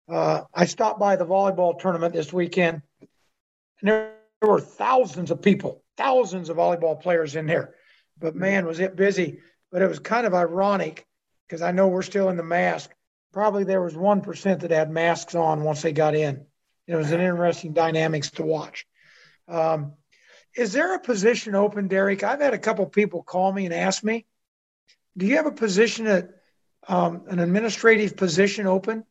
[0.08, 4.10] Uh, I stopped by the volleyball tournament this weekend and there
[4.42, 7.76] were thousands of people, thousands of volleyball players in there.
[8.18, 9.38] But man, was it busy.
[9.70, 11.06] But it was kind of ironic
[11.46, 12.90] because I know we're still in the mask.
[13.32, 16.46] Probably there was 1% that had masks on once they got in.
[16.88, 18.86] It was an interesting dynamics to watch.
[19.46, 19.92] Um,
[20.56, 22.22] is there a position open, Derek?
[22.22, 24.26] I've had a couple people call me and ask me,
[25.16, 26.30] do you have a position at
[26.86, 29.04] um, an administrative position open?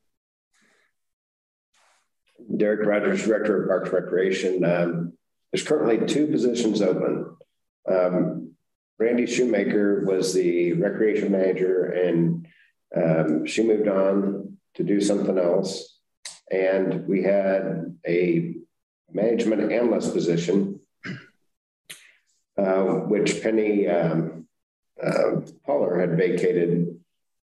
[2.56, 4.64] Derek Rogers, Director of Parks Recreation.
[4.64, 5.14] Um,
[5.52, 7.36] there's currently two positions open.
[7.90, 8.52] Um,
[9.00, 12.48] Randy Shoemaker was the recreation manager, and
[12.96, 16.00] um, she moved on to do something else.
[16.52, 18.56] And we had a
[19.12, 20.67] management analyst position
[22.58, 24.48] uh, which Penny um,
[25.02, 27.00] uh, Poller had vacated.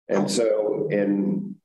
[0.09, 1.57] And so, in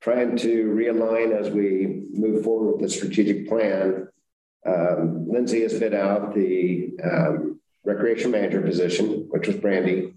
[0.00, 4.08] trying to realign as we move forward with the strategic plan,
[4.66, 10.14] um, Lindsay has bid out the um, recreation manager position, which was Brandy.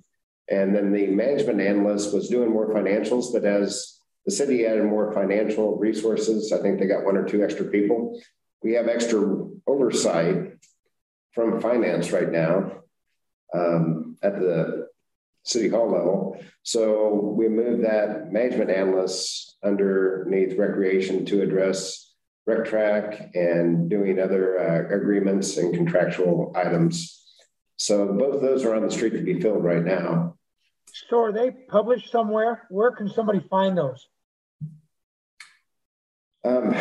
[0.49, 5.11] And then the management analyst was doing more financials, but as the city added more
[5.13, 8.19] financial resources, I think they got one or two extra people.
[8.63, 9.19] We have extra
[9.67, 10.53] oversight
[11.35, 12.71] from finance right now
[13.53, 14.87] um, at the
[15.43, 16.39] city hall level.
[16.63, 22.13] So we moved that management analyst underneath recreation to address
[22.49, 27.21] RecTrac and doing other uh, agreements and contractual items.
[27.77, 30.37] So both of those are on the street to be filled right now.
[31.09, 32.63] So are they published somewhere?
[32.69, 34.07] Where can somebody find those?
[36.45, 36.73] Um,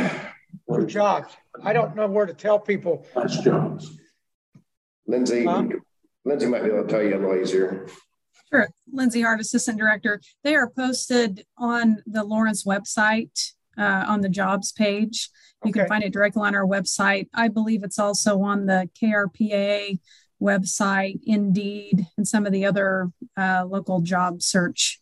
[0.67, 1.35] For jobs.
[1.63, 3.07] I don't know where to tell people.
[3.15, 3.99] That's jobs.
[5.07, 5.65] Lindsay, huh?
[6.25, 7.87] Lindsay might be able to tell you a little easier.
[8.51, 8.69] Sure.
[8.93, 10.21] Lindsay Hart, Assistant Director.
[10.43, 15.29] They are posted on the Lawrence website uh, on the jobs page.
[15.65, 15.81] You okay.
[15.81, 17.29] can find it directly on our website.
[17.35, 19.99] I believe it's also on the KRPA
[20.41, 25.01] website, Indeed, and some of the other uh, local job search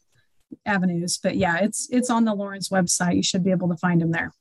[0.64, 1.18] avenues.
[1.22, 3.16] But yeah, it's it's on the Lawrence website.
[3.16, 4.32] You should be able to find them there.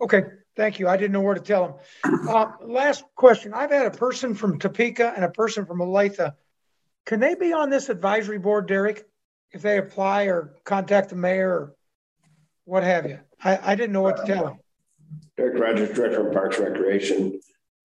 [0.00, 0.24] Okay,
[0.56, 0.88] thank you.
[0.88, 2.28] I didn't know where to tell them.
[2.28, 3.52] Uh, last question.
[3.54, 6.34] I've had a person from Topeka and a person from Olathe.
[7.06, 9.04] Can they be on this advisory board, Derek,
[9.50, 11.76] if they apply or contact the mayor or
[12.64, 13.18] what have you?
[13.42, 14.58] I, I didn't know what to tell them.
[15.36, 17.40] Derek Rogers, Director of Parks Recreation.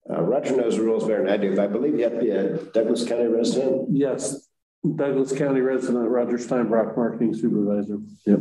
[0.08, 1.60] Uh, Roger knows the rules better than I do.
[1.60, 3.88] I believe you have to be a Douglas County resident.
[3.90, 4.48] Yes,
[4.96, 7.98] Douglas County resident, Roger Steinbrock, Marketing Supervisor.
[8.24, 8.40] Yep.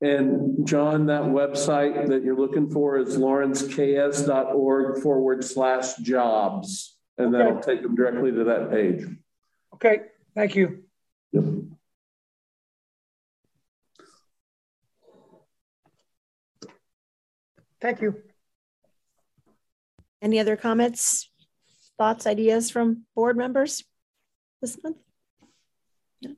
[0.00, 6.98] And John, that website that you're looking for is lawrenceks.org forward slash jobs.
[7.18, 7.44] And Okay.
[7.44, 9.06] that'll take them directly to that page.
[9.74, 10.02] Okay,
[10.34, 10.84] thank you.
[11.32, 11.44] Yep.
[17.80, 18.22] Thank you.
[20.22, 21.30] Any other comments,
[21.98, 23.84] thoughts, ideas from board members
[24.60, 24.96] this month?
[26.22, 26.34] No?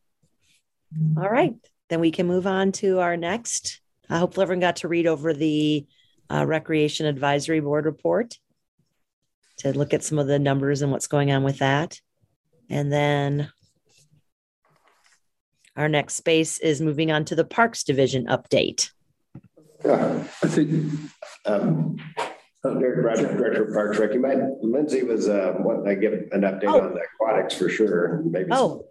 [1.17, 1.55] All right,
[1.89, 3.81] then we can move on to our next.
[4.11, 5.87] I hope everyone got to read over the
[6.31, 8.39] uh, Recreation Advisory Board report
[9.59, 12.01] to look at some of the numbers and what's going on with that.
[12.71, 13.51] And then
[15.77, 18.91] our next space is moving on to the Parks Division update.
[19.85, 20.93] Yeah, I think
[21.47, 21.97] um,
[22.65, 24.13] Derek Rogers, Director of Parks Rec.
[24.13, 26.81] You might, Lindsay was uh, wanting to give an update Oh.
[26.81, 28.23] on the aquatics for sure.
[28.25, 28.49] Maybe.
[28.51, 28.87] Oh,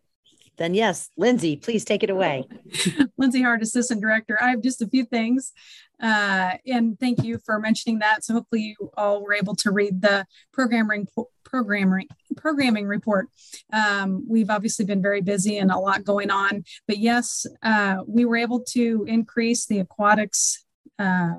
[0.57, 2.45] then yes, Lindsay, please take it away.
[3.17, 4.37] Lindsay Hart, Assistant Director.
[4.41, 5.53] I have just a few things.
[6.01, 8.23] Uh, and thank you for mentioning that.
[8.23, 11.07] So hopefully you all were able to read the programming
[11.43, 13.27] programming programming report.
[13.73, 18.25] Um, we've obviously been very busy and a lot going on, but yes, uh, we
[18.25, 20.65] were able to increase the aquatics
[20.99, 21.33] uh,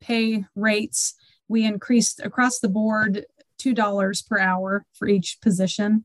[0.00, 1.14] pay rates.
[1.48, 3.24] We increased across the board
[3.58, 6.04] two dollars per hour for each position.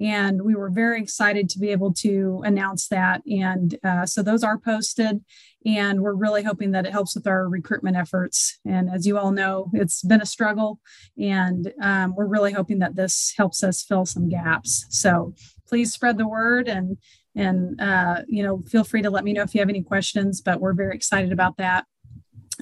[0.00, 3.22] And we were very excited to be able to announce that.
[3.26, 5.24] And uh, so those are posted,
[5.64, 8.58] and we're really hoping that it helps with our recruitment efforts.
[8.66, 10.80] And as you all know, it's been a struggle,
[11.16, 14.86] and um, we're really hoping that this helps us fill some gaps.
[14.90, 15.34] So
[15.68, 16.96] please spread the word and
[17.36, 20.40] and uh, you know feel free to let me know if you have any questions.
[20.40, 21.86] But we're very excited about that.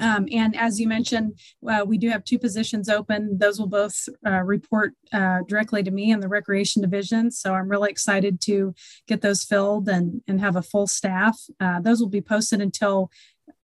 [0.01, 1.39] Um, and as you mentioned,
[1.69, 3.39] uh, we do have two positions open.
[3.39, 7.31] Those will both uh, report uh, directly to me in the recreation division.
[7.31, 8.75] So I'm really excited to
[9.07, 11.39] get those filled and, and have a full staff.
[11.61, 13.11] Uh, those will be posted until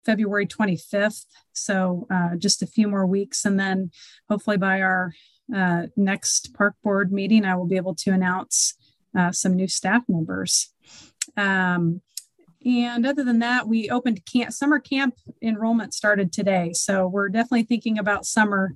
[0.05, 1.25] February 25th.
[1.53, 3.45] So uh, just a few more weeks.
[3.45, 3.91] And then
[4.29, 5.13] hopefully by our
[5.55, 8.75] uh, next park board meeting, I will be able to announce
[9.31, 10.71] some new staff members.
[11.35, 12.01] Um,
[12.68, 16.73] and other than that, we opened camp, summer camp enrollment started today.
[16.73, 18.76] So we're definitely thinking about summer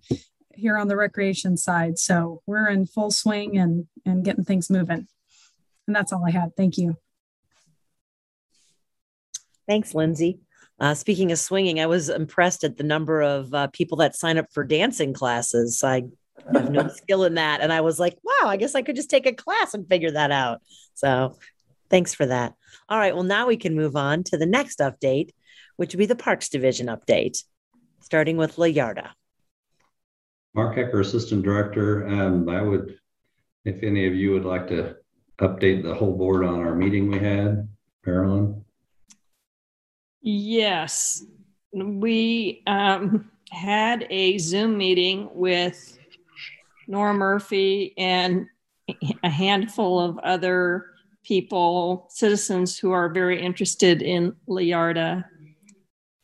[0.54, 2.00] here on the recreation side.
[2.00, 5.08] So we're in full swing and, and getting things moving.
[5.88, 6.56] And that's all I had.
[6.56, 6.96] Thank you.
[9.68, 10.40] Thanks, Lindsay.
[10.80, 14.38] Uh, speaking of swinging, I was impressed at the number of uh, people that sign
[14.38, 15.84] up for dancing classes.
[15.84, 16.04] I
[16.54, 17.60] have no skill in that.
[17.60, 20.12] And I was like, wow, I guess I could just take a class and figure
[20.12, 20.62] that out.
[20.94, 21.38] So
[21.92, 22.56] thanks for that.
[22.90, 23.14] All right.
[23.14, 25.32] Well, now we can move on to the next update,
[25.76, 27.44] which would be the Parks Division update,
[28.00, 29.10] starting with La Yarda.
[30.56, 32.08] Mark Hecker, Assistant Director.
[32.08, 32.98] Um, I would,
[33.66, 34.96] if any of you would like to
[35.40, 37.68] update the whole board on our meeting we had,
[38.06, 38.66] Marilyn.
[40.22, 41.24] Yes,
[41.74, 45.98] we um, had a Zoom meeting with
[46.88, 48.48] Nora Murphy and
[49.24, 50.91] a handful of other
[51.24, 55.24] people, citizens who are very interested in La Yarda.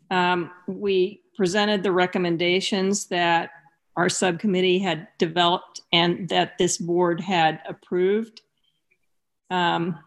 [0.10, 3.52] Um, we presented the recommendations that
[3.96, 8.42] our subcommittee had developed and that this board had approved.
[9.50, 10.00] Um,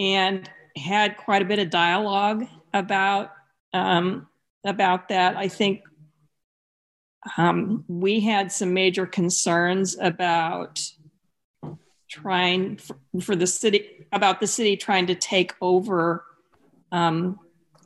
[0.00, 3.32] and had quite a bit of dialogue about
[3.72, 4.26] um,
[4.64, 5.36] about that.
[5.36, 5.82] I think
[7.36, 10.80] um, we had some major concerns about
[12.10, 16.24] trying for, for, the city about the city trying to take over
[16.92, 17.38] um,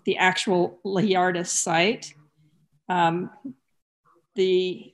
[0.05, 2.15] the actual La Yarda site.
[2.89, 3.31] Um,
[4.35, 4.93] the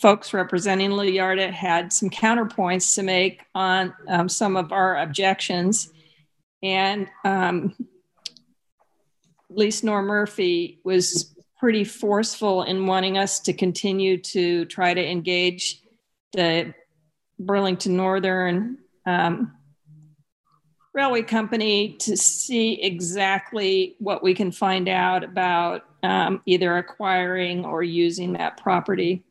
[0.00, 5.90] folks representing La Yarda had some counterpoints to make on um, some of our objections.
[6.62, 7.74] And um,
[9.50, 15.82] Lise Nor Murphy was pretty forceful in wanting us to continue to try to engage
[16.32, 16.72] the
[17.38, 19.52] Burlington Northern um,
[20.94, 27.82] Railway Company to see exactly what we can find out about um, either acquiring or
[27.82, 29.24] using that property.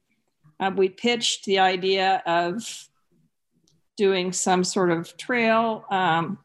[0.60, 2.88] Uh, we pitched the idea of
[3.98, 6.38] doing some sort of trail, um,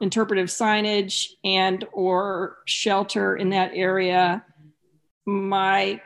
[0.00, 4.44] interpretive signage, and or shelter in that area.
[5.26, 6.00] My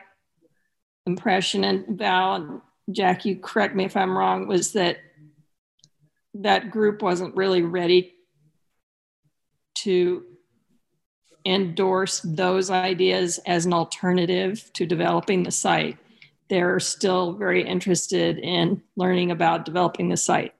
[1.05, 2.61] impression, and Val,
[2.93, 4.97] Jack, you correct me if I'm wrong, was that
[6.35, 8.13] that group wasn't really ready
[9.75, 10.23] to
[11.45, 15.97] endorse those ideas as an alternative to developing the site.
[16.49, 20.53] They're still very interested in learning about developing the site.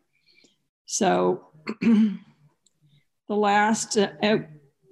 [0.85, 1.47] So
[1.81, 2.19] the
[3.30, 4.38] last uh,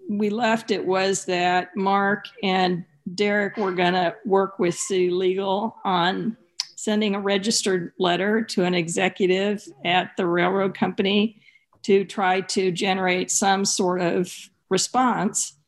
[0.10, 2.86] we left it was that Mark and
[3.16, 6.38] Derek were going to work with City Legal on
[6.82, 11.40] sending a registered letter to an executive at the railroad company
[11.84, 14.34] to try to generate some sort of
[14.68, 15.60] response,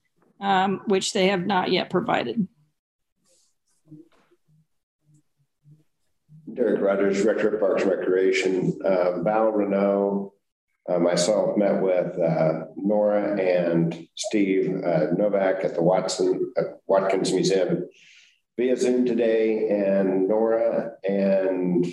[0.41, 2.47] um, which they have not yet provided.
[6.51, 8.79] Derek Rogers, Director of Parks and Recreation.
[8.83, 10.33] Uh, Val Renault,
[10.89, 17.31] uh, myself met with uh, Nora and Steve uh, Novak at the Watson uh, Watkins
[17.31, 17.87] Museum
[18.57, 21.85] via Zoom today, and Nora and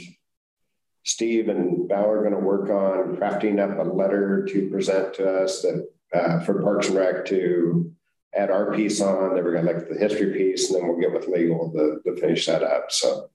[1.05, 5.43] Steve and Val are going to work on crafting up a letter to present to
[5.43, 7.91] us that uh, for Parks and Rec to
[8.35, 9.35] add our piece on.
[9.35, 11.73] Then we're going to look at the history piece, and then we'll get with legal
[11.73, 12.93] to, to finish that up.
[12.93, 13.31] So,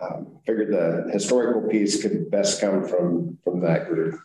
[0.00, 4.18] um, figured the historical piece could best come from from that group.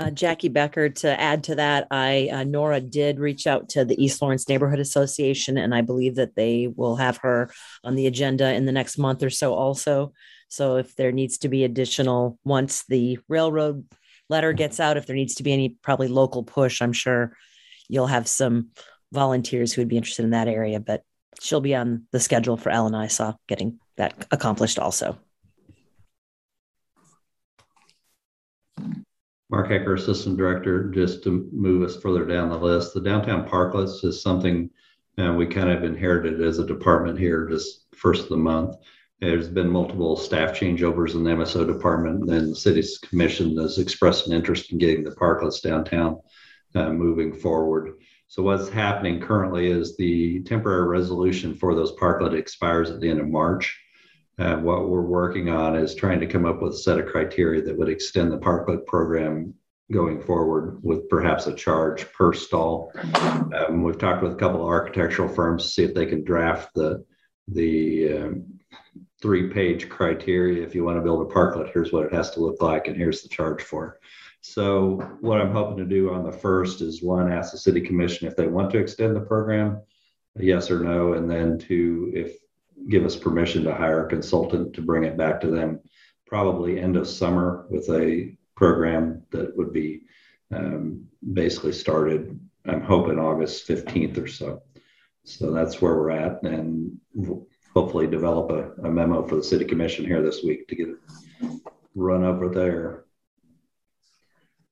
[0.00, 4.02] Uh, Jackie Becker, to add to that, I uh, Nora did reach out to the
[4.02, 7.50] East Lawrence Neighborhood Association, and I believe that they will have her
[7.84, 10.14] on the agenda in the next month or so, also.
[10.48, 13.84] So if there needs to be additional, once the railroad
[14.30, 17.36] letter gets out, if there needs to be any probably local push, I'm sure
[17.86, 18.70] you'll have some
[19.12, 20.80] volunteers who would be interested in that area.
[20.80, 21.02] But
[21.42, 25.18] she'll be on the schedule for Ellen I saw getting that accomplished also.
[29.50, 32.94] Mark Hecker, Assistant Director, just to move us further down the list.
[32.94, 34.70] The downtown parklets is something
[35.18, 38.76] uh, we kind of inherited as a department here just first of the month.
[39.20, 44.28] There's been multiple staff changeovers in the MSO department, and the city's commission has expressed
[44.28, 46.20] an interest in getting the parklets downtown
[46.76, 47.98] uh, moving forward.
[48.28, 53.20] So what's happening currently is the temporary resolution for those parklet expires at the end
[53.20, 53.78] of March.
[54.40, 57.60] Uh, what we're working on is trying to come up with a set of criteria
[57.60, 59.52] that would extend the parklet program
[59.92, 62.90] going forward with perhaps a charge per stall.
[63.54, 66.70] Um, we've talked with a couple of architectural firms to see if they can draft
[66.74, 67.04] the
[67.48, 68.60] the um,
[69.20, 70.64] three page criteria.
[70.64, 72.96] If you want to build a parklet, here's what it has to look like, and
[72.96, 73.94] here's the charge for it.
[74.40, 78.26] So, what I'm hoping to do on the first is one, ask the city commission
[78.26, 79.82] if they want to extend the program,
[80.38, 82.36] yes or no, and then two, if
[82.88, 85.80] give us permission to hire a consultant to bring it back to them
[86.26, 90.02] probably end of summer with a program that would be
[90.54, 94.62] um, basically started i'm hoping august 15th or so.
[95.24, 96.98] So that's where we're at and
[97.74, 100.96] hopefully develop a, a memo for the city commission here this week to get it
[101.94, 103.04] run over there.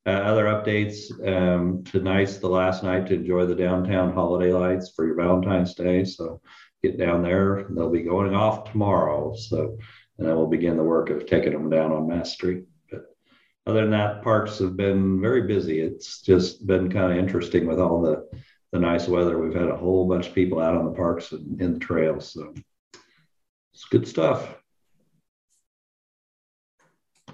[0.06, 5.06] Uh, other updates um, tonight's the last night to enjoy the downtown holiday lights for
[5.06, 6.40] your valentine's day so
[6.82, 7.66] get down there.
[7.70, 9.34] They'll be going off tomorrow.
[9.34, 9.78] So,
[10.18, 12.64] and then we'll begin the work of taking them down on Mass Street.
[12.90, 13.04] But
[13.66, 15.80] other than that, parks have been very busy.
[15.80, 18.28] It's just been kind of interesting with all the,
[18.72, 19.38] the nice weather.
[19.38, 22.32] We've had a whole bunch of people out on the parks and in the trails.
[22.32, 22.54] So
[23.72, 24.54] it's good stuff.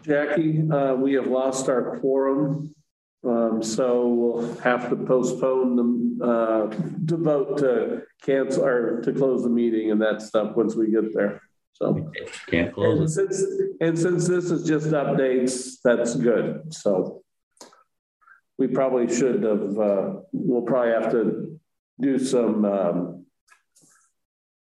[0.02, 2.73] Jackie, uh, we have lost our quorum.
[3.26, 9.42] Um, so we'll have to postpone the, uh, to vote to cancel or to close
[9.42, 11.42] the meeting and that stuff once we get there.
[11.72, 12.12] So
[12.46, 13.34] can't close and it.
[13.34, 13.44] Since,
[13.80, 16.72] and since this is just updates, that's good.
[16.72, 17.22] So
[18.58, 21.58] we probably should have, uh, we'll probably have to
[22.00, 23.24] do some um,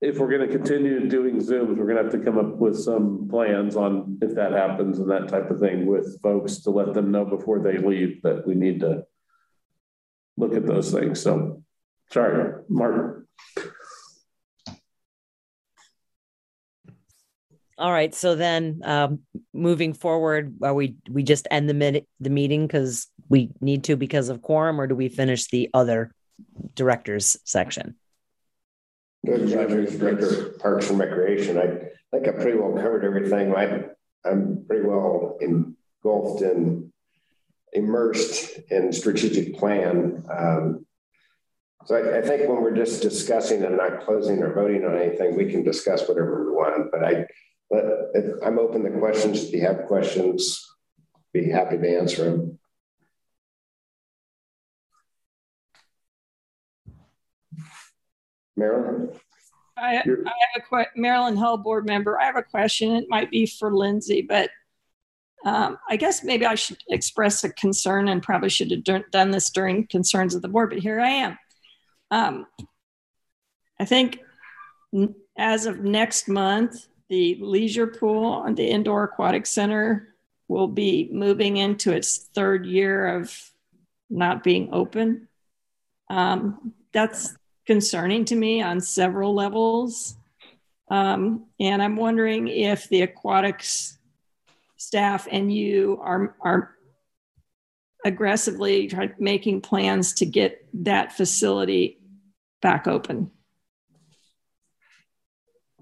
[0.01, 2.77] if we're going to continue doing Zooms, we're going to have to come up with
[2.77, 6.93] some plans on if that happens and that type of thing with folks to let
[6.93, 9.03] them know before they leave that we need to
[10.38, 11.22] look at those things.
[11.22, 11.64] So,
[12.11, 13.27] sorry, Martin.
[17.77, 18.14] All right.
[18.14, 19.22] So then, um,
[19.53, 23.95] moving forward, are we we just end the minute the meeting because we need to
[23.95, 26.14] because of quorum, or do we finish the other
[26.76, 27.95] directors section?
[29.26, 31.57] Good, Director Parks and Recreation.
[31.57, 31.68] I
[32.11, 33.56] think I pretty well covered everything.
[33.56, 33.85] I,
[34.26, 36.91] I'm pretty well engulfed and
[37.73, 40.23] immersed in strategic plan.
[40.30, 40.85] Um,
[41.85, 45.35] So I, I think when we're just discussing and not closing or voting on anything,
[45.35, 46.91] we can discuss whatever we want.
[46.91, 47.26] But I,
[47.72, 47.84] but
[48.45, 49.45] I'm open to questions.
[49.45, 50.64] If you have questions,
[51.34, 52.60] be happy to answer them.
[58.56, 59.10] Marilyn?
[59.81, 60.05] I, I have
[60.57, 62.19] a question, Marilyn Hull board member.
[62.19, 62.91] I have a question.
[62.91, 64.49] It might be for Lindsay, but
[65.43, 69.49] um, I guess maybe I should express a concern and probably should have done this
[69.49, 71.37] during concerns of the board, but here I am.
[72.11, 72.45] Um,
[73.79, 74.19] I think
[75.37, 80.15] as of next month, the leisure pool and the indoor aquatic center
[80.47, 83.35] will be moving into its third year of
[84.09, 85.27] not being open.
[86.09, 87.35] Um, that's
[87.72, 90.18] concerning to me on several levels.
[90.89, 93.98] Um, and I'm wondering if the aquatics
[94.76, 96.76] staff and you are, are
[98.03, 102.02] aggressively making plans to get that facility
[102.61, 103.31] back open.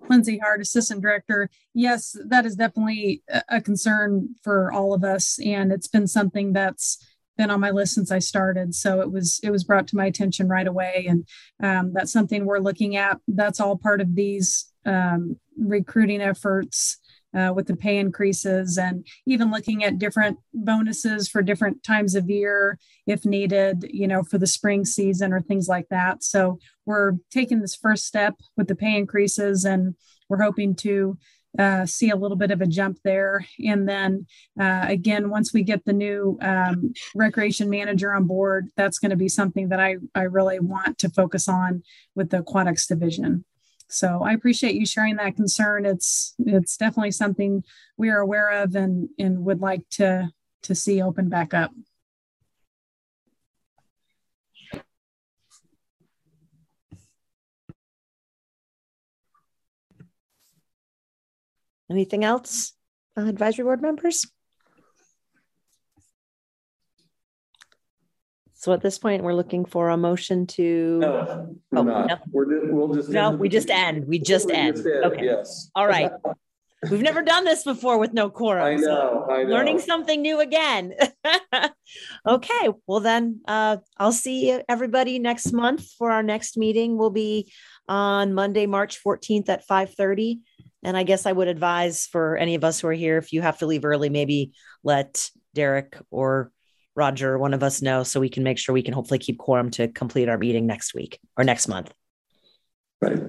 [0.07, 1.49] Lindsay Hart, Assistant Director.
[1.73, 7.03] Yes, that is definitely a concern for all of us, and it's been something that's
[7.39, 8.75] been on my list since I started.
[8.75, 11.25] So it was it was brought to my attention right away, and
[11.63, 13.17] um, that's something we're looking at.
[13.29, 16.97] That's all part of these um, recruiting efforts
[17.33, 22.29] uh, with the pay increases, and even looking at different bonuses for different times of
[22.29, 23.85] year if needed.
[23.89, 26.23] You know, for the spring season or things like that.
[26.25, 29.95] So we're taking this first step with the pay increases, and
[30.27, 31.17] we're hoping to
[31.57, 33.45] uh, see a little bit of a jump there.
[33.65, 34.27] And then
[34.59, 39.17] uh, again, once we get the new um, recreation manager on board, that's going to
[39.17, 41.83] be something that I, I really want to focus on
[42.15, 43.45] with the aquatics division.
[43.89, 45.85] So I appreciate you sharing that concern.
[45.85, 47.63] It's it's definitely something
[47.97, 50.29] we are aware of and and would like to
[50.63, 51.71] to see open back up.
[61.89, 62.73] Anything else,
[63.17, 64.27] uh, advisory board members?
[68.53, 70.99] So at this point, we're looking for a motion to.
[70.99, 72.07] No, oh, no.
[72.29, 73.09] We're just, we'll just.
[73.09, 74.05] No, we just end.
[74.05, 74.77] We just we end.
[74.77, 75.05] End.
[75.05, 75.23] Okay.
[75.23, 75.71] Yes.
[75.75, 76.11] All right.
[76.91, 78.65] We've never done this before with no quorum.
[78.65, 79.25] I know.
[79.25, 79.49] So I know.
[79.49, 80.93] Learning something new again.
[82.27, 82.69] okay.
[82.85, 86.97] Well, then uh, I'll see everybody next month for our next meeting.
[86.97, 87.53] Will be
[87.87, 90.41] on Monday, March 14th at 5 30.
[90.83, 93.41] And I guess I would advise for any of us who are here, if you
[93.41, 94.53] have to leave early, maybe
[94.83, 96.51] let Derek or
[96.95, 99.71] Roger, one of us know so we can make sure we can hopefully keep quorum
[99.71, 101.93] to complete our meeting next week or next month.
[103.01, 103.19] Right.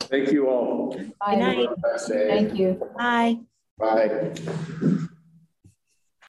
[0.00, 0.94] Thank you all.
[0.94, 1.68] Good night.
[2.06, 2.80] Thank you.
[2.96, 3.38] Bye.
[3.78, 5.08] Bye.